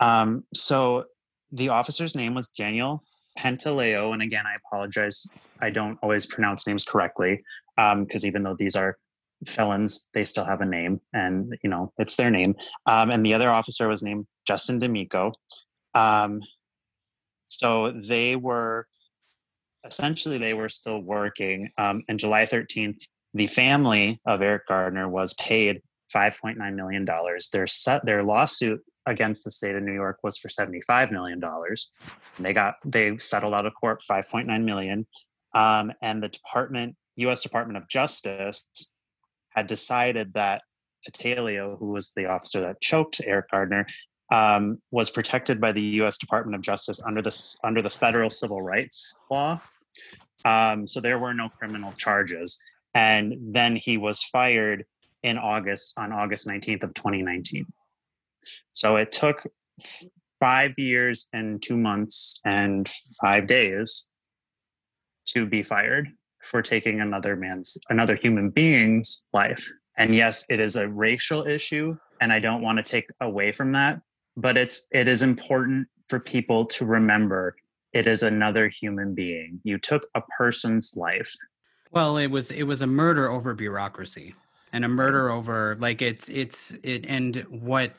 Um, 0.00 0.44
so 0.54 1.04
the 1.52 1.68
officer's 1.68 2.16
name 2.16 2.34
was 2.34 2.48
daniel 2.48 3.02
pantaleo 3.38 4.12
and 4.12 4.22
again 4.22 4.44
i 4.46 4.54
apologize. 4.54 5.26
I 5.60 5.70
don't 5.70 5.98
always 6.02 6.26
pronounce 6.26 6.66
names 6.66 6.84
correctly 6.84 7.40
because 7.76 8.24
um, 8.24 8.28
even 8.28 8.42
though 8.42 8.56
these 8.56 8.76
are 8.76 8.96
felons 9.48 10.08
they 10.14 10.24
still 10.24 10.44
have 10.44 10.60
a 10.60 10.66
name 10.66 11.00
and 11.12 11.56
you 11.62 11.70
know 11.70 11.92
it's 11.98 12.16
their 12.16 12.30
name 12.30 12.54
um, 12.86 13.10
and 13.10 13.24
the 13.24 13.34
other 13.34 13.50
officer 13.50 13.88
was 13.88 14.02
named 14.02 14.26
justin 14.46 14.78
d'amico 14.78 15.32
um, 15.94 16.40
so 17.46 17.92
they 17.92 18.36
were 18.36 18.86
essentially 19.84 20.38
they 20.38 20.54
were 20.54 20.68
still 20.68 21.00
working. 21.00 21.70
Um, 21.78 22.02
and 22.08 22.18
July 22.18 22.46
13th, 22.46 23.06
the 23.34 23.46
family 23.46 24.20
of 24.26 24.42
Eric 24.42 24.66
Gardner 24.66 25.08
was 25.08 25.34
paid 25.34 25.82
$5.9 26.14 26.74
million. 26.74 27.06
Their 27.52 27.66
set 27.66 28.04
their 28.04 28.22
lawsuit 28.22 28.80
against 29.06 29.44
the 29.44 29.50
state 29.50 29.76
of 29.76 29.82
New 29.82 29.92
York 29.92 30.18
was 30.22 30.38
for 30.38 30.48
$75 30.48 31.10
million. 31.10 31.42
And 31.42 32.46
they 32.46 32.52
got 32.52 32.76
they 32.84 33.16
settled 33.18 33.54
out 33.54 33.66
of 33.66 33.74
court 33.74 34.02
5.9 34.08 34.64
million. 34.64 35.06
Um, 35.54 35.92
and 36.02 36.22
the 36.22 36.28
department, 36.28 36.96
US 37.16 37.42
Department 37.42 37.76
of 37.76 37.88
Justice, 37.88 38.92
had 39.54 39.66
decided 39.66 40.32
that 40.34 40.62
Pantaleo, 41.06 41.78
who 41.78 41.88
was 41.88 42.12
the 42.16 42.26
officer 42.26 42.60
that 42.60 42.80
choked 42.80 43.20
Eric 43.24 43.50
Gardner, 43.50 43.86
um, 44.32 44.78
was 44.90 45.10
protected 45.10 45.60
by 45.60 45.72
the 45.72 45.82
U.S. 46.00 46.18
Department 46.18 46.56
of 46.56 46.62
Justice 46.62 47.04
under 47.04 47.22
the 47.22 47.56
under 47.62 47.82
the 47.82 47.90
federal 47.90 48.30
civil 48.30 48.62
rights 48.62 49.20
law, 49.30 49.60
um, 50.44 50.86
so 50.86 51.00
there 51.00 51.18
were 51.18 51.34
no 51.34 51.48
criminal 51.48 51.92
charges. 51.92 52.58
And 52.94 53.34
then 53.40 53.76
he 53.76 53.96
was 53.96 54.22
fired 54.22 54.84
in 55.22 55.38
August, 55.38 55.98
on 55.98 56.12
August 56.12 56.46
19th 56.46 56.84
of 56.84 56.94
2019. 56.94 57.66
So 58.72 58.96
it 58.96 59.10
took 59.10 59.46
five 60.38 60.72
years 60.78 61.28
and 61.32 61.62
two 61.62 61.76
months 61.76 62.40
and 62.44 62.88
five 63.20 63.46
days 63.46 64.06
to 65.28 65.46
be 65.46 65.62
fired 65.62 66.08
for 66.44 66.62
taking 66.62 67.00
another 67.00 67.36
man's, 67.36 67.78
another 67.88 68.16
human 68.16 68.50
being's 68.50 69.24
life. 69.32 69.70
And 69.96 70.14
yes, 70.14 70.46
it 70.50 70.60
is 70.60 70.76
a 70.76 70.88
racial 70.88 71.46
issue, 71.46 71.96
and 72.20 72.32
I 72.32 72.38
don't 72.38 72.62
want 72.62 72.78
to 72.78 72.82
take 72.82 73.08
away 73.20 73.52
from 73.52 73.72
that, 73.72 74.00
but 74.36 74.56
it's 74.56 74.88
it 74.92 75.08
is 75.08 75.22
important 75.22 75.86
for 76.06 76.18
people 76.18 76.66
to 76.66 76.84
remember 76.84 77.56
it 77.92 78.06
is 78.08 78.24
another 78.24 78.68
human 78.68 79.14
being. 79.14 79.60
You 79.62 79.78
took 79.78 80.06
a 80.14 80.22
person's 80.36 80.96
life. 80.96 81.32
Well, 81.92 82.16
it 82.16 82.26
was 82.26 82.50
it 82.50 82.64
was 82.64 82.82
a 82.82 82.86
murder 82.86 83.30
over 83.30 83.54
bureaucracy 83.54 84.34
and 84.72 84.84
a 84.84 84.88
murder 84.88 85.30
over 85.30 85.76
like 85.78 86.02
it's 86.02 86.28
it's 86.28 86.74
it 86.82 87.04
and 87.06 87.36
what 87.48 87.92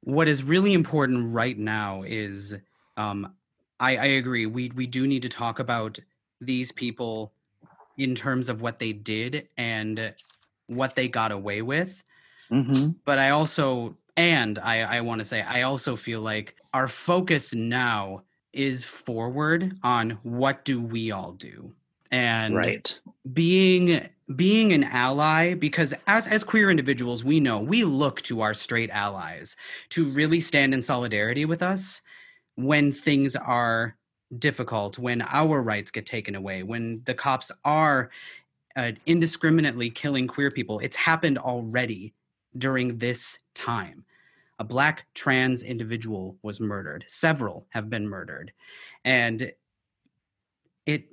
what 0.00 0.28
is 0.28 0.42
really 0.42 0.72
important 0.72 1.34
right 1.34 1.58
now 1.58 2.02
is 2.02 2.56
um 2.96 3.34
I, 3.78 3.96
I 3.96 4.04
agree. 4.04 4.46
We 4.46 4.70
we 4.74 4.86
do 4.86 5.06
need 5.06 5.22
to 5.22 5.28
talk 5.28 5.58
about 5.58 5.98
these 6.40 6.72
people 6.72 7.32
in 8.02 8.14
terms 8.14 8.48
of 8.48 8.60
what 8.60 8.78
they 8.78 8.92
did 8.92 9.48
and 9.56 10.14
what 10.66 10.94
they 10.94 11.08
got 11.08 11.32
away 11.32 11.62
with. 11.62 12.02
Mm-hmm. 12.50 12.90
But 13.04 13.18
I 13.18 13.30
also 13.30 13.96
and 14.16 14.58
I, 14.58 14.82
I 14.82 15.00
want 15.00 15.20
to 15.20 15.24
say 15.24 15.42
I 15.42 15.62
also 15.62 15.96
feel 15.96 16.20
like 16.20 16.56
our 16.74 16.88
focus 16.88 17.54
now 17.54 18.22
is 18.52 18.84
forward 18.84 19.76
on 19.82 20.18
what 20.22 20.64
do 20.64 20.80
we 20.80 21.10
all 21.10 21.32
do 21.32 21.72
and 22.10 22.54
right 22.54 23.00
being 23.32 24.06
being 24.36 24.72
an 24.74 24.84
ally 24.84 25.54
because 25.54 25.94
as 26.06 26.28
as 26.28 26.44
queer 26.44 26.70
individuals 26.70 27.24
we 27.24 27.40
know 27.40 27.58
we 27.58 27.82
look 27.82 28.20
to 28.20 28.42
our 28.42 28.52
straight 28.52 28.90
allies 28.90 29.56
to 29.88 30.04
really 30.04 30.38
stand 30.38 30.74
in 30.74 30.82
solidarity 30.82 31.46
with 31.46 31.62
us 31.62 32.02
when 32.56 32.92
things 32.92 33.34
are 33.34 33.96
difficult 34.38 34.98
when 34.98 35.22
our 35.22 35.62
rights 35.62 35.90
get 35.90 36.06
taken 36.06 36.34
away 36.34 36.62
when 36.62 37.02
the 37.04 37.14
cops 37.14 37.52
are 37.64 38.10
uh, 38.76 38.92
indiscriminately 39.06 39.90
killing 39.90 40.26
queer 40.26 40.50
people. 40.50 40.78
It's 40.78 40.96
happened 40.96 41.38
already 41.38 42.14
during 42.56 42.98
this 42.98 43.38
time. 43.54 44.04
A 44.58 44.64
black 44.64 45.06
trans 45.14 45.62
individual 45.62 46.36
was 46.42 46.60
murdered. 46.60 47.04
Several 47.06 47.66
have 47.70 47.90
been 47.90 48.08
murdered. 48.08 48.52
And 49.04 49.52
it 50.86 51.08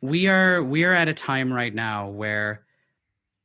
we 0.00 0.26
are 0.26 0.62
we 0.62 0.84
are 0.84 0.92
at 0.92 1.08
a 1.08 1.14
time 1.14 1.52
right 1.52 1.74
now 1.74 2.08
where 2.08 2.64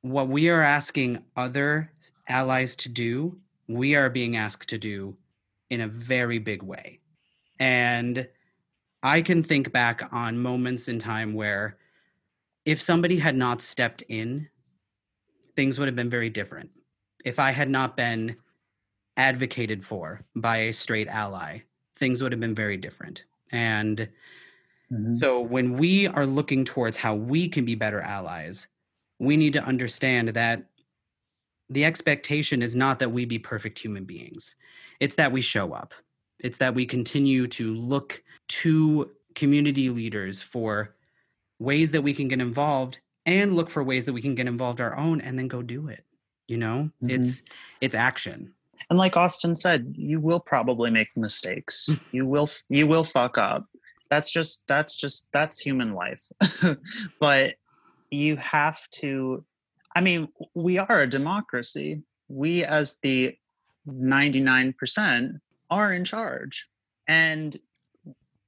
what 0.02 0.28
we 0.28 0.50
are 0.50 0.62
asking 0.62 1.24
other 1.36 1.92
allies 2.28 2.76
to 2.76 2.90
do 2.90 3.38
we 3.68 3.96
are 3.96 4.10
being 4.10 4.36
asked 4.36 4.70
to 4.70 4.78
do 4.78 5.16
in 5.70 5.82
a 5.82 5.88
very 5.88 6.40
big 6.40 6.64
way 6.64 7.00
and 7.60 8.28
i 9.04 9.22
can 9.22 9.44
think 9.44 9.72
back 9.72 10.08
on 10.12 10.40
moments 10.40 10.88
in 10.88 11.00
time 11.00 11.34
where 11.34 11.78
if 12.66 12.82
somebody 12.82 13.20
had 13.20 13.36
not 13.36 13.62
stepped 13.62 14.04
in 14.10 14.50
things 15.56 15.80
would 15.80 15.88
have 15.88 15.96
been 15.96 16.10
very 16.10 16.30
different 16.30 16.70
if 17.26 17.40
i 17.40 17.52
had 17.52 17.70
not 17.70 17.98
been 17.98 18.36
advocated 19.18 19.86
for 19.86 20.22
by 20.36 20.58
a 20.58 20.74
straight 20.74 21.08
ally 21.08 21.60
things 21.96 22.22
would 22.24 22.32
have 22.32 22.42
been 22.42 22.56
very 22.56 22.78
different 22.78 23.26
and 23.52 24.10
Mhm. 24.92 25.18
so 25.20 25.42
when 25.42 25.78
we 25.78 26.08
are 26.08 26.26
looking 26.26 26.64
towards 26.64 26.98
how 26.98 27.16
we 27.16 27.50
can 27.50 27.66
be 27.66 27.76
better 27.76 28.02
allies, 28.02 28.68
we 29.20 29.36
need 29.38 29.54
to 29.54 29.64
understand 29.64 30.30
that 30.30 30.66
the 31.70 31.86
expectation 31.86 32.62
is 32.62 32.76
not 32.76 33.00
that 33.00 33.12
we 33.12 33.26
be 33.26 33.38
perfect 33.40 33.80
human 33.80 34.06
beings. 34.06 34.56
It's 35.00 35.16
that 35.16 35.32
we 35.32 35.42
show 35.42 35.74
up. 35.74 35.94
It's 36.40 36.58
that 36.60 36.74
we 36.76 36.86
continue 36.86 37.48
to 37.48 37.74
look 37.76 38.24
to 38.50 39.12
community 39.36 39.90
leaders 39.90 40.42
for 40.42 40.96
ways 41.60 41.92
that 41.92 42.02
we 42.02 42.14
can 42.14 42.28
get 42.28 42.40
involved 42.42 43.00
and 43.26 43.56
look 43.56 43.70
for 43.70 43.84
ways 43.84 44.06
that 44.06 44.14
we 44.14 44.22
can 44.22 44.36
get 44.36 44.48
involved 44.48 44.82
our 44.82 44.96
own 44.98 45.22
and 45.22 45.38
then 45.38 45.48
go 45.48 45.62
do 45.62 45.88
it. 45.90 46.04
You 46.48 46.58
know? 46.58 46.90
Mhm. 47.04 47.12
It's 47.12 47.44
it's 47.82 47.96
action. 47.96 48.54
and 48.90 48.98
like 48.98 49.18
austin 49.18 49.54
said 49.56 49.94
you 49.98 50.22
will 50.22 50.40
probably 50.40 50.90
make 50.90 51.10
mistakes 51.18 51.90
you 52.14 52.26
will 52.26 52.50
you 52.70 52.88
will 52.88 53.04
fuck 53.04 53.38
up 53.38 53.66
that's 54.10 54.32
just 54.32 54.66
that's 54.68 54.96
just 54.96 55.28
that's 55.34 55.60
human 55.60 55.94
life 55.94 56.24
but 57.20 57.56
you 58.10 58.38
have 58.38 58.80
to 58.90 59.44
i 59.98 60.00
mean 60.02 60.30
we 60.56 60.78
are 60.78 61.02
a 61.02 61.08
democracy 61.08 62.02
we 62.30 62.64
as 62.64 63.00
the 63.04 63.36
99% 63.86 65.40
are 65.70 65.94
in 65.94 66.04
charge 66.04 66.68
and 67.08 67.58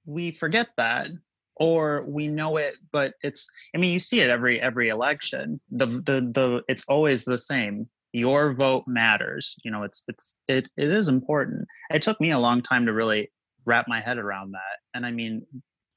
we 0.06 0.32
forget 0.32 0.70
that 0.78 1.10
or 1.58 2.04
we 2.08 2.28
know 2.28 2.58
it 2.58 2.76
but 2.92 3.14
it's 3.24 3.50
i 3.76 3.78
mean 3.78 3.94
you 3.94 4.00
see 4.00 4.22
it 4.22 4.30
every 4.30 4.60
every 4.62 4.90
election. 4.90 5.60
The 5.70 5.86
the 5.86 6.32
the 6.34 6.64
it's 6.68 6.88
always 6.88 7.26
the 7.26 7.38
same. 7.38 7.88
Your 8.14 8.54
vote 8.54 8.84
matters 8.88 9.56
you 9.64 9.72
know 9.72 9.84
it's 9.84 10.04
it's 10.08 10.40
it, 10.48 10.68
it 10.78 10.92
is 10.92 11.08
important. 11.08 11.68
It 11.94 12.02
took 12.02 12.20
me 12.20 12.32
a 12.32 12.40
long 12.40 12.62
time 12.62 12.86
to 12.86 12.94
really 12.94 13.30
wrap 13.66 13.88
my 13.88 14.00
head 14.00 14.18
around 14.18 14.52
that 14.52 14.80
and 14.94 15.06
i 15.06 15.12
mean 15.12 15.46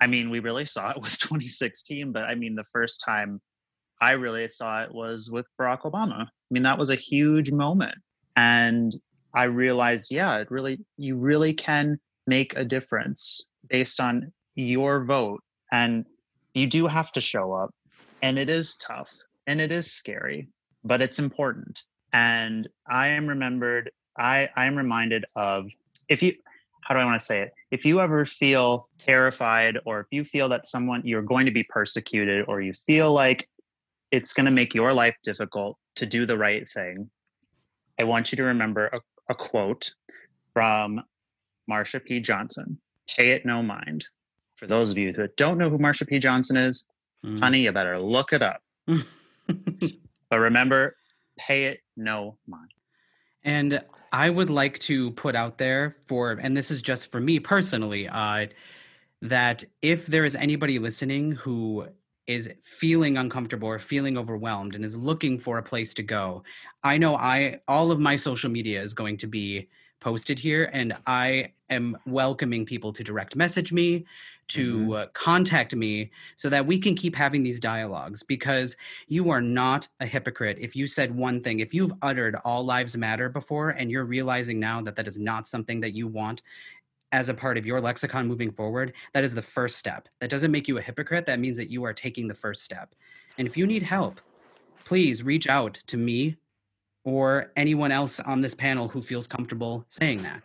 i 0.00 0.06
mean 0.06 0.30
we 0.30 0.40
really 0.40 0.64
saw 0.64 0.90
it 0.90 0.96
with 1.00 1.18
2016 1.18 2.12
but 2.12 2.24
i 2.24 2.34
mean 2.34 2.54
the 2.54 2.64
first 2.64 3.02
time 3.04 3.40
i 4.00 4.12
really 4.12 4.48
saw 4.48 4.82
it 4.82 4.92
was 4.92 5.30
with 5.32 5.46
barack 5.60 5.80
obama. 5.82 6.22
I 6.22 6.50
mean 6.50 6.64
that 6.64 6.78
was 6.78 6.90
a 6.90 6.94
huge 6.94 7.52
moment 7.52 7.96
and 8.36 8.94
i 9.34 9.44
realized 9.44 10.12
yeah 10.12 10.38
it 10.38 10.50
really 10.50 10.78
you 10.96 11.16
really 11.16 11.52
can 11.52 11.98
make 12.26 12.56
a 12.56 12.64
difference 12.64 13.50
based 13.68 14.00
on 14.00 14.32
your 14.54 15.04
vote 15.04 15.42
and 15.72 16.06
you 16.54 16.66
do 16.66 16.86
have 16.86 17.12
to 17.12 17.20
show 17.20 17.52
up 17.52 17.70
and 18.22 18.38
it 18.38 18.48
is 18.48 18.76
tough 18.76 19.10
and 19.46 19.60
it 19.60 19.70
is 19.70 19.90
scary 19.90 20.48
but 20.84 21.00
it's 21.00 21.18
important 21.18 21.82
and 22.12 22.68
i 22.88 23.08
am 23.08 23.26
remembered 23.26 23.90
i 24.18 24.48
i 24.56 24.64
am 24.66 24.76
reminded 24.76 25.24
of 25.36 25.66
if 26.08 26.22
you 26.22 26.32
how 26.82 26.94
do 26.94 27.00
i 27.00 27.04
want 27.04 27.18
to 27.18 27.24
say 27.24 27.40
it? 27.40 27.52
If 27.70 27.86
you 27.86 28.00
ever 28.00 28.26
feel 28.26 28.88
terrified 28.98 29.78
or 29.86 30.00
if 30.00 30.06
you 30.10 30.22
feel 30.22 30.50
that 30.50 30.66
someone 30.66 31.00
you're 31.02 31.22
going 31.22 31.46
to 31.46 31.50
be 31.50 31.62
persecuted 31.64 32.44
or 32.46 32.60
you 32.60 32.74
feel 32.74 33.10
like 33.10 33.48
it's 34.10 34.34
going 34.34 34.44
to 34.44 34.52
make 34.52 34.74
your 34.74 34.92
life 34.92 35.16
difficult 35.24 35.78
to 35.96 36.06
do 36.06 36.26
the 36.26 36.36
right 36.36 36.68
thing 36.68 37.10
i 37.98 38.04
want 38.04 38.32
you 38.32 38.36
to 38.36 38.44
remember 38.44 38.90
a, 39.28 39.34
quote 39.34 39.94
from 40.52 41.02
marsha 41.70 42.04
p. 42.04 42.20
Johnson 42.20 42.78
pay 43.08 43.30
it 43.30 43.44
no 43.44 43.62
mind. 43.62 44.06
For 44.56 44.66
those 44.66 44.90
of 44.90 44.98
you 44.98 45.12
that 45.14 45.36
don't 45.36 45.58
know 45.58 45.70
who 45.70 45.78
marsha 45.78 46.06
p. 46.06 46.18
Johnson 46.18 46.56
is 46.56 46.86
Mm. 47.24 47.40
honey 47.42 47.60
you 47.60 47.72
better 47.72 47.98
look 47.98 48.32
it 48.34 48.42
up. 48.42 48.60
But 50.30 50.38
remember 50.38 50.96
pay 51.38 51.64
it 51.66 51.80
no 51.96 52.38
mind. 52.46 52.72
And 53.44 53.82
I 54.12 54.28
would 54.30 54.50
like 54.50 54.78
to 54.80 55.10
put 55.12 55.34
out 55.34 55.58
there 55.58 55.94
for, 56.06 56.32
and 56.32 56.56
this 56.56 56.70
is 56.70 56.82
just 56.82 57.12
for 57.12 57.20
me 57.20 57.38
personally, 57.40 58.08
uh, 58.08 58.46
that 59.22 59.64
if 59.80 60.06
there 60.06 60.24
is 60.24 60.34
anybody 60.34 60.78
listening 60.78 61.32
who 61.32 61.86
is 62.26 62.48
feeling 62.62 63.16
uncomfortable 63.16 63.68
or 63.68 63.78
feeling 63.78 64.16
overwhelmed 64.16 64.74
and 64.74 64.84
is 64.84 64.96
looking 64.96 65.38
for 65.38 65.58
a 65.58 65.62
place 65.62 65.94
to 65.94 66.02
go, 66.02 66.42
I 66.82 66.98
know 66.98 67.16
I 67.16 67.60
all 67.68 67.90
of 67.90 68.00
my 68.00 68.16
social 68.16 68.50
media 68.50 68.82
is 68.82 68.94
going 68.94 69.16
to 69.18 69.26
be 69.26 69.68
posted 70.00 70.38
here, 70.38 70.70
and 70.72 70.94
I 71.06 71.52
am 71.70 71.96
welcoming 72.06 72.66
people 72.66 72.92
to 72.92 73.02
direct 73.02 73.36
message 73.36 73.72
me, 73.72 74.04
to 74.48 74.96
uh, 74.96 75.06
contact 75.14 75.74
me, 75.74 76.10
so 76.36 76.50
that 76.50 76.66
we 76.66 76.78
can 76.78 76.94
keep 76.94 77.16
having 77.16 77.42
these 77.42 77.58
dialogues 77.58 78.22
because 78.22 78.76
you 79.08 79.30
are 79.30 79.40
not 79.40 79.88
a 80.00 80.06
hypocrite. 80.06 80.58
If 80.60 80.76
you 80.76 80.86
said 80.86 81.14
one 81.14 81.40
thing 81.40 81.60
if 81.60 81.72
you've 81.72 81.94
uttered 82.02 82.36
all 82.44 82.64
lives 82.64 82.98
matter 82.98 83.30
before 83.30 83.70
and 83.70 83.90
you're 83.90 84.04
realizing 84.04 84.60
now 84.60 84.82
that 84.82 84.94
that 84.96 85.08
is 85.08 85.18
not 85.18 85.46
something 85.46 85.80
that 85.80 85.94
you 85.94 86.06
want 86.06 86.42
as 87.14 87.28
a 87.28 87.34
part 87.34 87.56
of 87.56 87.64
your 87.64 87.80
lexicon 87.80 88.26
moving 88.26 88.50
forward 88.50 88.92
that 89.12 89.22
is 89.24 89.34
the 89.34 89.42
first 89.42 89.78
step 89.78 90.08
that 90.20 90.28
doesn't 90.30 90.50
make 90.50 90.66
you 90.66 90.78
a 90.78 90.82
hypocrite 90.82 91.26
that 91.26 91.38
means 91.38 91.56
that 91.56 91.70
you 91.70 91.84
are 91.84 91.92
taking 91.92 92.26
the 92.26 92.34
first 92.34 92.62
step 92.64 92.94
and 93.38 93.46
if 93.46 93.56
you 93.56 93.66
need 93.66 93.82
help 93.82 94.20
please 94.84 95.22
reach 95.22 95.48
out 95.48 95.74
to 95.86 95.96
me 95.96 96.36
or 97.04 97.52
anyone 97.56 97.92
else 97.92 98.18
on 98.20 98.40
this 98.40 98.54
panel 98.54 98.88
who 98.88 99.00
feels 99.00 99.26
comfortable 99.26 99.84
saying 99.88 100.22
that 100.22 100.42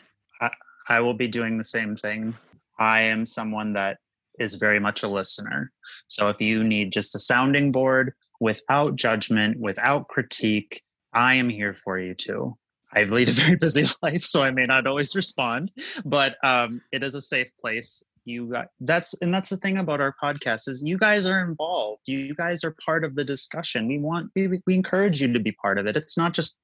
I 0.89 0.99
will 1.01 1.13
be 1.13 1.27
doing 1.27 1.57
the 1.57 1.63
same 1.63 1.95
thing. 1.95 2.35
I 2.79 3.01
am 3.01 3.23
someone 3.23 3.73
that 3.73 3.99
is 4.39 4.55
very 4.55 4.79
much 4.79 5.03
a 5.03 5.07
listener. 5.07 5.71
So 6.07 6.29
if 6.29 6.41
you 6.41 6.63
need 6.63 6.91
just 6.91 7.15
a 7.15 7.19
sounding 7.19 7.71
board 7.71 8.13
without 8.39 8.95
judgment, 8.95 9.59
without 9.59 10.07
critique, 10.07 10.81
I 11.13 11.35
am 11.35 11.47
here 11.47 11.75
for 11.75 11.99
you 11.99 12.15
too. 12.15 12.57
I 12.93 13.03
lead 13.03 13.29
a 13.29 13.31
very 13.33 13.55
busy 13.55 13.85
life, 14.01 14.21
so 14.21 14.41
I 14.41 14.51
may 14.51 14.65
not 14.65 14.87
always 14.87 15.15
respond, 15.15 15.71
but 16.05 16.37
um, 16.43 16.81
it 16.91 17.03
is 17.03 17.15
a 17.15 17.21
safe 17.21 17.49
place. 17.59 18.03
You 18.25 18.47
got, 18.47 18.67
that's 18.81 19.19
and 19.21 19.33
that's 19.33 19.49
the 19.49 19.57
thing 19.57 19.77
about 19.77 20.01
our 20.01 20.13
podcast 20.21 20.67
is 20.67 20.83
you 20.85 20.97
guys 20.97 21.25
are 21.25 21.43
involved. 21.43 22.07
You 22.07 22.35
guys 22.35 22.63
are 22.63 22.75
part 22.85 23.03
of 23.03 23.15
the 23.15 23.23
discussion. 23.23 23.87
We 23.87 23.97
want 23.97 24.29
we, 24.35 24.61
we 24.67 24.75
encourage 24.75 25.21
you 25.21 25.31
to 25.33 25.39
be 25.39 25.51
part 25.53 25.79
of 25.79 25.87
it. 25.87 25.95
It's 25.95 26.17
not 26.17 26.33
just 26.33 26.59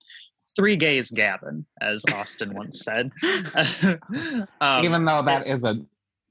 three 0.56 0.76
gays 0.76 1.10
Gavin, 1.10 1.66
as 1.82 2.06
Austin 2.14 2.54
once 2.54 2.84
said. 2.84 3.12
um, 4.62 4.86
Even 4.86 5.06
though 5.06 5.24
that 5.24 5.48
is 5.48 5.64
a 5.64 5.80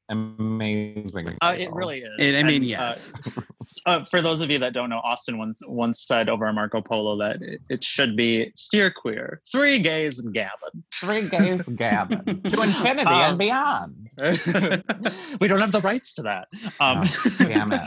amazing. 0.09 1.36
uh, 1.40 1.55
it 1.59 1.72
really 1.72 2.00
is. 2.02 2.12
It- 2.18 2.38
I 2.38 2.42
mean, 2.42 2.62
And, 2.62 2.64
uh, 2.64 2.84
yes. 2.86 3.38
uh, 3.86 4.05
for 4.11 4.20
those 4.20 4.40
of 4.42 4.50
you 4.50 4.59
that 4.59 4.72
don't 4.72 4.90
know, 4.90 5.00
Austin 5.05 5.38
once 5.38 5.62
once 5.66 6.05
said 6.07 6.28
over 6.28 6.52
Marco 6.52 6.80
Polo 6.80 7.16
that 7.18 7.40
it, 7.42 7.61
it 7.70 7.84
should 7.84 8.16
be 8.16 8.52
steer 8.55 8.90
queer, 8.90 9.40
three 9.50 9.78
gays 9.78 10.20
gabbing. 10.20 10.82
Three 10.92 11.28
gays 11.28 11.66
gabbing 11.76 12.24
to 12.24 12.62
infinity 12.62 13.07
Um, 13.09 13.30
and 13.30 13.38
beyond. 13.38 14.11
we 15.40 15.48
don't 15.48 15.61
have 15.61 15.72
the 15.72 15.80
rights 15.82 16.14
to 16.14 16.22
that. 16.22 16.48
Um, 16.80 17.00
Oh, 17.05 17.30
damn 17.38 17.72
it. 17.72 17.80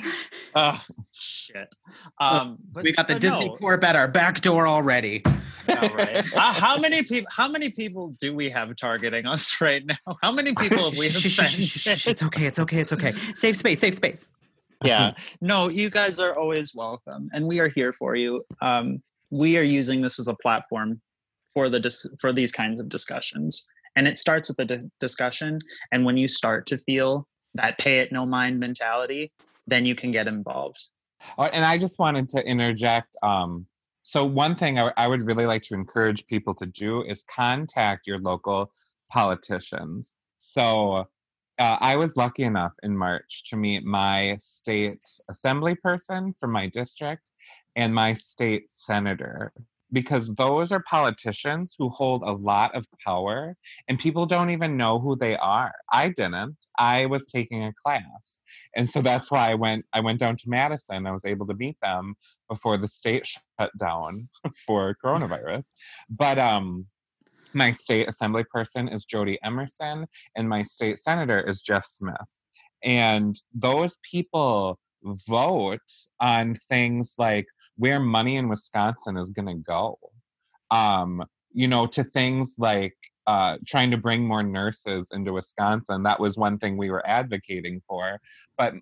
oh, 0.55 0.84
shit. 1.13 1.74
Um, 2.20 2.57
but- 2.74 2.84
we 2.84 2.91
got 2.91 3.07
the 3.07 3.15
disney 3.20 3.45
no. 3.47 3.55
corp 3.57 3.84
at 3.84 3.95
our 3.95 4.07
back 4.07 4.41
door 4.41 4.68
already 4.68 5.24
Yeah, 5.68 5.88
right. 5.93 6.26
Uh, 6.36 6.53
how 6.53 6.78
many 6.78 7.03
people? 7.03 7.28
How 7.36 7.47
many 7.49 7.70
people 7.70 8.15
do 8.22 8.34
we 8.34 8.49
have 8.49 8.74
targeting 8.78 9.26
us 9.26 9.59
right 9.59 9.86
now? 9.86 10.18
How 10.24 10.32
many 10.32 10.53
people 10.55 10.89
have 10.89 10.97
we 10.97 11.07
offended? 11.07 12.07
It's 12.08 12.24
okay 12.24 12.45
it's 12.45 12.60
okay 12.60 12.80
it's 12.80 12.93
okay 12.93 13.12
safe 13.34 13.55
space 13.55 13.80
safe 13.80 13.93
space 13.93 14.30
yeah 14.84 15.12
no 15.41 15.70
you 15.70 15.89
guys 15.89 16.20
are 16.20 16.36
always 16.38 16.74
welcome 16.76 17.30
and 17.34 17.45
we 17.45 17.60
are 17.60 17.70
here 17.70 17.93
for 17.93 18.16
you 18.16 18.43
um, 18.62 19.01
we 19.30 19.58
are 19.58 19.64
using 19.64 20.01
this 20.01 20.20
as 20.20 20.28
a 20.28 20.36
platform 20.41 21.01
for 21.53 21.70
the 21.70 21.80
dis- 21.80 22.08
for 22.20 22.32
these 22.32 22.51
kinds 22.51 22.80
of 22.80 22.89
discussions 22.89 23.68
and 23.95 24.08
it 24.08 24.18
starts 24.18 24.49
with 24.49 24.60
a 24.60 24.66
di- 24.66 24.89
discussion 24.99 25.60
and 25.91 26.05
when 26.05 26.18
you 26.18 26.28
start 26.28 26.66
to 26.68 26.78
feel 26.80 27.28
that 27.53 27.78
pay 27.78 27.99
it 27.99 28.12
no 28.12 28.26
mind 28.26 28.60
mentality 28.60 29.32
then 29.68 29.86
you 29.86 29.93
can 29.93 30.12
get 30.12 30.28
involved. 30.28 30.89
Oh, 31.38 31.43
and 31.43 31.64
I 31.64 31.78
just 31.78 31.99
wanted 31.99 32.30
to 32.30 32.47
interject. 32.47 33.16
Um, 33.22 33.68
so 34.03 34.26
one 34.26 34.55
thing 34.55 34.80
I, 34.80 34.91
I 34.97 35.08
would 35.08 35.26
really 35.26 35.45
like 35.45 35.62
to 35.64 35.74
encourage 35.74 36.26
people 36.28 36.55
to 36.55 36.66
do 36.66 37.03
is 37.03 37.24
contact 37.24 38.08
your 38.08 38.18
local 38.18 38.72
politicians. 39.12 40.16
So 40.38 41.05
uh, 41.60 41.78
I 41.80 41.95
was 41.95 42.18
lucky 42.18 42.43
enough 42.43 42.74
in 42.84 42.95
March 42.95 43.43
to 43.49 43.55
meet 43.55 43.84
my 43.84 44.38
state 44.39 45.01
assembly 45.30 45.76
person 45.76 46.34
from 46.39 46.51
my 46.51 46.68
district 46.68 47.30
and 47.76 47.93
my 47.93 48.14
state 48.14 48.72
senator 48.72 49.53
because 49.91 50.34
those 50.36 50.72
are 50.72 50.84
politicians 50.84 51.76
who 51.78 51.89
hold 51.89 52.24
a 52.24 52.32
lot 52.32 52.76
of 52.76 52.86
power 53.03 53.55
and 53.88 53.97
people 53.97 54.26
don't 54.26 54.49
even 54.49 54.76
know 54.78 54.99
who 54.99 55.16
they 55.16 55.38
are. 55.38 55.74
I 55.91 56.10
didn't. 56.10 56.58
I 56.78 57.05
was 57.05 57.26
taking 57.26 57.64
a 57.64 57.74
class. 57.74 58.41
And 58.76 58.89
so 58.89 59.01
that's 59.01 59.32
why 59.32 59.49
I 59.49 59.55
went 59.55 59.86
I 59.93 60.01
went 60.01 60.20
down 60.20 60.38
to 60.38 60.49
Madison. 60.49 61.08
I 61.08 61.12
was 61.12 61.26
able 61.26 61.47
to 61.47 61.53
meet 61.53 61.78
them 61.82 62.16
before 62.49 62.78
the 62.78 62.88
state 62.88 63.26
shut 63.26 63.72
down 63.80 64.30
for 64.66 64.95
coronavirus. 65.03 65.66
But 66.10 66.38
um 66.38 66.86
my 67.54 67.72
state 67.72 68.10
assembly 68.10 68.43
person 68.43 68.88
is 68.88 69.06
Jodi 69.06 69.38
Emerson 69.43 70.08
and 70.36 70.50
my 70.50 70.64
state 70.64 71.00
senator 71.00 71.39
is 71.41 71.62
Jeff 71.62 71.86
Smith. 71.86 72.16
And 72.84 73.39
those 73.54 73.98
people 74.10 74.80
vote 75.04 75.80
on 76.20 76.56
things 76.70 77.16
like 77.18 77.48
where 77.78 78.00
money 78.00 78.36
in 78.38 78.50
Wisconsin 78.50 79.18
is 79.18 79.30
going 79.30 79.48
to 79.48 79.64
go. 79.64 79.98
Um, 80.72 81.24
you 81.54 81.68
know, 81.68 81.88
to 81.88 82.04
things 82.04 82.56
like 82.58 82.95
uh, 83.26 83.58
trying 83.66 83.91
to 83.91 83.98
bring 83.98 84.26
more 84.26 84.43
nurses 84.43 85.10
into 85.12 85.34
Wisconsin. 85.34 86.04
That 86.04 86.20
was 86.20 86.38
one 86.38 86.58
thing 86.58 86.78
we 86.78 86.89
were 86.89 87.08
advocating 87.08 87.82
for. 87.88 88.20
But 88.58 88.74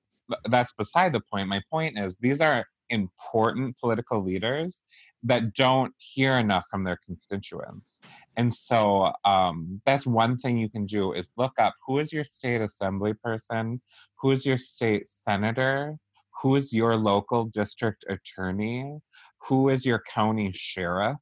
that's 0.46 0.74
beside 0.74 1.14
the 1.14 1.22
point. 1.32 1.48
My 1.48 1.62
point 1.72 1.98
is 1.98 2.18
these 2.18 2.42
are 2.42 2.66
important 2.90 3.78
political 3.80 4.24
leaders 4.24 4.82
that 5.26 5.54
don't 5.54 5.94
hear 5.98 6.38
enough 6.38 6.66
from 6.70 6.84
their 6.84 7.00
constituents. 7.06 8.00
And 8.38 8.54
so 8.54 9.12
um, 9.26 9.82
that's 9.86 10.06
one 10.06 10.38
thing 10.38 10.58
you 10.58 10.70
can 10.70 10.86
do 10.86 11.14
is 11.14 11.32
look 11.36 11.54
up 11.58 11.74
who 11.86 12.00
is 12.00 12.14
your 12.14 12.24
state 12.24 12.62
assembly 12.62 13.14
person, 13.14 13.82
who 14.22 14.32
is 14.32 14.46
your 14.46 14.58
state 14.58 15.08
senator, 15.08 15.98
who 16.42 16.56
is 16.56 16.72
your 16.72 16.96
local 16.96 17.46
district 17.46 18.06
attorney, 18.08 19.00
who 19.48 19.70
is 19.70 19.86
your 19.86 20.04
county 20.14 20.52
sheriff. 20.54 21.18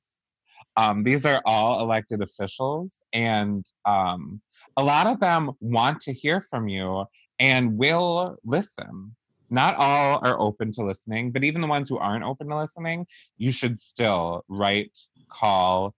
Um, 0.75 1.03
these 1.03 1.25
are 1.25 1.41
all 1.45 1.81
elected 1.81 2.21
officials, 2.21 3.03
and 3.13 3.65
um, 3.85 4.41
a 4.75 4.83
lot 4.83 5.07
of 5.07 5.19
them 5.19 5.51
want 5.59 6.01
to 6.01 6.13
hear 6.13 6.41
from 6.41 6.67
you 6.67 7.05
and 7.39 7.77
will 7.77 8.37
listen. 8.43 9.15
Not 9.49 9.75
all 9.75 10.19
are 10.23 10.39
open 10.39 10.71
to 10.73 10.83
listening, 10.83 11.31
but 11.31 11.43
even 11.43 11.61
the 11.61 11.67
ones 11.67 11.89
who 11.89 11.97
aren't 11.97 12.23
open 12.23 12.49
to 12.49 12.57
listening, 12.57 13.05
you 13.37 13.51
should 13.51 13.79
still 13.79 14.43
write, 14.47 14.97
call, 15.29 15.93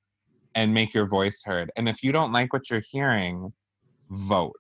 and 0.56 0.74
make 0.74 0.94
your 0.94 1.06
voice 1.08 1.42
heard. 1.44 1.72
And 1.76 1.88
if 1.88 2.04
you 2.04 2.12
don't 2.12 2.32
like 2.32 2.54
what 2.54 2.70
you're 2.70 2.84
hearing, 2.92 3.54
vote 4.10 4.54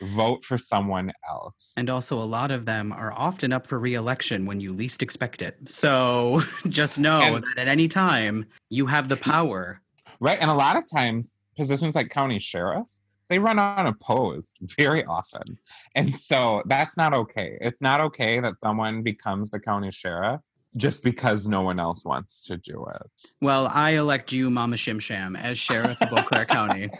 vote 0.00 0.44
for 0.44 0.58
someone 0.58 1.12
else. 1.28 1.72
And 1.76 1.90
also, 1.90 2.18
a 2.18 2.24
lot 2.24 2.50
of 2.50 2.66
them 2.66 2.92
are 2.92 3.12
often 3.12 3.52
up 3.52 3.66
for 3.66 3.78
reelection 3.78 4.46
when 4.46 4.60
you 4.60 4.72
least 4.72 5.02
expect 5.02 5.42
it. 5.42 5.56
So 5.66 6.42
just 6.68 6.98
know 6.98 7.20
and, 7.20 7.44
that 7.44 7.58
at 7.58 7.68
any 7.68 7.88
time, 7.88 8.46
you 8.70 8.86
have 8.86 9.08
the 9.08 9.16
power. 9.16 9.80
Right. 10.20 10.38
And 10.40 10.50
a 10.50 10.54
lot 10.54 10.76
of 10.76 10.84
times, 10.90 11.36
positions 11.56 11.94
like 11.94 12.10
county 12.10 12.38
sheriff, 12.38 12.86
they 13.28 13.38
run 13.38 13.58
unopposed 13.58 14.56
very 14.78 15.04
often. 15.04 15.58
And 15.94 16.14
so 16.14 16.62
that's 16.66 16.96
not 16.96 17.14
okay. 17.14 17.58
It's 17.60 17.82
not 17.82 18.00
okay 18.00 18.40
that 18.40 18.54
someone 18.60 19.02
becomes 19.02 19.50
the 19.50 19.60
county 19.60 19.92
sheriff 19.92 20.40
just 20.76 21.02
because 21.02 21.46
no 21.46 21.62
one 21.62 21.80
else 21.80 22.04
wants 22.04 22.40
to 22.42 22.56
do 22.56 22.86
it. 22.94 23.32
Well, 23.40 23.66
I 23.66 23.90
elect 23.90 24.32
you, 24.32 24.50
Mama 24.50 24.76
Shim 24.76 25.00
Sham, 25.00 25.36
as 25.36 25.58
sheriff 25.58 26.00
of 26.00 26.12
Eau 26.12 26.22
Claire 26.22 26.46
County. 26.46 26.90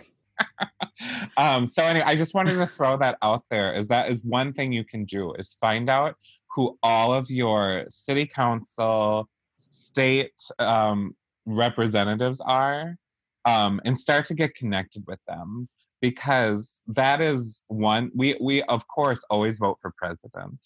um, 1.36 1.66
so 1.66 1.82
anyway, 1.82 2.04
I 2.06 2.16
just 2.16 2.34
wanted 2.34 2.54
to 2.56 2.66
throw 2.66 2.96
that 2.98 3.18
out 3.22 3.44
there. 3.50 3.72
Is 3.72 3.88
that 3.88 4.10
is 4.10 4.20
one 4.22 4.52
thing 4.52 4.72
you 4.72 4.84
can 4.84 5.04
do 5.04 5.32
is 5.34 5.56
find 5.60 5.88
out 5.88 6.16
who 6.54 6.78
all 6.82 7.12
of 7.12 7.30
your 7.30 7.84
city 7.88 8.26
council, 8.26 9.28
state 9.58 10.32
um, 10.58 11.14
representatives 11.46 12.40
are, 12.40 12.96
um, 13.44 13.80
and 13.84 13.98
start 13.98 14.26
to 14.26 14.34
get 14.34 14.54
connected 14.54 15.04
with 15.06 15.20
them 15.26 15.68
because 16.00 16.82
that 16.88 17.20
is 17.20 17.62
one 17.68 18.10
we 18.14 18.36
we 18.40 18.62
of 18.64 18.86
course 18.88 19.22
always 19.30 19.58
vote 19.58 19.78
for 19.80 19.92
president. 19.96 20.58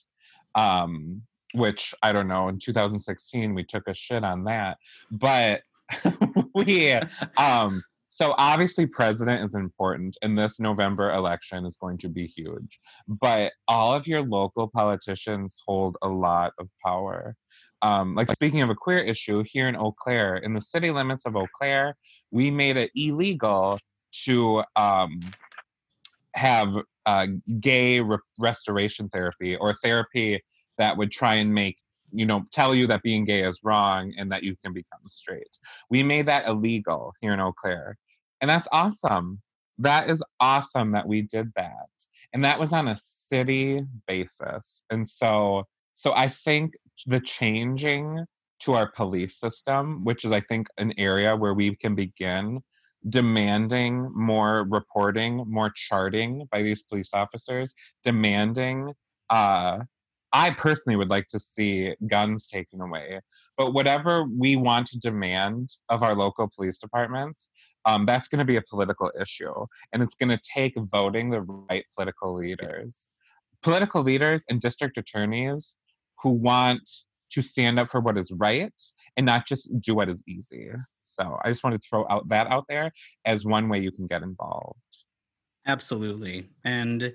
Um, 0.54 1.22
which 1.54 1.94
I 2.02 2.12
don't 2.12 2.28
know. 2.28 2.48
In 2.48 2.58
2016, 2.58 3.54
we 3.54 3.62
took 3.62 3.86
a 3.86 3.94
shit 3.94 4.24
on 4.24 4.44
that, 4.44 4.78
but 5.10 5.62
we 6.54 6.92
um 7.36 7.82
so 8.08 8.34
obviously 8.36 8.86
president 8.86 9.44
is 9.44 9.54
important 9.54 10.16
and 10.22 10.38
this 10.38 10.60
november 10.60 11.12
election 11.12 11.64
is 11.66 11.76
going 11.76 11.98
to 11.98 12.08
be 12.08 12.26
huge 12.26 12.78
but 13.08 13.52
all 13.68 13.94
of 13.94 14.06
your 14.06 14.22
local 14.22 14.68
politicians 14.68 15.56
hold 15.66 15.96
a 16.02 16.08
lot 16.08 16.52
of 16.58 16.68
power 16.84 17.34
um, 17.82 18.14
like 18.14 18.30
speaking 18.30 18.62
of 18.62 18.70
a 18.70 18.74
queer 18.74 19.00
issue 19.00 19.42
here 19.46 19.68
in 19.68 19.76
eau 19.76 19.92
claire 19.92 20.36
in 20.36 20.52
the 20.52 20.60
city 20.60 20.90
limits 20.90 21.26
of 21.26 21.36
eau 21.36 21.46
claire 21.54 21.96
we 22.30 22.50
made 22.50 22.76
it 22.76 22.90
illegal 22.94 23.78
to 24.24 24.62
um, 24.76 25.20
have 26.34 26.76
uh, 27.06 27.26
gay 27.60 28.00
re- 28.00 28.18
restoration 28.38 29.08
therapy 29.08 29.56
or 29.56 29.74
therapy 29.82 30.42
that 30.78 30.96
would 30.96 31.10
try 31.10 31.34
and 31.34 31.52
make 31.52 31.76
you 32.12 32.26
know 32.26 32.44
tell 32.52 32.74
you 32.74 32.86
that 32.86 33.02
being 33.02 33.24
gay 33.24 33.42
is 33.42 33.58
wrong 33.62 34.12
and 34.18 34.30
that 34.30 34.42
you 34.42 34.54
can 34.62 34.72
become 34.72 35.00
straight. 35.06 35.58
We 35.90 36.02
made 36.02 36.26
that 36.26 36.46
illegal 36.46 37.14
here 37.20 37.32
in 37.32 37.40
eau 37.40 37.52
claire 37.52 37.96
and 38.40 38.48
that's 38.48 38.68
awesome. 38.72 39.40
That 39.78 40.10
is 40.10 40.22
awesome 40.40 40.92
that 40.92 41.08
we 41.08 41.22
did 41.22 41.50
that 41.56 41.88
and 42.32 42.44
that 42.44 42.58
was 42.58 42.72
on 42.72 42.88
a 42.88 42.96
city 42.96 43.82
basis 44.06 44.84
and 44.90 45.08
so 45.08 45.64
so 45.94 46.12
i 46.14 46.28
think 46.28 46.74
the 47.06 47.20
changing 47.20 48.24
to 48.60 48.74
our 48.74 48.90
police 48.92 49.38
system 49.38 50.04
which 50.04 50.24
is 50.24 50.32
i 50.32 50.40
think 50.40 50.66
an 50.78 50.92
area 50.98 51.36
where 51.36 51.54
we 51.54 51.74
can 51.76 51.94
begin 51.94 52.60
demanding 53.08 54.10
more 54.14 54.64
reporting 54.70 55.44
more 55.48 55.70
charting 55.74 56.46
by 56.50 56.62
these 56.62 56.82
police 56.82 57.10
officers 57.12 57.74
demanding 58.04 58.92
uh 59.30 59.78
I 60.32 60.50
personally 60.50 60.96
would 60.96 61.10
like 61.10 61.28
to 61.28 61.38
see 61.38 61.94
guns 62.06 62.48
taken 62.48 62.80
away. 62.80 63.20
But 63.58 63.74
whatever 63.74 64.24
we 64.24 64.56
want 64.56 64.86
to 64.88 64.98
demand 64.98 65.70
of 65.90 66.02
our 66.02 66.14
local 66.14 66.48
police 66.48 66.78
departments, 66.78 67.50
um, 67.84 68.06
that's 68.06 68.28
going 68.28 68.38
to 68.38 68.44
be 68.44 68.56
a 68.56 68.62
political 68.62 69.12
issue. 69.20 69.52
And 69.92 70.02
it's 70.02 70.14
going 70.14 70.30
to 70.30 70.40
take 70.42 70.74
voting 70.90 71.30
the 71.30 71.42
right 71.42 71.84
political 71.94 72.34
leaders. 72.34 73.12
Political 73.62 74.02
leaders 74.02 74.44
and 74.48 74.60
district 74.60 74.96
attorneys 74.96 75.76
who 76.22 76.30
want 76.30 76.88
to 77.30 77.42
stand 77.42 77.78
up 77.78 77.90
for 77.90 78.00
what 78.00 78.16
is 78.16 78.30
right 78.32 78.72
and 79.16 79.26
not 79.26 79.46
just 79.46 79.70
do 79.80 79.94
what 79.94 80.08
is 80.08 80.22
easy. 80.26 80.70
So 81.18 81.38
I 81.44 81.48
just 81.48 81.64
want 81.64 81.80
to 81.80 81.88
throw 81.88 82.06
out 82.08 82.28
that 82.28 82.46
out 82.48 82.64
there 82.68 82.92
as 83.24 83.44
one 83.44 83.68
way 83.68 83.80
you 83.80 83.92
can 83.92 84.06
get 84.06 84.22
involved. 84.22 84.78
Absolutely. 85.66 86.48
And 86.64 87.14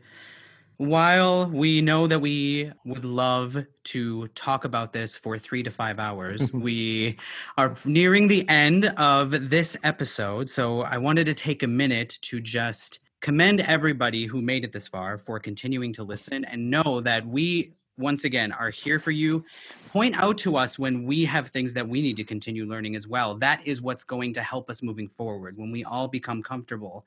while 0.78 1.50
we 1.50 1.82
know 1.82 2.06
that 2.06 2.20
we 2.20 2.72
would 2.86 3.04
love 3.04 3.66
to 3.84 4.28
talk 4.30 4.64
about 4.64 4.93
this 4.93 5.18
for 5.18 5.38
three 5.38 5.64
to 5.64 5.72
five 5.72 6.00
hours, 6.00 6.52
we 6.54 7.18
are 7.58 7.76
nearing 7.84 8.28
the 8.28 8.48
end 8.48 8.86
of 8.98 9.50
this 9.50 9.76
episode. 9.84 10.48
So 10.48 10.82
I 10.84 10.98
wanted 10.98 11.26
to 11.26 11.34
take 11.34 11.64
a 11.64 11.68
minute 11.68 12.20
to 12.22 12.39
just 12.39 13.00
commend 13.22 13.62
everybody 13.62 14.26
who 14.26 14.41
made 14.41 14.64
it 14.64 14.72
this 14.72 14.88
far 14.88 15.18
for 15.18 15.39
continuing 15.39 15.91
to 15.93 16.04
listen 16.04 16.45
and 16.45 16.70
know 16.70 17.02
that 17.02 17.26
we 17.26 17.74
once 17.98 18.24
again 18.24 18.52
are 18.52 18.70
here 18.70 19.00
for 19.00 19.12
you 19.12 19.43
point 19.89 20.18
out 20.18 20.38
to 20.38 20.56
us 20.56 20.78
when 20.78 21.04
we 21.04 21.26
have 21.26 21.48
things 21.48 21.74
that 21.74 21.88
we 21.88 22.02
need 22.02 22.16
to 22.16 22.24
continue 22.24 22.66
learning 22.66 22.95
as 22.95 23.08
well 23.08 23.36
that 23.36 23.66
is 23.66 23.82
what's 23.82 24.04
going 24.04 24.34
to 24.34 24.41
help 24.41 24.70
us 24.70 24.84
moving 24.84 25.08
forward 25.08 25.58
when 25.58 25.72
we 25.72 25.84
all 25.84 26.08
become 26.08 26.43
comfortable 26.43 27.06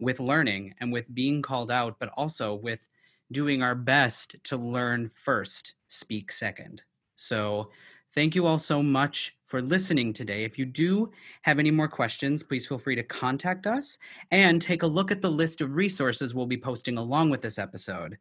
with 0.00 0.20
learning 0.20 0.74
and 0.80 0.92
with 0.92 1.12
being 1.14 1.42
called 1.42 1.70
out 1.70 1.96
but 1.98 2.10
also 2.16 2.54
with 2.54 2.88
doing 3.32 3.62
our 3.62 3.74
best 3.74 4.36
to 4.44 4.56
learn 4.56 5.10
first, 5.14 5.74
speak 5.88 6.32
second. 6.32 6.82
So, 7.16 7.70
thank 8.14 8.34
you 8.34 8.46
all 8.46 8.58
so 8.58 8.82
much 8.82 9.36
for 9.46 9.60
listening 9.60 10.12
today. 10.12 10.44
If 10.44 10.58
you 10.58 10.66
do 10.66 11.10
have 11.42 11.58
any 11.58 11.70
more 11.70 11.88
questions, 11.88 12.42
please 12.42 12.66
feel 12.66 12.78
free 12.78 12.94
to 12.96 13.02
contact 13.02 13.66
us 13.66 13.98
and 14.30 14.62
take 14.62 14.82
a 14.82 14.86
look 14.86 15.10
at 15.10 15.20
the 15.20 15.30
list 15.30 15.60
of 15.60 15.74
resources 15.74 16.34
we'll 16.34 16.46
be 16.46 16.56
posting 16.56 16.96
along 16.96 17.30
with 17.30 17.40
this 17.40 17.58
episode. 17.58 18.18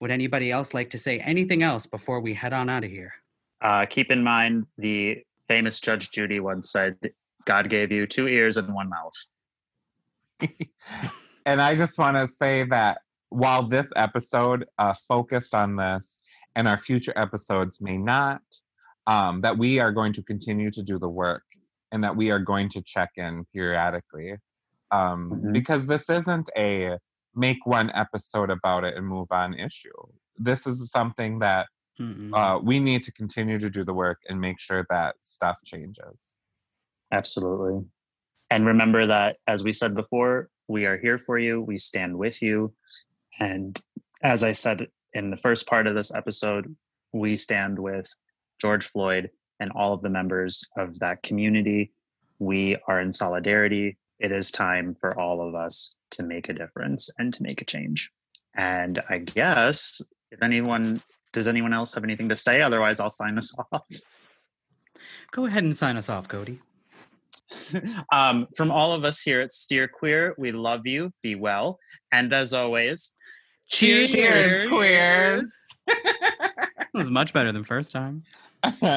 Would 0.00 0.10
anybody 0.10 0.50
else 0.50 0.74
like 0.74 0.90
to 0.90 0.98
say 0.98 1.18
anything 1.18 1.62
else 1.62 1.86
before 1.86 2.20
we 2.20 2.34
head 2.34 2.52
on 2.52 2.68
out 2.68 2.84
of 2.84 2.90
here? 2.90 3.14
Uh, 3.60 3.86
keep 3.86 4.10
in 4.10 4.22
mind 4.22 4.66
the 4.76 5.24
famous 5.48 5.80
Judge 5.80 6.10
Judy 6.10 6.40
once 6.40 6.70
said, 6.70 6.96
God 7.44 7.68
gave 7.68 7.90
you 7.90 8.06
two 8.06 8.28
ears 8.28 8.56
and 8.56 8.72
one 8.72 8.90
mouth. 8.90 9.12
and 11.46 11.60
I 11.60 11.74
just 11.74 11.98
want 11.98 12.16
to 12.16 12.28
say 12.28 12.64
that 12.64 12.98
while 13.30 13.62
this 13.62 13.92
episode 13.96 14.66
uh, 14.78 14.94
focused 15.08 15.54
on 15.54 15.76
this, 15.76 16.20
and 16.54 16.66
our 16.66 16.78
future 16.78 17.12
episodes 17.14 17.80
may 17.80 17.96
not, 17.96 18.42
um, 19.06 19.40
that 19.42 19.56
we 19.56 19.78
are 19.78 19.92
going 19.92 20.12
to 20.12 20.22
continue 20.22 20.70
to 20.72 20.82
do 20.82 20.98
the 20.98 21.08
work 21.08 21.44
and 21.92 22.02
that 22.02 22.16
we 22.16 22.30
are 22.30 22.40
going 22.40 22.68
to 22.68 22.82
check 22.82 23.10
in 23.16 23.44
periodically. 23.54 24.34
Um, 24.90 25.30
Mhm. 25.30 25.52
Because 25.52 25.86
this 25.86 26.10
isn't 26.10 26.50
a 26.56 26.98
make 27.38 27.64
one 27.64 27.90
episode 27.94 28.50
about 28.50 28.84
it 28.84 28.96
and 28.96 29.06
move 29.06 29.28
on 29.30 29.54
issue. 29.54 29.90
This 30.36 30.66
is 30.66 30.90
something 30.90 31.38
that 31.38 31.68
Mm-mm. 32.00 32.30
uh, 32.34 32.58
we 32.58 32.80
need 32.80 33.02
to 33.04 33.12
continue 33.12 33.58
to 33.58 33.70
do 33.70 33.84
the 33.84 33.94
work 33.94 34.18
and 34.28 34.40
make 34.40 34.60
sure 34.60 34.86
that 34.90 35.16
stuff 35.20 35.56
changes. 35.64 36.36
Absolutely. 37.12 37.84
And 38.50 38.66
remember 38.66 39.06
that, 39.06 39.36
as 39.46 39.62
we 39.62 39.72
said 39.72 39.94
before, 39.94 40.48
we 40.68 40.86
are 40.86 40.98
here 40.98 41.18
for 41.18 41.38
you. 41.38 41.60
We 41.60 41.78
stand 41.78 42.16
with 42.16 42.42
you. 42.42 42.72
And 43.40 43.80
as 44.22 44.42
I 44.42 44.52
said 44.52 44.88
in 45.12 45.30
the 45.30 45.36
first 45.36 45.68
part 45.68 45.86
of 45.86 45.94
this 45.94 46.14
episode, 46.14 46.74
we 47.12 47.36
stand 47.36 47.78
with 47.78 48.12
George 48.60 48.84
Floyd 48.84 49.30
and 49.60 49.70
all 49.72 49.92
of 49.92 50.02
the 50.02 50.10
members 50.10 50.68
of 50.76 50.98
that 50.98 51.22
community. 51.22 51.92
We 52.38 52.76
are 52.86 53.00
in 53.00 53.12
solidarity. 53.12 53.96
It 54.20 54.32
is 54.32 54.50
time 54.50 54.96
for 55.00 55.18
all 55.18 55.46
of 55.46 55.54
us 55.54 55.94
to 56.12 56.22
make 56.22 56.48
a 56.48 56.52
difference 56.52 57.10
and 57.18 57.32
to 57.34 57.42
make 57.42 57.62
a 57.62 57.64
change. 57.64 58.10
And 58.56 59.02
I 59.08 59.18
guess 59.18 60.02
if 60.30 60.42
anyone 60.42 61.02
does 61.32 61.46
anyone 61.46 61.72
else 61.72 61.94
have 61.94 62.04
anything 62.04 62.28
to 62.30 62.36
say? 62.36 62.62
Otherwise, 62.62 63.00
I'll 63.00 63.10
sign 63.10 63.36
us 63.36 63.56
off. 63.72 63.86
Go 65.30 65.46
ahead 65.46 65.64
and 65.64 65.76
sign 65.76 65.96
us 65.96 66.08
off, 66.08 66.26
Cody. 66.26 66.60
um, 68.12 68.46
from 68.56 68.70
all 68.70 68.92
of 68.92 69.04
us 69.04 69.20
here 69.20 69.40
at 69.40 69.52
Steer 69.52 69.88
Queer, 69.88 70.34
we 70.38 70.52
love 70.52 70.86
you. 70.86 71.12
Be 71.22 71.34
well. 71.34 71.78
And 72.12 72.32
as 72.32 72.52
always, 72.52 73.14
Cheers, 73.68 74.12
Cheers, 74.12 74.68
queers. 74.70 75.52
That 75.86 76.88
was 76.94 77.10
much 77.10 77.32
better 77.32 77.52
than 77.52 77.64
first 77.64 77.92
time. 77.92 78.24